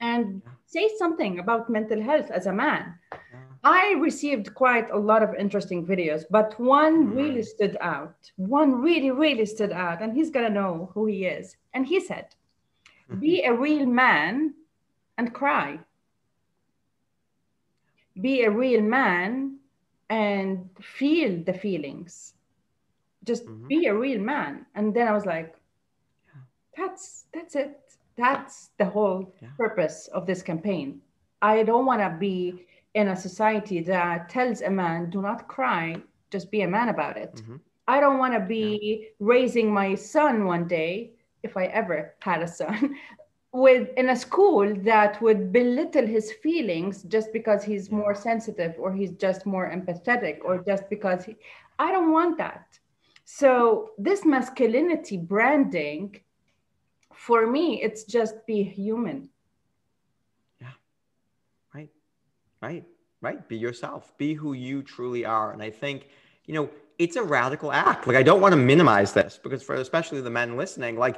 and 0.00 0.42
say 0.66 0.90
something 0.98 1.38
about 1.38 1.70
mental 1.70 2.02
health 2.02 2.30
as 2.30 2.46
a 2.46 2.52
man. 2.52 2.94
I 3.64 3.94
received 3.98 4.54
quite 4.54 4.90
a 4.90 4.98
lot 4.98 5.22
of 5.22 5.34
interesting 5.34 5.84
videos, 5.84 6.24
but 6.30 6.58
one 6.60 7.06
mm-hmm. 7.06 7.16
really 7.16 7.42
stood 7.42 7.76
out. 7.80 8.14
One 8.36 8.80
really, 8.80 9.10
really 9.10 9.46
stood 9.46 9.72
out, 9.72 10.02
and 10.02 10.14
he's 10.14 10.30
gonna 10.30 10.50
know 10.50 10.90
who 10.94 11.06
he 11.06 11.26
is. 11.26 11.56
And 11.74 11.86
he 11.86 11.98
said, 12.00 12.26
be 13.18 13.42
a 13.42 13.52
real 13.52 13.86
man 13.86 14.54
and 15.18 15.32
cry. 15.32 15.80
Be 18.20 18.42
a 18.44 18.50
real 18.50 18.82
man 18.82 19.58
and 20.08 20.68
feel 20.80 21.42
the 21.44 21.52
feelings. 21.52 22.34
Just 23.24 23.46
mm-hmm. 23.46 23.66
be 23.66 23.86
a 23.86 23.94
real 23.94 24.20
man. 24.20 24.66
And 24.74 24.94
then 24.94 25.08
I 25.08 25.12
was 25.12 25.26
like, 25.26 25.54
that's 26.76 27.24
that's 27.32 27.56
it. 27.56 27.80
That's 28.16 28.70
the 28.78 28.84
whole 28.84 29.34
yeah. 29.42 29.48
purpose 29.56 30.08
of 30.08 30.26
this 30.26 30.42
campaign. 30.42 31.00
I 31.42 31.62
don't 31.62 31.86
want 31.86 32.00
to 32.00 32.16
be 32.18 32.66
in 32.94 33.08
a 33.08 33.16
society 33.16 33.80
that 33.80 34.30
tells 34.30 34.62
a 34.62 34.70
man, 34.70 35.10
do 35.10 35.20
not 35.20 35.48
cry, 35.48 35.96
just 36.30 36.50
be 36.50 36.62
a 36.62 36.68
man 36.68 36.88
about 36.88 37.16
it. 37.16 37.34
Mm-hmm. 37.34 37.56
I 37.88 38.00
don't 38.00 38.18
want 38.18 38.34
to 38.34 38.40
be 38.40 39.08
raising 39.20 39.72
my 39.72 39.94
son 39.94 40.46
one 40.46 40.66
day, 40.66 41.12
if 41.42 41.56
I 41.56 41.66
ever 41.66 42.14
had 42.20 42.42
a 42.42 42.48
son, 42.48 42.96
with 43.56 43.88
in 43.96 44.10
a 44.10 44.16
school 44.16 44.74
that 44.82 45.20
would 45.22 45.50
belittle 45.50 46.06
his 46.06 46.32
feelings 46.42 47.02
just 47.04 47.32
because 47.32 47.64
he's 47.64 47.90
more 47.90 48.14
sensitive 48.14 48.74
or 48.78 48.92
he's 48.92 49.12
just 49.12 49.46
more 49.46 49.70
empathetic 49.70 50.38
or 50.44 50.62
just 50.62 50.88
because 50.90 51.24
he, 51.24 51.36
I 51.78 51.90
don't 51.90 52.12
want 52.12 52.36
that. 52.36 52.78
So 53.24 53.92
this 53.96 54.24
masculinity 54.26 55.16
branding, 55.16 56.20
for 57.14 57.46
me, 57.46 57.82
it's 57.82 58.04
just 58.04 58.34
be 58.46 58.62
human. 58.62 59.30
Yeah. 60.60 60.76
Right. 61.74 61.88
Right. 62.60 62.84
Right. 63.22 63.48
Be 63.48 63.56
yourself. 63.56 64.16
Be 64.18 64.34
who 64.34 64.52
you 64.52 64.82
truly 64.82 65.24
are. 65.24 65.52
And 65.52 65.62
I 65.62 65.70
think, 65.70 66.08
you 66.44 66.52
know, 66.52 66.68
it's 66.98 67.16
a 67.16 67.22
radical 67.22 67.72
act. 67.72 68.06
Like 68.06 68.16
I 68.16 68.22
don't 68.22 68.42
want 68.42 68.52
to 68.52 68.58
minimize 68.58 69.14
this 69.14 69.40
because 69.42 69.62
for 69.62 69.76
especially 69.76 70.20
the 70.20 70.30
men 70.30 70.58
listening, 70.58 70.98
like 70.98 71.16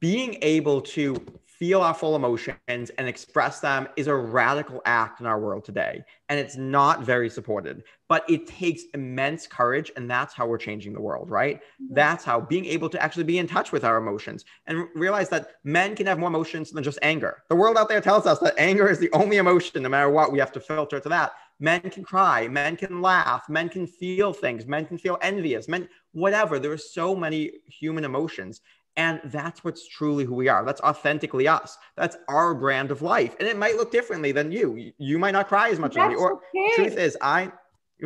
being 0.00 0.36
able 0.42 0.80
to 0.80 1.14
feel 1.62 1.80
our 1.80 1.94
full 1.94 2.16
emotions 2.16 2.90
and 2.98 3.06
express 3.06 3.60
them 3.60 3.86
is 3.94 4.08
a 4.08 4.14
radical 4.16 4.82
act 4.84 5.20
in 5.20 5.26
our 5.26 5.38
world 5.38 5.64
today. 5.64 6.02
And 6.28 6.36
it's 6.36 6.56
not 6.56 7.04
very 7.04 7.30
supported, 7.30 7.84
but 8.08 8.28
it 8.28 8.48
takes 8.48 8.82
immense 8.94 9.46
courage. 9.46 9.92
And 9.94 10.10
that's 10.10 10.34
how 10.34 10.44
we're 10.48 10.58
changing 10.58 10.92
the 10.92 11.00
world, 11.00 11.30
right? 11.30 11.60
That's 11.92 12.24
how 12.24 12.40
being 12.40 12.64
able 12.64 12.88
to 12.88 13.00
actually 13.00 13.22
be 13.22 13.38
in 13.38 13.46
touch 13.46 13.70
with 13.70 13.84
our 13.84 13.96
emotions 13.96 14.44
and 14.66 14.88
realize 14.96 15.28
that 15.28 15.52
men 15.62 15.94
can 15.94 16.06
have 16.06 16.18
more 16.18 16.30
emotions 16.30 16.72
than 16.72 16.82
just 16.82 16.98
anger. 17.00 17.44
The 17.48 17.54
world 17.54 17.78
out 17.78 17.88
there 17.88 18.00
tells 18.00 18.26
us 18.26 18.40
that 18.40 18.58
anger 18.58 18.88
is 18.88 18.98
the 18.98 19.12
only 19.12 19.36
emotion, 19.36 19.84
no 19.84 19.88
matter 19.88 20.10
what, 20.10 20.32
we 20.32 20.40
have 20.40 20.50
to 20.54 20.60
filter 20.60 20.98
to 20.98 21.08
that. 21.10 21.30
Men 21.60 21.80
can 21.90 22.02
cry, 22.02 22.48
men 22.48 22.76
can 22.76 23.00
laugh, 23.00 23.48
men 23.48 23.68
can 23.68 23.86
feel 23.86 24.32
things, 24.32 24.66
men 24.66 24.84
can 24.84 24.98
feel 24.98 25.16
envious, 25.22 25.68
men, 25.68 25.88
whatever. 26.10 26.58
There 26.58 26.72
are 26.72 26.76
so 26.76 27.14
many 27.14 27.52
human 27.68 28.04
emotions. 28.04 28.62
And 28.96 29.20
that's 29.24 29.64
what's 29.64 29.88
truly 29.88 30.24
who 30.24 30.34
we 30.34 30.48
are. 30.48 30.64
That's 30.64 30.80
authentically 30.82 31.48
us. 31.48 31.78
That's 31.96 32.16
our 32.28 32.54
brand 32.54 32.90
of 32.90 33.00
life. 33.00 33.34
And 33.38 33.48
it 33.48 33.56
might 33.56 33.76
look 33.76 33.90
differently 33.90 34.32
than 34.32 34.52
you. 34.52 34.92
You 34.98 35.18
might 35.18 35.30
not 35.30 35.48
cry 35.48 35.70
as 35.70 35.78
much 35.78 35.94
that's 35.94 36.12
as 36.12 36.16
me. 36.16 36.16
Or 36.16 36.40
okay. 36.54 36.72
truth 36.74 36.96
is, 36.98 37.16
I 37.22 37.52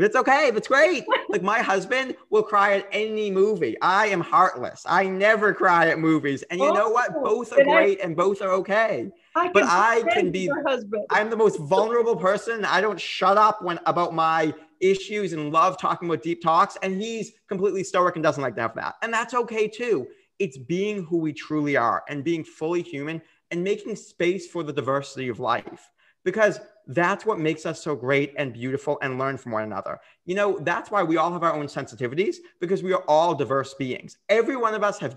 it's 0.04 0.14
okay. 0.14 0.50
That's 0.50 0.68
great. 0.68 1.04
like 1.28 1.42
my 1.42 1.60
husband 1.60 2.16
will 2.30 2.42
cry 2.42 2.74
at 2.74 2.88
any 2.92 3.30
movie. 3.30 3.76
I 3.80 4.08
am 4.08 4.20
heartless. 4.20 4.84
I 4.86 5.06
never 5.06 5.54
cry 5.54 5.88
at 5.88 5.98
movies. 5.98 6.42
And 6.50 6.60
you 6.60 6.66
oh, 6.66 6.74
know 6.74 6.88
what? 6.90 7.12
Oh, 7.16 7.24
both 7.24 7.52
are 7.52 7.64
great 7.64 8.00
I, 8.00 8.04
and 8.04 8.16
both 8.16 8.42
are 8.42 8.50
okay. 8.52 9.10
I 9.34 9.48
but 9.48 9.64
I 9.64 10.02
can 10.12 10.30
be 10.30 10.50
I'm 11.10 11.30
the 11.30 11.36
most 11.36 11.58
vulnerable 11.58 12.16
person. 12.16 12.64
I 12.64 12.80
don't 12.80 13.00
shut 13.00 13.38
up 13.38 13.62
when 13.62 13.80
about 13.86 14.14
my 14.14 14.54
issues 14.80 15.32
and 15.32 15.50
love 15.50 15.78
talking 15.78 16.08
about 16.08 16.22
deep 16.22 16.42
talks. 16.42 16.76
And 16.82 17.00
he's 17.00 17.32
completely 17.48 17.82
stoic 17.82 18.16
and 18.16 18.22
doesn't 18.22 18.42
like 18.42 18.54
to 18.56 18.62
have 18.62 18.74
that. 18.74 18.96
And 19.02 19.12
that's 19.12 19.34
okay 19.34 19.66
too 19.66 20.06
it's 20.38 20.58
being 20.58 21.04
who 21.04 21.18
we 21.18 21.32
truly 21.32 21.76
are 21.76 22.02
and 22.08 22.24
being 22.24 22.44
fully 22.44 22.82
human 22.82 23.22
and 23.50 23.62
making 23.62 23.96
space 23.96 24.46
for 24.46 24.62
the 24.62 24.72
diversity 24.72 25.28
of 25.28 25.40
life 25.40 25.90
because 26.24 26.60
that's 26.88 27.24
what 27.24 27.38
makes 27.38 27.64
us 27.64 27.82
so 27.82 27.94
great 27.94 28.34
and 28.36 28.52
beautiful 28.52 28.98
and 29.00 29.18
learn 29.18 29.38
from 29.38 29.52
one 29.52 29.62
another. 29.62 30.00
You 30.24 30.34
know, 30.34 30.58
that's 30.58 30.90
why 30.90 31.04
we 31.04 31.16
all 31.16 31.32
have 31.32 31.44
our 31.44 31.54
own 31.54 31.66
sensitivities 31.66 32.36
because 32.60 32.82
we 32.82 32.92
are 32.92 33.04
all 33.06 33.34
diverse 33.34 33.74
beings. 33.74 34.18
Every 34.28 34.56
one 34.56 34.74
of 34.74 34.82
us 34.82 34.98
have 34.98 35.16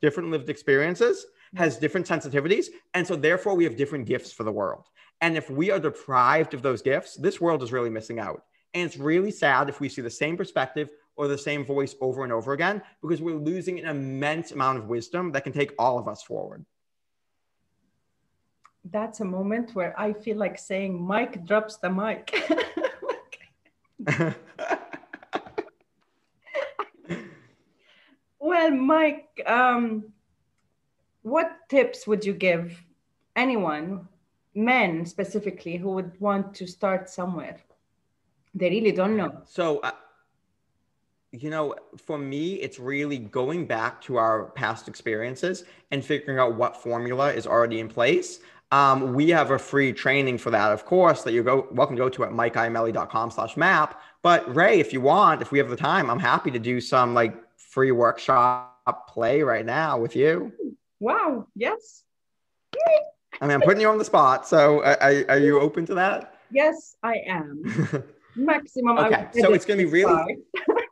different 0.00 0.30
lived 0.30 0.48
experiences, 0.48 1.26
has 1.56 1.76
different 1.76 2.06
sensitivities, 2.06 2.66
and 2.94 3.06
so 3.06 3.16
therefore 3.16 3.54
we 3.56 3.64
have 3.64 3.76
different 3.76 4.06
gifts 4.06 4.32
for 4.32 4.44
the 4.44 4.52
world. 4.52 4.86
And 5.20 5.36
if 5.36 5.50
we 5.50 5.70
are 5.70 5.80
deprived 5.80 6.54
of 6.54 6.62
those 6.62 6.82
gifts, 6.82 7.16
this 7.16 7.40
world 7.40 7.62
is 7.62 7.72
really 7.72 7.90
missing 7.90 8.20
out. 8.20 8.44
And 8.74 8.84
it's 8.84 8.98
really 8.98 9.30
sad 9.30 9.68
if 9.68 9.80
we 9.80 9.88
see 9.88 10.02
the 10.02 10.10
same 10.10 10.36
perspective 10.36 10.90
or 11.16 11.28
the 11.28 11.38
same 11.38 11.64
voice 11.64 11.94
over 12.00 12.24
and 12.24 12.32
over 12.32 12.52
again 12.52 12.82
because 13.00 13.20
we're 13.20 13.36
losing 13.36 13.78
an 13.80 13.86
immense 13.86 14.52
amount 14.52 14.78
of 14.78 14.86
wisdom 14.86 15.32
that 15.32 15.44
can 15.44 15.52
take 15.52 15.72
all 15.78 15.98
of 15.98 16.06
us 16.08 16.22
forward. 16.22 16.64
That's 18.84 19.20
a 19.20 19.24
moment 19.24 19.74
where 19.74 19.98
I 19.98 20.12
feel 20.12 20.36
like 20.36 20.58
saying, 20.58 21.02
Mike 21.02 21.44
drops 21.44 21.78
the 21.78 21.90
mic. 21.90 22.32
well, 28.38 28.70
Mike, 28.70 29.42
um, 29.46 30.12
what 31.22 31.50
tips 31.68 32.06
would 32.06 32.24
you 32.24 32.32
give 32.32 32.80
anyone, 33.34 34.06
men 34.54 35.04
specifically, 35.04 35.76
who 35.76 35.90
would 35.90 36.12
want 36.20 36.54
to 36.54 36.66
start 36.68 37.10
somewhere? 37.10 37.58
They 38.54 38.70
really 38.70 38.92
don't 38.92 39.16
know. 39.16 39.42
So, 39.46 39.80
uh, 39.80 39.90
you 41.32 41.50
know, 41.50 41.74
for 41.96 42.18
me, 42.18 42.54
it's 42.54 42.78
really 42.78 43.18
going 43.18 43.66
back 43.66 44.00
to 44.02 44.16
our 44.16 44.46
past 44.50 44.88
experiences 44.88 45.64
and 45.90 46.04
figuring 46.04 46.38
out 46.38 46.54
what 46.54 46.76
formula 46.76 47.32
is 47.32 47.46
already 47.46 47.80
in 47.80 47.88
place. 47.88 48.40
Um, 48.72 49.14
we 49.14 49.30
have 49.30 49.52
a 49.52 49.58
free 49.58 49.92
training 49.92 50.38
for 50.38 50.50
that, 50.50 50.72
of 50.72 50.84
course, 50.84 51.22
that 51.22 51.32
you 51.32 51.42
go 51.42 51.68
welcome 51.70 51.96
to 51.96 52.02
go 52.02 52.08
to 52.08 52.24
at 52.24 52.30
mikeiamele.com 52.30 53.30
slash 53.30 53.56
map. 53.56 54.00
But 54.22 54.54
Ray, 54.54 54.80
if 54.80 54.92
you 54.92 55.00
want, 55.00 55.40
if 55.40 55.52
we 55.52 55.58
have 55.58 55.68
the 55.68 55.76
time, 55.76 56.10
I'm 56.10 56.18
happy 56.18 56.50
to 56.50 56.58
do 56.58 56.80
some 56.80 57.14
like 57.14 57.36
free 57.56 57.92
workshop 57.92 59.08
play 59.08 59.42
right 59.42 59.64
now 59.64 59.98
with 59.98 60.16
you. 60.16 60.52
Wow. 60.98 61.46
Yes. 61.54 62.02
I 63.40 63.46
mean, 63.46 63.54
I'm 63.54 63.60
putting 63.60 63.80
you 63.80 63.88
on 63.88 63.98
the 63.98 64.04
spot. 64.04 64.48
So 64.48 64.82
are, 64.82 65.24
are 65.28 65.38
you 65.38 65.60
open 65.60 65.86
to 65.86 65.94
that? 65.94 66.34
Yes, 66.50 66.96
I 67.02 67.16
am. 67.26 68.02
Maximum. 68.36 68.98
okay. 68.98 69.28
So 69.34 69.52
it's 69.52 69.64
going 69.64 69.78
to 69.78 69.84
be 69.84 69.90
really. 69.90 70.38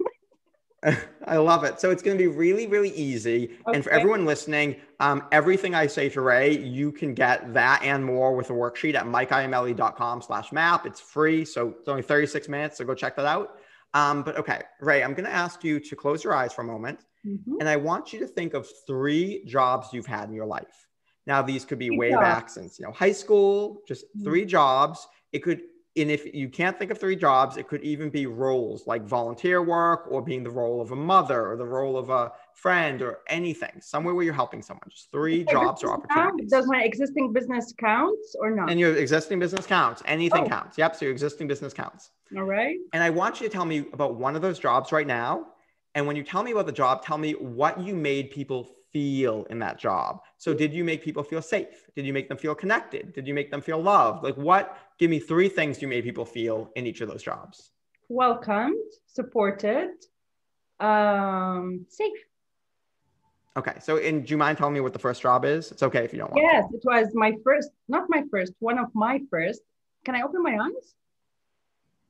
I 1.27 1.37
love 1.37 1.65
it. 1.65 1.81
So 1.81 1.91
it's 1.91 2.03
going 2.03 2.17
to 2.17 2.23
be 2.23 2.29
really, 2.29 2.67
really 2.67 2.91
easy. 2.91 3.57
Okay. 3.67 3.77
And 3.77 3.85
for 3.85 3.91
everyone 3.91 4.27
listening, 4.27 4.77
um, 5.01 5.25
everything 5.33 5.75
I 5.75 5.87
say 5.87 6.09
to 6.11 6.21
Ray, 6.21 6.59
you 6.59 6.93
can 6.93 7.15
get 7.15 7.55
that 7.55 7.83
and 7.83 8.05
more 8.05 8.35
with 8.35 8.51
a 8.51 8.53
worksheet 8.53 8.95
at 8.95 9.07
mikeiamele.com 9.07 10.23
slash 10.23 10.53
map. 10.53 10.87
It's 10.87 11.01
free. 11.01 11.45
So 11.45 11.75
it's 11.79 11.89
only 11.89 12.03
36 12.03 12.49
minutes. 12.49 12.79
So 12.79 12.85
go 12.85 12.95
check 12.95 13.17
that 13.17 13.27
out. 13.27 13.59
Um, 13.95 14.23
but 14.23 14.37
okay, 14.37 14.63
Ray, 14.81 15.03
I'm 15.03 15.15
going 15.15 15.25
to 15.25 15.35
ask 15.35 15.65
you 15.65 15.81
to 15.81 15.97
close 15.97 16.25
your 16.25 16.35
eyes 16.35 16.53
for 16.53 16.63
a 16.63 16.67
moment. 16.67 17.01
Mm-hmm. 17.27 17.57
And 17.61 17.69
I 17.69 17.77
want 17.77 18.13
you 18.13 18.19
to 18.21 18.27
think 18.27 18.53
of 18.53 18.69
three 18.87 19.45
jobs 19.47 19.89
you've 19.93 20.07
had 20.07 20.29
in 20.29 20.35
your 20.35 20.47
life. 20.47 20.87
Now, 21.27 21.41
these 21.41 21.65
could 21.65 21.79
be 21.79 21.91
way 21.91 22.13
back 22.13 22.51
since, 22.51 22.79
you 22.79 22.85
know, 22.85 22.93
high 22.93 23.13
school, 23.13 23.81
just 23.89 24.05
mm-hmm. 24.05 24.25
three 24.25 24.45
jobs. 24.45 25.07
It 25.33 25.39
could 25.43 25.63
and 25.97 26.11
if 26.11 26.35
you 26.35 26.49
can't 26.49 26.77
think 26.77 26.91
of 26.91 26.99
three 26.99 27.15
jobs, 27.15 27.57
it 27.57 27.69
could 27.69 27.83
even 27.83 28.11
be 28.11 28.27
roles 28.27 28.87
like 28.87 29.05
volunteer 29.05 29.63
work 29.63 30.07
or 30.11 30.21
being 30.23 30.43
the 30.43 30.51
role 30.51 30.81
of 30.81 30.91
a 30.91 30.97
mother 30.97 31.49
or 31.49 31.57
the 31.57 31.65
role 31.65 31.97
of 31.97 32.11
a 32.11 32.33
friend 32.53 33.01
or 33.01 33.21
anything, 33.29 33.81
somewhere 33.81 34.13
where 34.13 34.25
you're 34.25 34.35
helping 34.35 34.61
someone. 34.61 34.89
Just 34.89 35.13
three 35.13 35.45
jobs 35.45 35.85
or 35.85 35.93
opportunities. 35.93 36.51
Does 36.51 36.67
my 36.67 36.83
existing 36.83 37.33
business 37.33 37.73
count 37.79 38.19
or 38.41 38.51
not? 38.51 38.71
And 38.71 38.81
your 38.81 38.97
existing 38.97 39.39
business 39.39 39.67
counts. 39.67 40.03
Anything 40.07 40.45
oh. 40.45 40.49
counts. 40.49 40.77
Yep. 40.77 40.97
So 40.97 41.05
your 41.05 41.13
existing 41.13 41.47
business 41.47 41.73
counts. 41.73 42.11
All 42.37 42.43
right. 42.43 42.79
And 42.93 43.03
I 43.03 43.11
want 43.11 43.41
you 43.41 43.47
to 43.47 43.53
tell 43.53 43.65
me 43.65 43.87
about 43.93 44.17
one 44.17 44.35
of 44.35 44.43
those 44.43 44.59
jobs 44.59 44.91
right 44.91 45.07
now. 45.07 45.47
And 45.95 46.09
when 46.09 46.17
you 46.17 46.25
tell 46.25 46.43
me 46.43 46.51
about 46.51 46.67
the 46.67 46.73
job, 46.73 47.05
tell 47.05 47.19
me 47.19 47.33
what 47.33 47.81
you 47.81 47.95
made 47.95 48.33
people 48.33 48.75
feel 48.95 49.45
in 49.51 49.59
that 49.59 49.77
job. 49.77 50.21
So 50.39 50.55
did 50.55 50.73
you 50.73 50.85
make 50.85 51.03
people 51.03 51.25
feel 51.25 51.43
safe? 51.43 51.91
Did 51.97 52.07
you 52.07 52.13
make 52.13 52.29
them 52.29 52.39
feel 52.39 52.55
connected? 52.55 53.13
Did 53.13 53.27
you 53.27 53.35
make 53.35 53.51
them 53.51 53.61
feel 53.61 53.83
loved? 53.83 54.23
Like 54.23 54.37
what 54.37 54.79
give 54.99 55.11
me 55.11 55.19
three 55.19 55.49
things 55.49 55.83
you 55.83 55.89
made 55.89 56.05
people 56.05 56.25
feel 56.25 56.71
in 56.77 56.87
each 56.87 57.01
of 57.03 57.09
those 57.09 57.23
jobs? 57.23 57.71
Welcomed, 58.09 58.91
supported, 59.07 59.91
um, 60.79 61.85
safe. 61.89 62.13
Okay. 63.57 63.75
So 63.81 63.99
and 63.99 64.25
do 64.25 64.31
you 64.31 64.39
mind 64.39 64.59
telling 64.59 64.75
me 64.75 64.81
what 64.81 64.93
the 64.93 64.99
first 65.01 65.21
job 65.21 65.45
is? 65.45 65.73
It's 65.73 65.83
okay 65.83 66.05
if 66.05 66.13
you 66.13 66.21
don't 66.21 66.31
want. 66.31 66.43
Yes, 66.43 66.65
to. 66.71 66.77
it 66.77 66.83
was 66.85 67.09
my 67.15 67.33
first, 67.43 67.71
not 67.89 68.05
my 68.09 68.23
first, 68.31 68.53
one 68.61 68.79
of 68.79 68.89
my 68.95 69.21
first. 69.29 69.61
Can 70.05 70.15
I 70.15 70.23
open 70.23 70.43
my 70.43 70.57
eyes? 70.57 70.95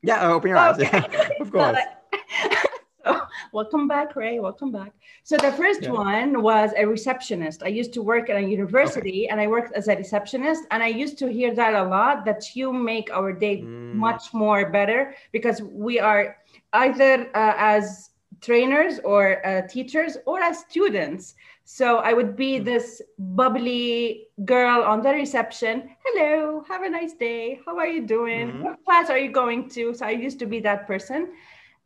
Yeah, 0.03 0.29
open 0.29 0.51
your 0.51 0.59
okay. 0.59 0.87
eyes. 0.87 1.31
of 1.41 1.51
course. 1.51 1.79
welcome 3.53 3.89
back, 3.89 4.17
Ray. 4.17 4.41
Welcome 4.41 4.73
back. 4.73 4.93
So 5.23 5.37
the 5.37 5.53
first 5.53 5.83
yeah. 5.83 5.91
one 5.91 6.43
was 6.43 6.71
a 6.77 6.85
receptionist. 6.87 7.63
I 7.63 7.69
used 7.69 7.93
to 7.95 8.03
work 8.03 8.31
at 8.31 8.37
a 8.37 8.41
university 8.41 9.25
okay. 9.25 9.29
and 9.29 9.41
I 9.41 9.47
worked 9.47 9.73
as 9.75 9.89
a 9.89 9.97
receptionist. 9.97 10.65
And 10.71 10.83
I 10.83 10.89
used 10.89 11.19
to 11.19 11.33
hear 11.33 11.55
that 11.55 11.75
a 11.75 11.85
lot 11.85 12.25
that 12.25 12.55
you 12.55 12.73
make 12.73 13.11
our 13.11 13.33
day 13.33 13.63
mm. 13.63 13.95
much 13.95 14.33
more 14.33 14.71
better 14.71 15.15
because 15.33 15.63
we 15.63 15.99
are 15.99 16.37
either 16.73 17.31
uh, 17.35 17.55
as 17.57 18.11
trainers 18.41 19.01
or 19.05 19.45
uh, 19.47 19.67
teachers 19.69 20.19
or 20.27 20.41
as 20.41 20.61
students. 20.61 21.35
So 21.65 21.99
I 21.99 22.13
would 22.13 22.37
be 22.37 22.61
mm. 22.61 22.65
this 22.65 23.01
bubbly 23.19 24.29
girl 24.45 24.83
on 24.83 25.03
the 25.03 25.11
reception. 25.11 25.91
Hello, 26.05 26.63
have 26.69 26.83
a 26.83 26.91
nice 26.91 27.15
day. 27.15 27.61
How 27.65 27.79
are 27.79 27.87
you 27.87 28.07
doing? 28.07 28.49
Mm-hmm. 28.49 28.63
What 28.63 28.85
class 28.85 29.09
are 29.09 29.19
you 29.19 29.33
going 29.33 29.71
to? 29.71 29.95
So 29.95 30.05
I 30.05 30.11
used 30.11 30.39
to 30.41 30.47
be 30.47 30.61
that 30.61 30.87
person. 30.87 31.33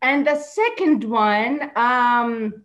And 0.03 0.27
the 0.27 0.37
second 0.37 1.05
one, 1.05 1.71
um, 1.77 2.63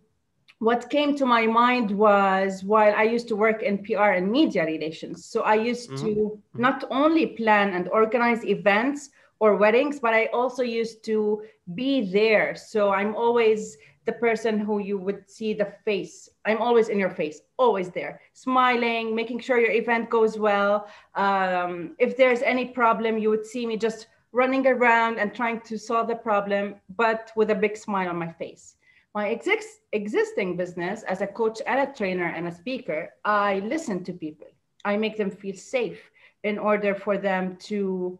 what 0.60 0.88
came 0.88 1.16
to 1.16 1.26
my 1.26 1.46
mind 1.46 1.90
was 1.90 2.62
while 2.64 2.94
I 2.96 3.02
used 3.02 3.28
to 3.28 3.36
work 3.36 3.62
in 3.62 3.84
PR 3.84 4.12
and 4.18 4.30
media 4.30 4.64
relations. 4.64 5.24
So 5.24 5.42
I 5.42 5.54
used 5.54 5.90
mm-hmm. 5.90 6.06
to 6.06 6.42
not 6.54 6.84
only 6.90 7.26
plan 7.26 7.74
and 7.74 7.88
organize 7.88 8.44
events 8.44 9.10
or 9.40 9.56
weddings, 9.56 9.98
but 9.98 10.14
I 10.14 10.26
also 10.26 10.62
used 10.62 11.04
to 11.06 11.42
be 11.74 12.10
there. 12.10 12.54
So 12.54 12.92
I'm 12.92 13.14
always 13.16 13.76
the 14.06 14.12
person 14.12 14.58
who 14.58 14.78
you 14.78 14.98
would 14.98 15.28
see 15.30 15.54
the 15.54 15.72
face. 15.84 16.28
I'm 16.44 16.60
always 16.60 16.88
in 16.88 16.98
your 16.98 17.10
face, 17.10 17.40
always 17.58 17.90
there, 17.90 18.20
smiling, 18.32 19.14
making 19.14 19.40
sure 19.40 19.58
your 19.58 19.72
event 19.72 20.10
goes 20.10 20.38
well. 20.38 20.88
Um, 21.14 21.96
if 21.98 22.16
there's 22.16 22.42
any 22.42 22.66
problem, 22.66 23.18
you 23.18 23.30
would 23.30 23.46
see 23.46 23.66
me 23.66 23.76
just 23.76 24.06
running 24.34 24.66
around 24.66 25.18
and 25.18 25.32
trying 25.32 25.60
to 25.60 25.78
solve 25.78 26.08
the 26.08 26.16
problem, 26.16 26.74
but 26.96 27.30
with 27.36 27.50
a 27.50 27.54
big 27.54 27.76
smile 27.76 28.08
on 28.08 28.18
my 28.18 28.32
face. 28.32 28.74
My 29.14 29.30
ex- 29.30 29.80
existing 29.92 30.56
business 30.56 31.04
as 31.04 31.20
a 31.20 31.26
coach 31.26 31.62
and 31.66 31.78
a 31.88 31.92
trainer 31.94 32.26
and 32.26 32.48
a 32.48 32.52
speaker, 32.52 33.10
I 33.24 33.60
listen 33.60 34.02
to 34.04 34.12
people. 34.12 34.48
I 34.84 34.96
make 34.96 35.16
them 35.16 35.30
feel 35.30 35.54
safe 35.54 36.10
in 36.42 36.58
order 36.58 36.96
for 36.96 37.16
them 37.16 37.56
to 37.70 38.18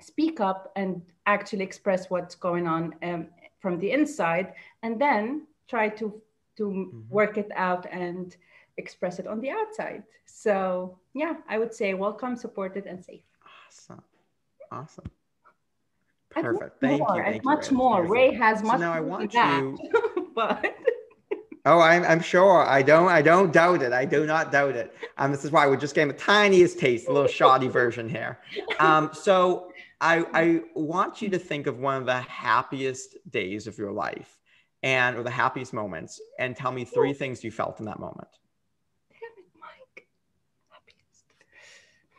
speak 0.00 0.40
up 0.40 0.72
and 0.74 1.00
actually 1.26 1.62
express 1.62 2.10
what's 2.10 2.34
going 2.34 2.66
on 2.66 2.94
um, 3.04 3.28
from 3.60 3.78
the 3.78 3.92
inside 3.92 4.52
and 4.82 5.00
then 5.00 5.46
try 5.68 5.88
to 5.88 6.20
to 6.56 6.64
mm-hmm. 6.64 7.00
work 7.08 7.38
it 7.38 7.50
out 7.54 7.86
and 7.92 8.36
express 8.76 9.18
it 9.18 9.26
on 9.26 9.40
the 9.40 9.50
outside 9.50 10.02
so 10.24 10.98
yeah 11.14 11.34
i 11.48 11.58
would 11.58 11.72
say 11.72 11.94
welcome 11.94 12.34
supported 12.34 12.86
and 12.86 13.04
safe 13.04 13.20
awesome 13.68 14.02
awesome 14.72 15.10
perfect 16.30 16.80
thank 16.80 17.00
more, 17.00 17.16
you 17.16 17.22
thank 17.24 17.44
much 17.44 17.70
more 17.70 18.06
ray 18.06 18.32
has 18.32 18.62
much 18.62 18.74
so 18.74 18.78
now 18.78 18.92
i 18.92 19.00
want 19.00 19.34
you 19.34 19.78
but 20.34 20.74
Oh, 21.66 21.78
I'm, 21.78 22.04
I'm 22.04 22.20
sure. 22.20 22.66
I 22.66 22.80
don't 22.80 23.08
I 23.08 23.20
don't 23.20 23.52
doubt 23.52 23.82
it. 23.82 23.92
I 23.92 24.06
do 24.06 24.24
not 24.24 24.50
doubt 24.50 24.76
it. 24.76 24.94
Um, 25.18 25.30
this 25.30 25.44
is 25.44 25.50
why 25.50 25.66
we're 25.66 25.76
just 25.76 25.94
getting 25.94 26.08
the 26.08 26.18
tiniest 26.18 26.78
taste, 26.78 27.06
a 27.06 27.12
little 27.12 27.28
shoddy 27.28 27.68
version 27.80 28.08
here. 28.08 28.38
Um, 28.78 29.10
so 29.12 29.70
I, 30.00 30.24
I 30.32 30.62
want 30.74 31.20
you 31.20 31.28
to 31.28 31.38
think 31.38 31.66
of 31.66 31.78
one 31.78 31.96
of 31.96 32.06
the 32.06 32.20
happiest 32.22 33.16
days 33.30 33.66
of 33.66 33.76
your 33.76 33.92
life 33.92 34.38
and 34.82 35.16
or 35.16 35.22
the 35.22 35.30
happiest 35.30 35.74
moments 35.74 36.20
and 36.38 36.56
tell 36.56 36.72
me 36.72 36.84
three 36.84 37.12
things 37.12 37.44
you 37.44 37.50
felt 37.50 37.78
in 37.80 37.84
that 37.86 38.00
moment. 38.00 38.28
Damn 39.10 39.18
it, 39.36 39.50
Mike. 39.60 40.08
Happiest. 40.70 41.24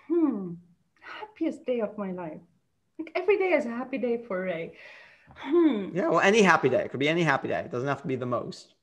Hmm. 0.07 0.53
Happiest 0.99 1.65
day 1.65 1.79
of 1.79 1.97
my 1.97 2.11
life. 2.11 2.41
Like 3.01 3.11
every 3.15 3.37
day 3.37 3.53
is 3.53 3.65
a 3.65 3.69
happy 3.69 3.97
day 3.97 4.17
for 4.17 4.41
Ray. 4.41 4.73
Hmm. 5.35 5.89
Yeah, 5.93 6.09
well, 6.09 6.19
any 6.19 6.41
happy 6.41 6.69
day. 6.69 6.83
It 6.83 6.91
could 6.91 6.99
be 6.99 7.09
any 7.09 7.23
happy 7.23 7.47
day. 7.47 7.61
It 7.61 7.71
doesn't 7.71 7.87
have 7.87 8.01
to 8.03 8.07
be 8.07 8.15
the 8.15 8.25
most. 8.25 8.75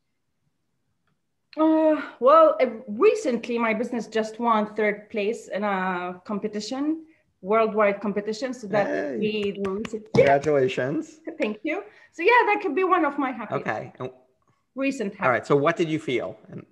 Uh, 1.56 2.00
well, 2.18 2.56
uh, 2.60 2.66
recently 2.88 3.58
my 3.58 3.74
business 3.74 4.06
just 4.08 4.40
won 4.40 4.74
third 4.74 5.08
place 5.10 5.48
in 5.48 5.62
a 5.62 6.20
competition 6.24 7.04
worldwide 7.40 8.00
competition. 8.00 8.52
So 8.52 8.66
that 8.68 8.86
hey. 8.86 9.18
be 9.20 9.60
the 9.62 9.70
recent. 9.70 10.12
Congratulations. 10.14 11.20
Thank 11.40 11.60
you. 11.62 11.84
So 12.10 12.22
yeah, 12.22 12.40
that 12.46 12.58
could 12.60 12.74
be 12.74 12.82
one 12.82 13.04
of 13.04 13.18
my 13.18 13.30
happy. 13.30 13.54
Okay. 13.54 13.92
Recent. 14.74 15.14
Happy. 15.14 15.24
All 15.24 15.30
right. 15.30 15.46
So 15.46 15.54
what 15.54 15.76
did 15.76 15.88
you 15.88 16.00
feel? 16.00 16.36
And 16.50 16.66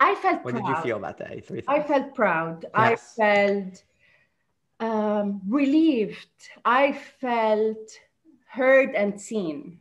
I 0.00 0.16
felt. 0.16 0.44
What 0.44 0.54
proud. 0.54 0.66
did 0.66 0.76
you 0.76 0.82
feel 0.82 0.98
that 1.00 1.18
day? 1.18 1.42
Three. 1.46 1.60
Things. 1.60 1.68
I 1.68 1.80
felt 1.82 2.14
proud. 2.14 2.66
Yes. 2.76 3.14
I 3.18 3.46
felt 3.46 3.84
um, 4.82 5.40
relieved. 5.48 6.28
I 6.64 6.92
felt 7.20 7.98
heard 8.48 8.94
and 8.94 9.18
seen. 9.18 9.78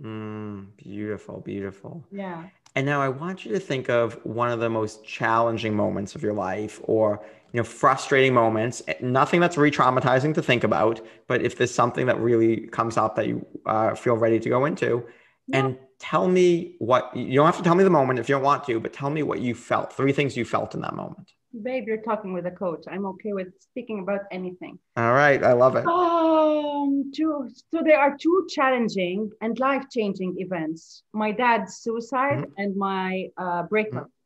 Mm, 0.00 0.66
beautiful, 0.76 1.40
beautiful. 1.40 2.04
Yeah. 2.12 2.44
And 2.74 2.86
now 2.86 3.00
I 3.00 3.08
want 3.08 3.44
you 3.44 3.52
to 3.52 3.60
think 3.60 3.88
of 3.88 4.14
one 4.24 4.50
of 4.50 4.60
the 4.60 4.68
most 4.68 5.04
challenging 5.04 5.74
moments 5.74 6.14
of 6.14 6.22
your 6.22 6.34
life 6.34 6.80
or 6.84 7.24
you 7.52 7.58
know 7.58 7.64
frustrating 7.64 8.32
moments 8.32 8.80
nothing 9.02 9.38
that's 9.38 9.58
re-traumatizing 9.58 10.34
to 10.34 10.42
think 10.42 10.64
about 10.64 11.02
but 11.26 11.42
if 11.42 11.58
there's 11.58 11.74
something 11.74 12.06
that 12.06 12.18
really 12.18 12.66
comes 12.68 12.96
up 12.96 13.14
that 13.16 13.26
you 13.26 13.44
uh, 13.66 13.94
feel 13.94 14.16
ready 14.16 14.40
to 14.40 14.48
go 14.48 14.64
into 14.64 15.04
yeah. 15.48 15.58
and 15.58 15.78
tell 15.98 16.28
me 16.28 16.76
what 16.78 17.14
you 17.14 17.34
don't 17.34 17.44
have 17.44 17.58
to 17.58 17.62
tell 17.62 17.74
me 17.74 17.84
the 17.84 17.90
moment 17.90 18.18
if 18.18 18.26
you 18.26 18.34
don't 18.34 18.42
want 18.42 18.64
to 18.64 18.80
but 18.80 18.94
tell 18.94 19.10
me 19.10 19.22
what 19.22 19.40
you 19.40 19.54
felt 19.54 19.92
three 19.92 20.12
things 20.12 20.34
you 20.34 20.46
felt 20.46 20.74
in 20.74 20.80
that 20.80 20.94
moment 20.94 21.34
babe 21.62 21.84
you're 21.86 22.02
talking 22.02 22.32
with 22.32 22.46
a 22.46 22.50
coach 22.50 22.84
i'm 22.90 23.04
okay 23.04 23.32
with 23.32 23.48
speaking 23.60 24.00
about 24.00 24.20
anything 24.30 24.78
all 24.96 25.12
right 25.12 25.44
i 25.44 25.52
love 25.52 25.76
it 25.76 25.86
um 25.86 27.10
two, 27.14 27.48
so 27.70 27.82
there 27.84 28.00
are 28.00 28.16
two 28.16 28.46
challenging 28.48 29.30
and 29.40 29.58
life-changing 29.58 30.34
events 30.38 31.02
my 31.12 31.30
dad's 31.30 31.76
suicide 31.76 32.38
mm-hmm. 32.38 32.52
and 32.56 32.76
my 32.76 33.26
uh, 33.36 33.62
breakup 33.64 34.04
mm-hmm 34.04 34.18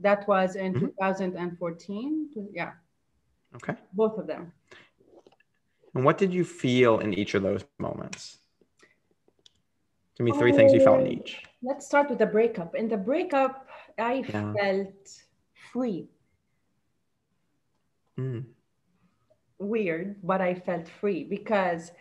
that 0.00 0.26
was 0.26 0.56
in 0.56 0.72
mm-hmm. 0.74 0.86
2014. 0.86 2.28
Yeah. 2.52 2.72
Okay. 3.56 3.74
Both 3.92 4.18
of 4.18 4.26
them. 4.26 4.52
And 5.94 6.04
what 6.04 6.18
did 6.18 6.32
you 6.32 6.44
feel 6.44 7.00
in 7.00 7.14
each 7.14 7.34
of 7.34 7.42
those 7.42 7.64
moments? 7.78 8.38
Give 10.16 10.24
me 10.24 10.32
three 10.32 10.52
oh, 10.52 10.56
things 10.56 10.72
you 10.72 10.82
felt 10.82 11.00
in 11.00 11.06
oh, 11.06 11.10
each. 11.10 11.42
Let's 11.62 11.86
start 11.86 12.10
with 12.10 12.18
the 12.18 12.26
breakup. 12.26 12.74
In 12.74 12.88
the 12.88 12.96
breakup, 12.96 13.66
I 13.98 14.24
yeah. 14.28 14.52
felt 14.52 15.08
free. 15.72 16.08
Mm. 18.20 18.44
Weird, 19.58 20.16
but 20.22 20.40
I 20.40 20.54
felt 20.54 20.88
free 20.88 21.24
because 21.24 21.92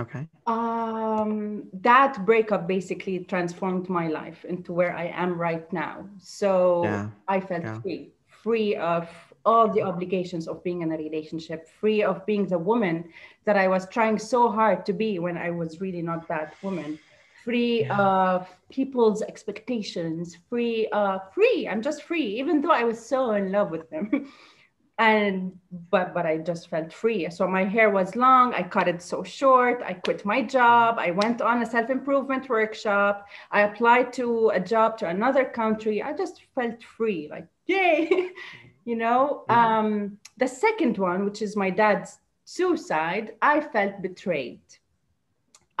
Okay. 0.00 0.28
Um, 0.46 1.64
that 1.72 2.24
breakup 2.24 2.68
basically 2.68 3.18
transformed 3.24 3.88
my 3.88 4.06
life 4.06 4.44
into 4.44 4.72
where 4.72 4.96
I 4.96 5.06
am 5.06 5.36
right 5.36 5.70
now. 5.72 6.08
So 6.18 6.84
yeah. 6.84 7.08
I 7.26 7.40
felt 7.40 7.64
yeah. 7.64 7.80
free, 7.80 8.12
free 8.28 8.76
of 8.76 9.08
all 9.44 9.68
the 9.68 9.82
obligations 9.82 10.46
of 10.46 10.62
being 10.62 10.82
in 10.82 10.92
a 10.92 10.96
relationship, 10.96 11.68
free 11.80 12.02
of 12.02 12.24
being 12.26 12.46
the 12.46 12.58
woman 12.58 13.10
that 13.44 13.56
I 13.56 13.66
was 13.66 13.88
trying 13.88 14.18
so 14.18 14.50
hard 14.50 14.86
to 14.86 14.92
be 14.92 15.18
when 15.18 15.36
I 15.36 15.50
was 15.50 15.80
really 15.80 16.02
not 16.02 16.28
that 16.28 16.54
woman, 16.62 16.98
free 17.44 17.80
yeah. 17.80 17.98
of 17.98 18.48
people's 18.70 19.22
expectations, 19.22 20.36
free, 20.48 20.86
uh, 20.92 21.18
free. 21.34 21.66
I'm 21.68 21.82
just 21.82 22.04
free, 22.04 22.38
even 22.38 22.60
though 22.60 22.70
I 22.70 22.84
was 22.84 23.04
so 23.04 23.32
in 23.32 23.50
love 23.50 23.70
with 23.70 23.90
them. 23.90 24.30
and 24.98 25.52
but 25.90 26.12
but 26.12 26.26
i 26.26 26.36
just 26.36 26.68
felt 26.68 26.92
free. 26.92 27.30
So 27.30 27.46
my 27.46 27.64
hair 27.64 27.90
was 27.90 28.16
long. 28.16 28.52
I 28.52 28.62
cut 28.62 28.88
it 28.88 29.00
so 29.00 29.22
short. 29.22 29.82
I 29.84 29.94
quit 29.94 30.24
my 30.24 30.42
job. 30.42 30.96
I 30.98 31.12
went 31.12 31.40
on 31.40 31.62
a 31.62 31.66
self-improvement 31.66 32.48
workshop. 32.48 33.28
I 33.50 33.62
applied 33.62 34.12
to 34.14 34.50
a 34.50 34.60
job 34.60 34.98
to 34.98 35.08
another 35.08 35.44
country. 35.44 36.02
I 36.02 36.12
just 36.12 36.42
felt 36.54 36.82
free 36.82 37.28
like 37.30 37.46
yay 37.66 38.30
you 38.84 38.96
know? 38.96 39.44
Mm-hmm. 39.50 39.60
um, 39.60 40.18
the 40.38 40.48
second 40.48 40.98
one 40.98 41.24
which 41.24 41.42
is 41.42 41.56
my 41.56 41.70
dad's 41.70 42.18
suicide 42.44 43.34
i 43.42 43.60
felt 43.60 44.02
betrayed. 44.02 44.60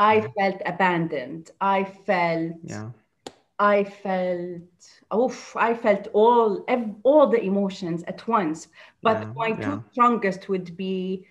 I 0.00 0.20
mm-hmm. 0.20 0.32
felt 0.38 0.62
abandoned. 0.64 1.50
I 1.60 1.82
felt 1.82 2.52
yeah 2.62 2.90
I 3.58 3.84
felt, 3.84 4.62
oh, 5.10 5.34
I 5.56 5.74
felt 5.74 6.08
all 6.12 6.64
all 7.02 7.26
the 7.28 7.42
emotions 7.42 8.04
at 8.06 8.26
once. 8.28 8.68
But 9.02 9.22
yeah, 9.22 9.32
my 9.34 9.52
two 9.52 9.84
strongest 9.92 10.48
would 10.48 10.76
be 10.76 11.26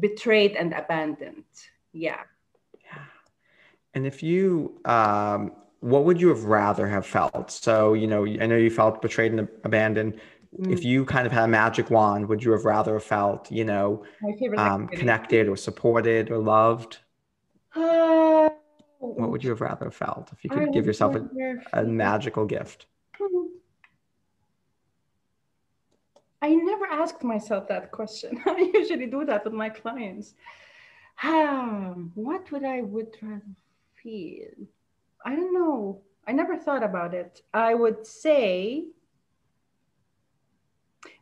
betrayed 0.00 0.56
and 0.56 0.72
abandoned. 0.72 1.44
Yeah. 1.92 2.20
Yeah. 2.84 3.04
And 3.94 4.06
if 4.06 4.22
you, 4.22 4.80
um, 4.84 5.52
what 5.80 6.04
would 6.04 6.20
you 6.20 6.28
have 6.28 6.44
rather 6.44 6.88
have 6.88 7.06
felt? 7.06 7.50
So 7.50 7.94
you 7.94 8.06
know, 8.06 8.26
I 8.26 8.46
know 8.46 8.56
you 8.56 8.70
felt 8.70 9.00
betrayed 9.00 9.32
and 9.32 9.48
abandoned. 9.64 10.20
Mm. 10.58 10.72
If 10.72 10.84
you 10.84 11.04
kind 11.04 11.26
of 11.26 11.32
had 11.32 11.44
a 11.44 11.48
magic 11.48 11.90
wand, 11.90 12.28
would 12.28 12.42
you 12.42 12.52
have 12.52 12.64
rather 12.64 12.94
have 12.94 13.04
felt, 13.04 13.52
you 13.52 13.64
know, 13.64 14.04
um, 14.56 14.88
connected 14.88 15.46
or 15.46 15.56
supported 15.56 16.30
or 16.30 16.38
loved? 16.38 16.98
Uh, 17.76 18.48
what 18.98 19.30
would 19.30 19.44
you 19.44 19.50
have 19.50 19.60
rather 19.60 19.90
felt 19.90 20.32
if 20.32 20.44
you 20.44 20.50
could 20.50 20.72
give 20.72 20.86
yourself 20.86 21.14
a, 21.14 21.28
a 21.72 21.84
magical 21.84 22.44
gift? 22.44 22.86
I 26.40 26.54
never 26.54 26.86
asked 26.86 27.24
myself 27.24 27.68
that 27.68 27.90
question. 27.90 28.40
I 28.46 28.70
usually 28.74 29.06
do 29.06 29.24
that 29.24 29.44
with 29.44 29.54
my 29.54 29.68
clients. 29.68 30.34
Um, 31.22 32.12
what 32.14 32.50
would 32.52 32.64
I 32.64 32.82
would 32.82 33.16
rather 33.20 33.42
feel? 34.02 34.50
I 35.24 35.34
don't 35.34 35.52
know. 35.52 36.00
I 36.26 36.32
never 36.32 36.56
thought 36.56 36.84
about 36.84 37.14
it. 37.14 37.42
I 37.52 37.74
would 37.74 38.06
say 38.06 38.86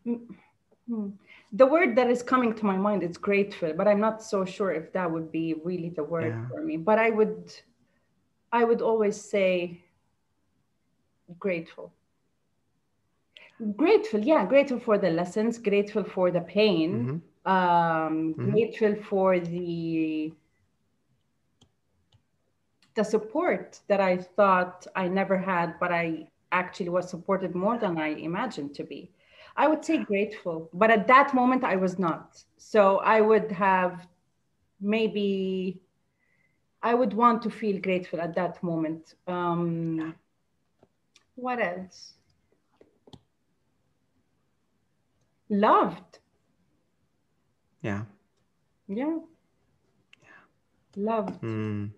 hmm, 0.05 1.09
the 1.53 1.67
word 1.67 1.97
that 1.97 2.11
is 2.11 2.23
coming 2.23 2.55
to 2.55 2.67
my 2.67 2.77
mind 2.77 3.03
is 3.03 3.17
grateful, 3.17 3.73
but 3.73 3.87
I'm 3.87 4.01
not 4.01 4.23
so 4.23 4.45
sure 4.45 4.73
if 4.73 4.93
that 4.93 5.11
would 5.11 5.31
be 5.31 5.55
really 5.65 5.91
the 5.91 6.05
word 6.05 6.35
yeah. 6.35 6.49
for 6.49 6.63
me. 6.63 6.77
But 6.77 6.99
I 6.99 7.11
would 7.11 7.53
I 8.53 8.65
would 8.65 8.83
always 8.83 9.21
say 9.21 9.85
grateful. 11.39 11.93
Grateful, 13.77 14.21
yeah, 14.21 14.45
grateful 14.45 14.79
for 14.79 14.99
the 14.99 15.11
lessons, 15.11 15.59
grateful 15.59 16.05
for 16.05 16.31
the 16.31 16.43
pain, 16.43 16.91
mm-hmm. 16.93 17.51
Um, 17.51 18.35
mm-hmm. 18.35 18.51
grateful 18.51 18.97
for 19.09 19.39
the 19.39 20.33
the 22.97 23.05
support 23.05 23.79
that 23.89 24.01
I 24.01 24.17
thought 24.17 24.87
I 24.97 25.07
never 25.07 25.39
had, 25.39 25.79
but 25.79 25.93
I 25.93 26.29
actually 26.51 26.89
was 26.89 27.09
supported 27.09 27.55
more 27.55 27.79
than 27.79 27.99
I 27.99 28.09
imagined 28.09 28.75
to 28.77 28.85
be. 28.85 29.11
I 29.57 29.69
would 29.69 29.85
say 29.85 29.99
grateful, 29.99 30.69
but 30.73 30.91
at 30.91 31.07
that 31.09 31.35
moment 31.35 31.65
I 31.65 31.77
was 31.77 31.99
not. 31.99 32.43
So 32.59 32.99
I 32.99 33.21
would 33.21 33.51
have 33.53 34.07
maybe 34.81 35.81
I 36.83 36.95
would 36.95 37.15
want 37.15 37.43
to 37.43 37.51
feel 37.51 37.81
grateful 37.81 38.21
at 38.21 38.35
that 38.35 38.63
moment. 38.63 39.15
Um, 39.27 40.15
what 41.35 41.59
else? 41.61 42.15
Loved. 45.49 46.19
Yeah. 47.83 48.03
Yeah. 48.89 49.19
Yeah. 50.23 50.29
Loved. 50.97 51.43
Mm. 51.43 51.91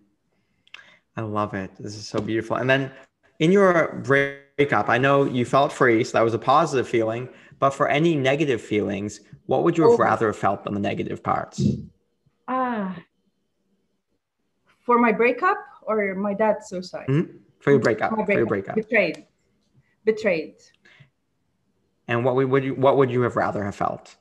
I 1.17 1.21
love 1.21 1.53
it. 1.53 1.71
This 1.79 1.95
is 1.95 2.07
so 2.07 2.19
beautiful. 2.19 2.57
And 2.57 2.69
then 2.69 2.91
in 3.39 3.51
your 3.51 4.01
breakup, 4.03 4.89
I 4.89 4.97
know 4.97 5.25
you 5.25 5.45
felt 5.45 5.71
free, 5.71 6.03
so 6.03 6.17
that 6.17 6.23
was 6.23 6.33
a 6.33 6.39
positive 6.39 6.87
feeling. 6.87 7.29
But 7.59 7.71
for 7.71 7.87
any 7.89 8.15
negative 8.15 8.61
feelings, 8.61 9.19
what 9.45 9.63
would 9.63 9.77
you 9.77 9.83
have 9.83 9.99
oh. 9.99 10.03
rather 10.03 10.27
have 10.27 10.37
felt 10.37 10.65
on 10.65 10.73
the 10.73 10.79
negative 10.79 11.21
parts? 11.21 11.61
Ah, 12.47 12.95
for 14.89 14.97
my 14.97 15.11
breakup 15.11 15.57
or 15.83 16.15
my 16.15 16.33
dad's 16.33 16.67
suicide? 16.67 17.05
Mm-hmm. 17.07 17.37
For 17.59 17.71
your 17.71 17.79
breakup. 17.79 18.11
breakup. 18.11 18.25
For 18.25 18.37
your 18.37 18.45
breakup. 18.47 18.75
Betrayed. 18.75 19.27
Betrayed. 20.05 20.55
And 22.07 22.25
what 22.25 22.35
would 22.35 22.63
you 22.63 22.73
what 22.73 22.97
would 22.97 23.11
you 23.11 23.21
have 23.21 23.35
rather 23.35 23.63
have 23.63 23.75
felt? 23.75 24.15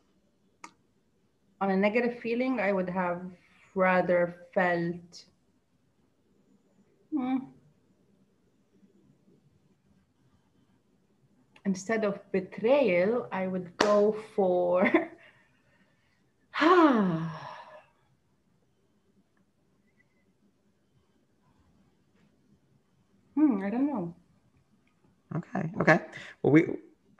On 1.63 1.71
a 1.71 1.77
negative 1.77 2.19
feeling, 2.19 2.61
I 2.61 2.73
would 2.73 2.91
have 2.91 3.23
rather 3.75 4.47
felt. 4.53 5.25
Hmm, 7.17 7.39
instead 11.69 12.03
of 12.05 12.15
betrayal, 12.33 13.29
I 13.31 13.47
would 13.47 13.77
go 13.77 14.17
for. 14.35 14.91
Hmm, 23.39 23.63
I 23.65 23.71
don't 23.71 23.87
know. 23.87 24.17
Okay. 25.37 25.71
Okay. 25.81 26.01
Well, 26.43 26.53
we. 26.53 26.65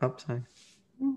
Oh, 0.03 0.13
sorry. 0.17 0.43
Hmm. 0.99 1.13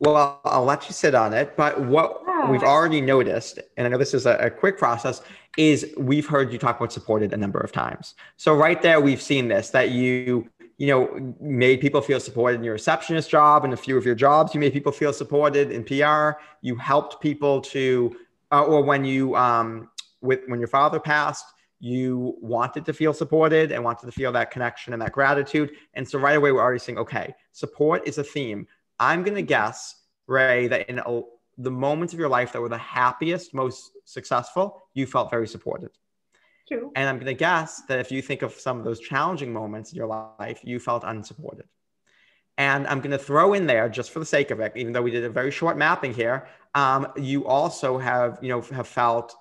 Well, 0.00 0.40
I'll 0.44 0.64
let 0.64 0.88
you 0.88 0.92
sit 0.92 1.14
on 1.14 1.32
it. 1.32 1.56
But 1.56 1.80
what 1.80 2.20
yeah. 2.26 2.50
we've 2.50 2.64
already 2.64 3.00
noticed, 3.00 3.60
and 3.76 3.86
I 3.86 3.90
know 3.90 3.96
this 3.96 4.12
is 4.12 4.26
a, 4.26 4.34
a, 4.38 4.50
quick 4.50 4.76
process, 4.76 5.22
is 5.56 5.94
we've 5.96 6.26
heard 6.26 6.52
you 6.52 6.58
talk 6.58 6.80
about 6.80 6.92
supported 6.92 7.32
a 7.32 7.36
number 7.36 7.60
of 7.60 7.70
times. 7.70 8.16
So 8.36 8.52
right 8.56 8.82
there, 8.82 9.00
we've 9.00 9.22
seen 9.22 9.46
this 9.46 9.70
that 9.70 9.90
you, 9.90 10.50
you 10.80 10.86
know, 10.86 11.34
made 11.42 11.78
people 11.78 12.00
feel 12.00 12.18
supported 12.18 12.56
in 12.56 12.64
your 12.64 12.72
receptionist 12.72 13.28
job 13.28 13.64
and 13.64 13.74
a 13.74 13.76
few 13.76 13.98
of 13.98 14.06
your 14.06 14.14
jobs. 14.14 14.54
You 14.54 14.60
made 14.60 14.72
people 14.72 14.92
feel 14.92 15.12
supported 15.12 15.70
in 15.70 15.84
PR. 15.84 16.40
You 16.62 16.74
helped 16.74 17.20
people 17.20 17.60
to, 17.60 18.16
uh, 18.50 18.64
or 18.64 18.82
when 18.82 19.04
you, 19.04 19.36
um, 19.36 19.90
with 20.22 20.40
when 20.46 20.58
your 20.58 20.68
father 20.68 20.98
passed, 20.98 21.44
you 21.80 22.34
wanted 22.40 22.86
to 22.86 22.94
feel 22.94 23.12
supported 23.12 23.72
and 23.72 23.84
wanted 23.84 24.06
to 24.06 24.12
feel 24.12 24.32
that 24.32 24.50
connection 24.50 24.94
and 24.94 25.02
that 25.02 25.12
gratitude. 25.12 25.70
And 25.92 26.08
so 26.08 26.18
right 26.18 26.38
away, 26.38 26.50
we're 26.50 26.62
already 26.62 26.78
saying, 26.78 26.96
okay, 26.98 27.34
support 27.52 28.08
is 28.08 28.16
a 28.16 28.24
theme. 28.24 28.66
I'm 28.98 29.22
going 29.22 29.36
to 29.36 29.42
guess, 29.42 29.96
Ray, 30.28 30.66
that 30.68 30.88
in 30.88 30.98
a, 31.00 31.20
the 31.58 31.70
moments 31.70 32.14
of 32.14 32.18
your 32.18 32.30
life 32.30 32.54
that 32.54 32.60
were 32.62 32.70
the 32.70 32.78
happiest, 32.78 33.52
most 33.52 33.90
successful, 34.06 34.82
you 34.94 35.06
felt 35.06 35.30
very 35.30 35.46
supported. 35.46 35.90
True. 36.70 36.92
And 36.94 37.08
I'm 37.08 37.16
going 37.16 37.26
to 37.26 37.34
guess 37.34 37.82
that 37.88 37.98
if 37.98 38.12
you 38.12 38.22
think 38.22 38.42
of 38.42 38.52
some 38.52 38.78
of 38.78 38.84
those 38.84 39.00
challenging 39.00 39.52
moments 39.52 39.92
in 39.92 39.96
your 39.96 40.06
life, 40.06 40.60
you 40.62 40.78
felt 40.78 41.02
unsupported. 41.04 41.66
And 42.58 42.86
I'm 42.86 43.00
going 43.00 43.10
to 43.10 43.18
throw 43.18 43.54
in 43.54 43.66
there, 43.66 43.88
just 43.88 44.10
for 44.10 44.18
the 44.18 44.26
sake 44.26 44.50
of 44.50 44.60
it, 44.60 44.72
even 44.76 44.92
though 44.92 45.02
we 45.02 45.10
did 45.10 45.24
a 45.24 45.30
very 45.30 45.50
short 45.50 45.76
mapping 45.78 46.12
here, 46.12 46.46
um, 46.74 47.08
you 47.16 47.46
also 47.46 47.98
have, 47.98 48.38
you 48.42 48.50
know, 48.50 48.60
have 48.60 48.86
felt 48.86 49.34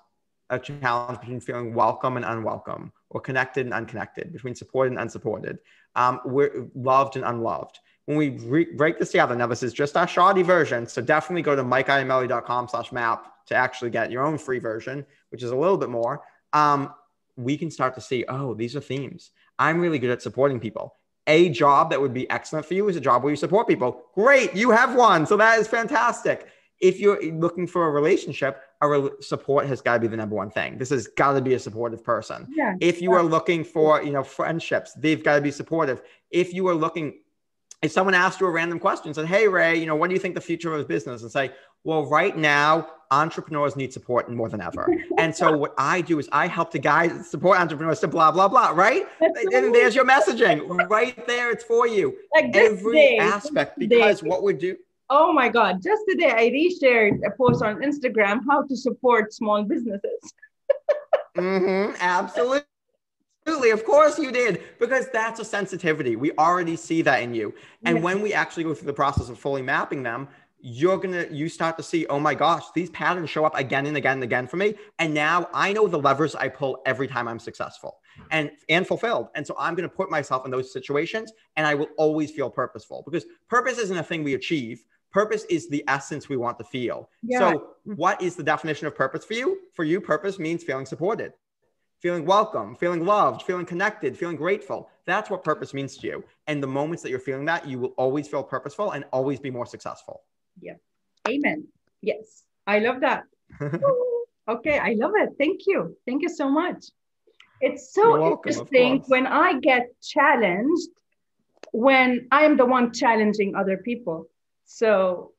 a 0.50 0.58
challenge 0.58 1.20
between 1.20 1.40
feeling 1.40 1.74
welcome 1.74 2.16
and 2.16 2.26
unwelcome, 2.26 2.92
or 3.10 3.22
connected 3.22 3.66
and 3.66 3.74
unconnected, 3.74 4.34
between 4.34 4.56
supported 4.56 4.92
and 4.92 5.00
unsupported, 5.00 5.60
um, 5.96 6.22
we're 6.26 6.68
loved 6.74 7.16
and 7.16 7.26
unloved. 7.26 7.80
When 8.06 8.18
we 8.18 8.30
re- 8.30 8.74
break 8.76 8.98
this 8.98 9.12
together, 9.12 9.36
now 9.36 9.46
this 9.46 9.62
is 9.62 9.74
just 9.74 9.96
our 9.96 10.08
shoddy 10.08 10.42
version, 10.42 10.88
so 10.88 11.02
definitely 11.02 11.44
go 11.44 11.56
to 11.56 11.64
mikeiamele.com 11.64 12.68
slash 12.70 12.92
map 12.92 13.32
to 13.48 13.56
actually 13.56 13.92
get 13.92 14.12
your 14.12 14.26
own 14.26 14.38
free 14.38 14.60
version, 14.60 15.06
which 15.30 15.44
is 15.44 15.52
a 15.52 15.56
little 15.56 15.78
bit 15.78 15.90
more. 15.90 16.24
Um, 16.54 16.94
we 17.40 17.58
can 17.58 17.72
start 17.72 17.96
to 17.96 18.02
see, 18.02 18.26
oh, 18.28 18.54
these 18.54 18.76
are 18.76 18.82
themes. 18.82 19.32
I'm 19.58 19.80
really 19.80 20.00
good 20.00 20.12
at 20.12 20.22
supporting 20.22 20.60
people. 20.60 20.96
A 21.28 21.50
job 21.50 21.92
that 21.92 22.02
would 22.02 22.14
be 22.14 22.30
excellent 22.30 22.66
for 22.66 22.74
you 22.74 22.90
is 22.90 22.96
a 22.96 23.02
job 23.02 23.24
where 23.24 23.32
you 23.32 23.38
support 23.38 23.68
people. 23.68 24.04
Great, 24.16 24.56
you 24.56 24.72
have 24.72 24.96
one. 24.96 25.26
So 25.26 25.38
that 25.38 25.60
is 25.60 25.68
fantastic 25.68 26.48
if 26.80 27.00
you're 27.00 27.22
looking 27.34 27.68
for 27.68 27.88
a 27.88 27.92
relationship, 27.92 28.62
a 28.82 28.88
re- 28.88 29.10
support 29.20 29.66
has 29.68 29.82
got 29.82 29.96
to 29.96 30.00
be 30.00 30.08
the 30.08 30.18
number 30.18 30.36
one 30.36 30.50
thing. 30.50 30.78
This 30.78 30.90
has 30.92 31.08
got 31.08 31.34
to 31.34 31.42
be 31.42 31.54
a 31.54 31.60
supportive 31.60 32.04
person. 32.04 32.48
Yeah. 32.56 32.76
If 32.80 33.02
you 33.02 33.12
are 33.14 33.24
looking 33.24 33.64
for, 33.64 34.02
you 34.02 34.12
know, 34.12 34.24
friendships, 34.24 34.94
they've 34.94 35.24
got 35.24 35.36
to 35.36 35.42
be 35.42 35.52
supportive. 35.52 36.02
If 36.32 36.54
you 36.54 36.68
are 36.70 36.74
looking, 36.74 37.20
if 37.82 37.92
someone 37.92 38.14
asked 38.14 38.40
you 38.40 38.48
a 38.48 38.52
random 38.52 38.80
question, 38.80 39.14
said, 39.14 39.26
"Hey 39.26 39.48
Ray, 39.48 39.78
you 39.78 39.86
know, 39.86 39.96
what 39.96 40.10
do 40.10 40.14
you 40.14 40.20
think 40.20 40.36
the 40.36 40.42
future 40.42 40.74
of 40.74 40.88
business?" 40.88 41.22
and 41.22 41.32
say, 41.32 41.52
"Well, 41.84 42.06
right 42.06 42.38
now, 42.38 42.88
entrepreneurs 43.12 43.76
need 43.76 43.92
support 43.94 44.30
more 44.32 44.50
than 44.50 44.62
ever." 44.62 44.88
and 45.18 45.36
so 45.36 45.56
what 45.58 45.74
I 45.78 46.02
do 46.02 46.20
is 46.20 46.30
I 46.32 46.48
help 46.48 46.72
the 46.72 46.80
guys 46.80 47.30
support 47.30 47.60
entrepreneurs 47.60 48.00
to 48.02 48.08
blah 48.08 48.32
blah 48.32 48.48
blah. 48.48 48.70
Right? 48.70 49.08
and 49.22 49.74
there's 49.74 49.96
your 49.96 50.06
messaging 50.06 50.90
right 50.90 51.26
there. 51.28 51.52
It's 51.52 51.64
for 51.64 51.88
you. 51.88 52.18
Like 52.34 52.56
every 52.56 52.94
day, 52.94 53.18
aspect 53.18 53.80
because 53.80 54.24
what 54.24 54.44
we 54.44 54.54
do 54.54 54.78
Oh 55.10 55.34
my 55.34 55.50
God. 55.50 55.82
Just 55.82 56.04
today, 56.08 56.30
I 56.30 56.50
reshared 56.52 57.20
a 57.26 57.32
post 57.36 57.64
on 57.64 57.82
Instagram 57.82 58.42
how 58.48 58.64
to 58.64 58.76
support 58.76 59.34
small 59.34 59.64
businesses. 59.64 60.34
mm-hmm, 61.38 61.96
absolutely. 62.00 62.62
Absolutely, 63.48 63.72
of 63.72 63.84
course 63.84 64.20
you 64.20 64.32
did, 64.32 64.62
because 64.80 65.08
that's 65.12 65.40
a 65.40 65.46
sensitivity. 65.46 66.16
We 66.16 66.34
already 66.34 66.76
see 66.76 67.02
that 67.02 67.24
in 67.24 67.34
you. 67.34 67.56
And 67.84 67.98
yeah. 67.98 68.04
when 68.04 68.22
we 68.22 68.32
actually 68.32 68.66
go 68.66 68.76
through 68.76 68.86
the 68.86 68.94
process 68.94 69.28
of 69.30 69.40
fully 69.40 69.64
mapping 69.64 70.04
them, 70.04 70.28
you're 70.62 70.97
gonna 70.97 71.26
you 71.32 71.49
start 71.49 71.78
to 71.78 71.84
see, 71.84 72.05
oh 72.07 72.20
my 72.20 72.34
gosh, 72.34 72.66
these 72.74 72.89
patterns 72.89 73.30
show 73.30 73.45
up 73.45 73.55
again 73.55 73.86
and 73.86 73.95
again 73.97 74.14
and 74.14 74.24
again 74.24 74.47
for 74.47 74.57
me. 74.57 74.76
And 74.99 75.14
now 75.14 75.47
I 75.53 75.74
know 75.74 75.88
the 75.88 75.99
levers 75.99 76.36
I 76.36 76.49
pull 76.49 76.82
every 76.86 77.07
time 77.07 77.28
I'm 77.28 77.39
successful 77.39 77.99
and 78.32 78.51
and 78.68 78.86
fulfilled. 78.86 79.30
And 79.36 79.45
so 79.45 79.55
I'm 79.57 79.76
gonna 79.76 79.89
put 79.89 80.10
myself 80.10 80.45
in 80.45 80.51
those 80.51 80.72
situations 80.72 81.32
and 81.55 81.66
I 81.66 81.76
will 81.76 81.89
always 81.97 82.32
feel 82.32 82.49
purposeful 82.49 83.03
because 83.05 83.26
purpose 83.47 83.78
isn't 83.78 83.97
a 83.97 84.03
thing 84.03 84.24
we 84.24 84.34
achieve. 84.34 84.84
Purpose 85.12 85.43
is 85.45 85.68
the 85.70 85.84
essence 85.88 86.30
we 86.30 86.38
want 86.38 86.60
to 86.60 86.64
feel. 86.64 87.10
Yeah. 87.24 87.39
So, 87.39 87.76
what 87.84 88.22
is 88.22 88.36
the 88.36 88.43
definition 88.43 88.86
of 88.86 88.95
purpose 88.95 89.26
for 89.26 89.34
you? 89.34 89.60
For 89.74 89.84
you, 89.84 89.99
purpose 89.99 90.38
means 90.38 90.64
feeling 90.64 90.86
supported, 90.86 91.34
feeling 91.99 92.26
welcome, 92.26 92.76
feeling 92.76 93.03
loved, 93.03 93.41
feeling 93.41 93.66
connected, 93.66 94.16
feeling 94.16 94.36
grateful. 94.36 94.88
That's 95.07 95.32
what 95.32 95.43
purpose 95.43 95.74
means 95.74 95.97
to 95.97 96.07
you. 96.07 96.24
And 96.45 96.62
the 96.62 96.68
moments 96.68 97.01
that 97.01 97.10
you're 97.10 97.20
feeling 97.20 97.45
that, 97.45 97.68
you 97.68 97.80
will 97.80 97.95
always 97.97 98.28
feel 98.28 98.43
purposeful 98.43 98.91
and 98.91 99.03
always 99.12 99.39
be 99.39 99.49
more 99.49 99.66
successful. 99.66 100.22
Yeah. 100.62 100.76
Amen. 101.28 101.68
Yes. 102.01 102.43
I 102.66 102.80
love 102.80 103.01
that. 103.01 103.24
okay. 104.47 104.80
I 104.80 104.93
love 104.93 105.12
it. 105.16 105.30
Thank 105.38 105.62
you. 105.68 105.97
Thank 106.05 106.22
you 106.22 106.30
so 106.30 106.49
much. 106.49 106.86
It's 107.62 107.93
so 107.93 108.20
welcome, 108.20 108.49
interesting 108.49 109.03
when 109.07 109.28
I 109.28 109.60
get 109.60 109.89
challenged 110.01 110.89
when 111.72 112.28
I'm 112.32 112.57
the 112.57 112.66
one 112.66 112.93
challenging 112.93 113.53
other 113.53 113.78
people 113.78 114.30
so 114.70 115.32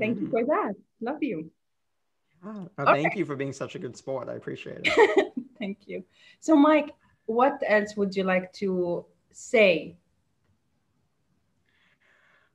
thank 0.00 0.16
mm-hmm. 0.16 0.24
you 0.24 0.30
for 0.30 0.44
that. 0.44 0.74
Love 1.00 1.22
you. 1.22 1.50
Oh, 2.44 2.68
okay. 2.80 3.02
Thank 3.02 3.14
you 3.14 3.24
for 3.24 3.36
being 3.36 3.52
such 3.52 3.76
a 3.76 3.78
good 3.78 3.96
sport. 3.96 4.28
I 4.28 4.34
appreciate 4.34 4.80
it. 4.82 5.32
thank 5.58 5.78
you. 5.86 6.04
So, 6.40 6.56
Mike, 6.56 6.90
what 7.26 7.62
else 7.64 7.94
would 7.96 8.16
you 8.16 8.24
like 8.24 8.52
to 8.54 9.06
say? 9.30 9.96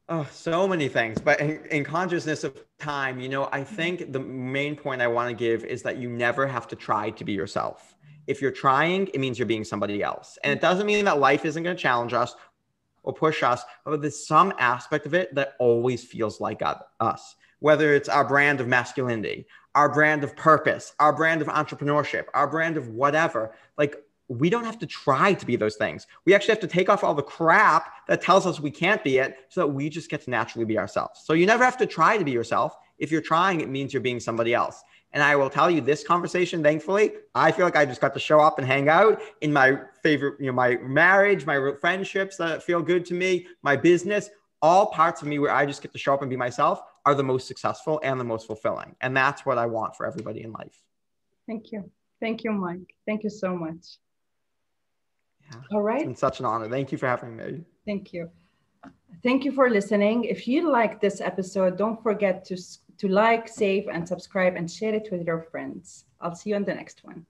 Oh, 0.10 0.26
so 0.32 0.68
many 0.68 0.88
things. 0.88 1.20
But 1.20 1.39
in, 1.41 1.66
in 1.70 1.84
consciousness 1.84 2.45
of 2.45 2.58
time, 2.80 3.20
you 3.20 3.28
know, 3.28 3.49
I 3.51 3.62
mm-hmm. 3.62 3.76
think 3.76 4.14
the 4.14 4.20
main 4.20 4.76
point 4.76 5.01
I 5.01 5.08
want 5.08 5.30
to 5.30 5.36
give 5.36 5.66
is 5.66 5.82
that 5.84 5.97
you 5.97 6.10
never 6.10 6.47
have 6.47 6.68
to 6.70 6.76
try 6.76 7.10
to 7.12 7.24
be 7.26 7.34
yourself. 7.34 7.95
If 8.26 8.41
you're 8.41 8.51
trying, 8.51 9.08
it 9.08 9.20
means 9.20 9.38
you're 9.38 9.45
being 9.45 9.66
somebody 9.66 10.01
else. 10.01 10.38
And 10.43 10.53
it 10.53 10.62
doesn't 10.62 10.86
mean 10.86 11.05
that 11.05 11.20
life 11.20 11.45
isn't 11.45 11.62
going 11.62 11.76
to 11.76 11.82
challenge 11.82 12.14
us 12.14 12.36
or 13.03 13.14
push 13.14 13.43
us, 13.43 13.64
but 13.86 14.01
there's 14.01 14.28
some 14.28 14.53
aspect 14.60 15.05
of 15.05 15.14
it 15.14 15.34
that 15.36 15.53
always 15.60 16.03
feels 16.03 16.41
like 16.41 16.62
us, 16.99 17.36
whether 17.60 17.93
it's 17.93 18.10
our 18.10 18.28
brand 18.28 18.60
of 18.60 18.68
masculinity, 18.68 19.45
our 19.76 19.93
brand 19.93 20.24
of 20.24 20.36
purpose, 20.36 20.93
our 20.99 21.14
brand 21.14 21.41
of 21.41 21.47
entrepreneurship, 21.47 22.26
our 22.34 22.47
brand 22.47 22.76
of 22.76 22.89
whatever. 22.89 23.53
Like, 23.78 23.95
we 24.30 24.50
don't 24.50 24.66
have 24.66 24.80
to 24.80 24.86
try 24.86 25.34
to 25.34 25.46
be 25.46 25.56
those 25.56 25.76
things. 25.76 26.08
We 26.26 26.34
actually 26.34 26.54
have 26.54 26.62
to 26.62 26.68
take 26.68 26.90
off 26.90 27.04
all 27.04 27.14
the 27.14 27.24
crap 27.24 28.08
that 28.08 28.22
tells 28.22 28.46
us 28.46 28.60
we 28.60 28.72
can't 28.72 29.04
be 29.04 29.18
it 29.18 29.38
so 29.50 29.62
that 29.62 29.68
we 29.68 29.90
just 29.90 30.10
get 30.10 30.22
to 30.24 30.30
naturally 30.30 30.66
be 30.66 30.78
ourselves. 30.78 31.22
So 31.24 31.34
you 31.34 31.46
never 31.46 31.64
have 31.64 31.78
to 31.78 31.86
try 31.86 32.18
to 32.18 32.26
be 32.26 32.32
yourself. 32.32 32.76
If 32.98 33.12
you're 33.12 33.22
trying, 33.22 33.62
it 33.62 33.70
means 33.70 33.94
you're 33.94 34.02
being 34.02 34.20
somebody 34.20 34.54
else. 34.54 34.84
And 35.14 35.24
I 35.24 35.36
will 35.36 35.50
tell 35.50 35.72
you 35.72 35.80
this 35.80 36.04
conversation, 36.04 36.62
thankfully, 36.62 37.14
I 37.34 37.52
feel 37.52 37.66
like 37.66 37.78
I 37.78 37.86
just 37.86 38.02
got 38.02 38.14
to 38.14 38.20
show 38.20 38.40
up 38.40 38.60
and 38.60 38.68
hang 38.68 38.90
out 38.90 39.22
in 39.42 39.54
my 39.54 39.80
favorite, 40.04 40.40
you 40.40 40.48
know, 40.48 40.52
my 40.52 40.76
marriage, 40.78 41.46
my 41.46 41.72
friendships 41.80 42.36
that 42.38 42.62
feel 42.64 42.82
good 42.82 43.06
to 43.06 43.14
me, 43.14 43.48
my 43.62 43.78
business, 43.78 44.30
all 44.62 44.88
parts 44.88 45.22
of 45.22 45.28
me 45.28 45.40
where 45.40 45.54
I 45.54 45.66
just 45.66 45.82
get 45.82 45.94
to 45.94 45.98
show 45.98 46.14
up 46.14 46.22
and 46.22 46.30
be 46.30 46.36
myself 46.36 46.82
are 47.06 47.16
the 47.16 47.24
most 47.24 47.48
successful 47.48 48.02
and 48.04 48.20
the 48.20 48.26
most 48.26 48.48
fulfilling. 48.48 48.96
And 49.00 49.16
that's 49.16 49.46
what 49.46 49.58
I 49.58 49.66
want 49.68 49.96
for 49.96 50.06
everybody 50.06 50.44
in 50.44 50.52
life. 50.52 50.84
Thank 51.48 51.72
you. 51.72 51.90
Thank 52.20 52.44
you, 52.44 52.52
Mike. 52.52 52.94
Thank 53.06 53.24
you 53.24 53.30
so 53.30 53.56
much. 53.56 53.98
Yeah. 55.52 55.62
All 55.72 55.82
right. 55.82 55.98
It's 55.98 56.06
been 56.06 56.16
such 56.16 56.39
an 56.39 56.45
honor. 56.45 56.70
Thank 56.70 56.91
you 56.91 56.98
for 56.98 57.08
having 57.08 57.36
me. 57.36 57.64
Thank 57.86 58.14
you. 58.14 58.30
Thank 59.24 59.45
you 59.45 59.52
for 59.52 59.70
listening. 59.70 60.26
If 60.26 60.48
you 60.48 60.72
like 60.72 61.02
this 61.02 61.22
episode, 61.22 61.78
don't 61.78 62.02
forget 62.04 62.45
to, 62.45 62.58
to 62.98 63.08
like, 63.08 63.48
save, 63.48 63.88
and 63.88 64.08
subscribe 64.08 64.56
and 64.56 64.70
share 64.70 64.93
it 64.93 65.08
with 65.12 65.26
your 65.26 65.41
friends. 65.43 66.06
I'll 66.22 66.36
see 66.36 66.52
you 66.52 66.56
on 66.56 66.66
the 66.66 66.74
next 66.74 67.04
one. 67.04 67.26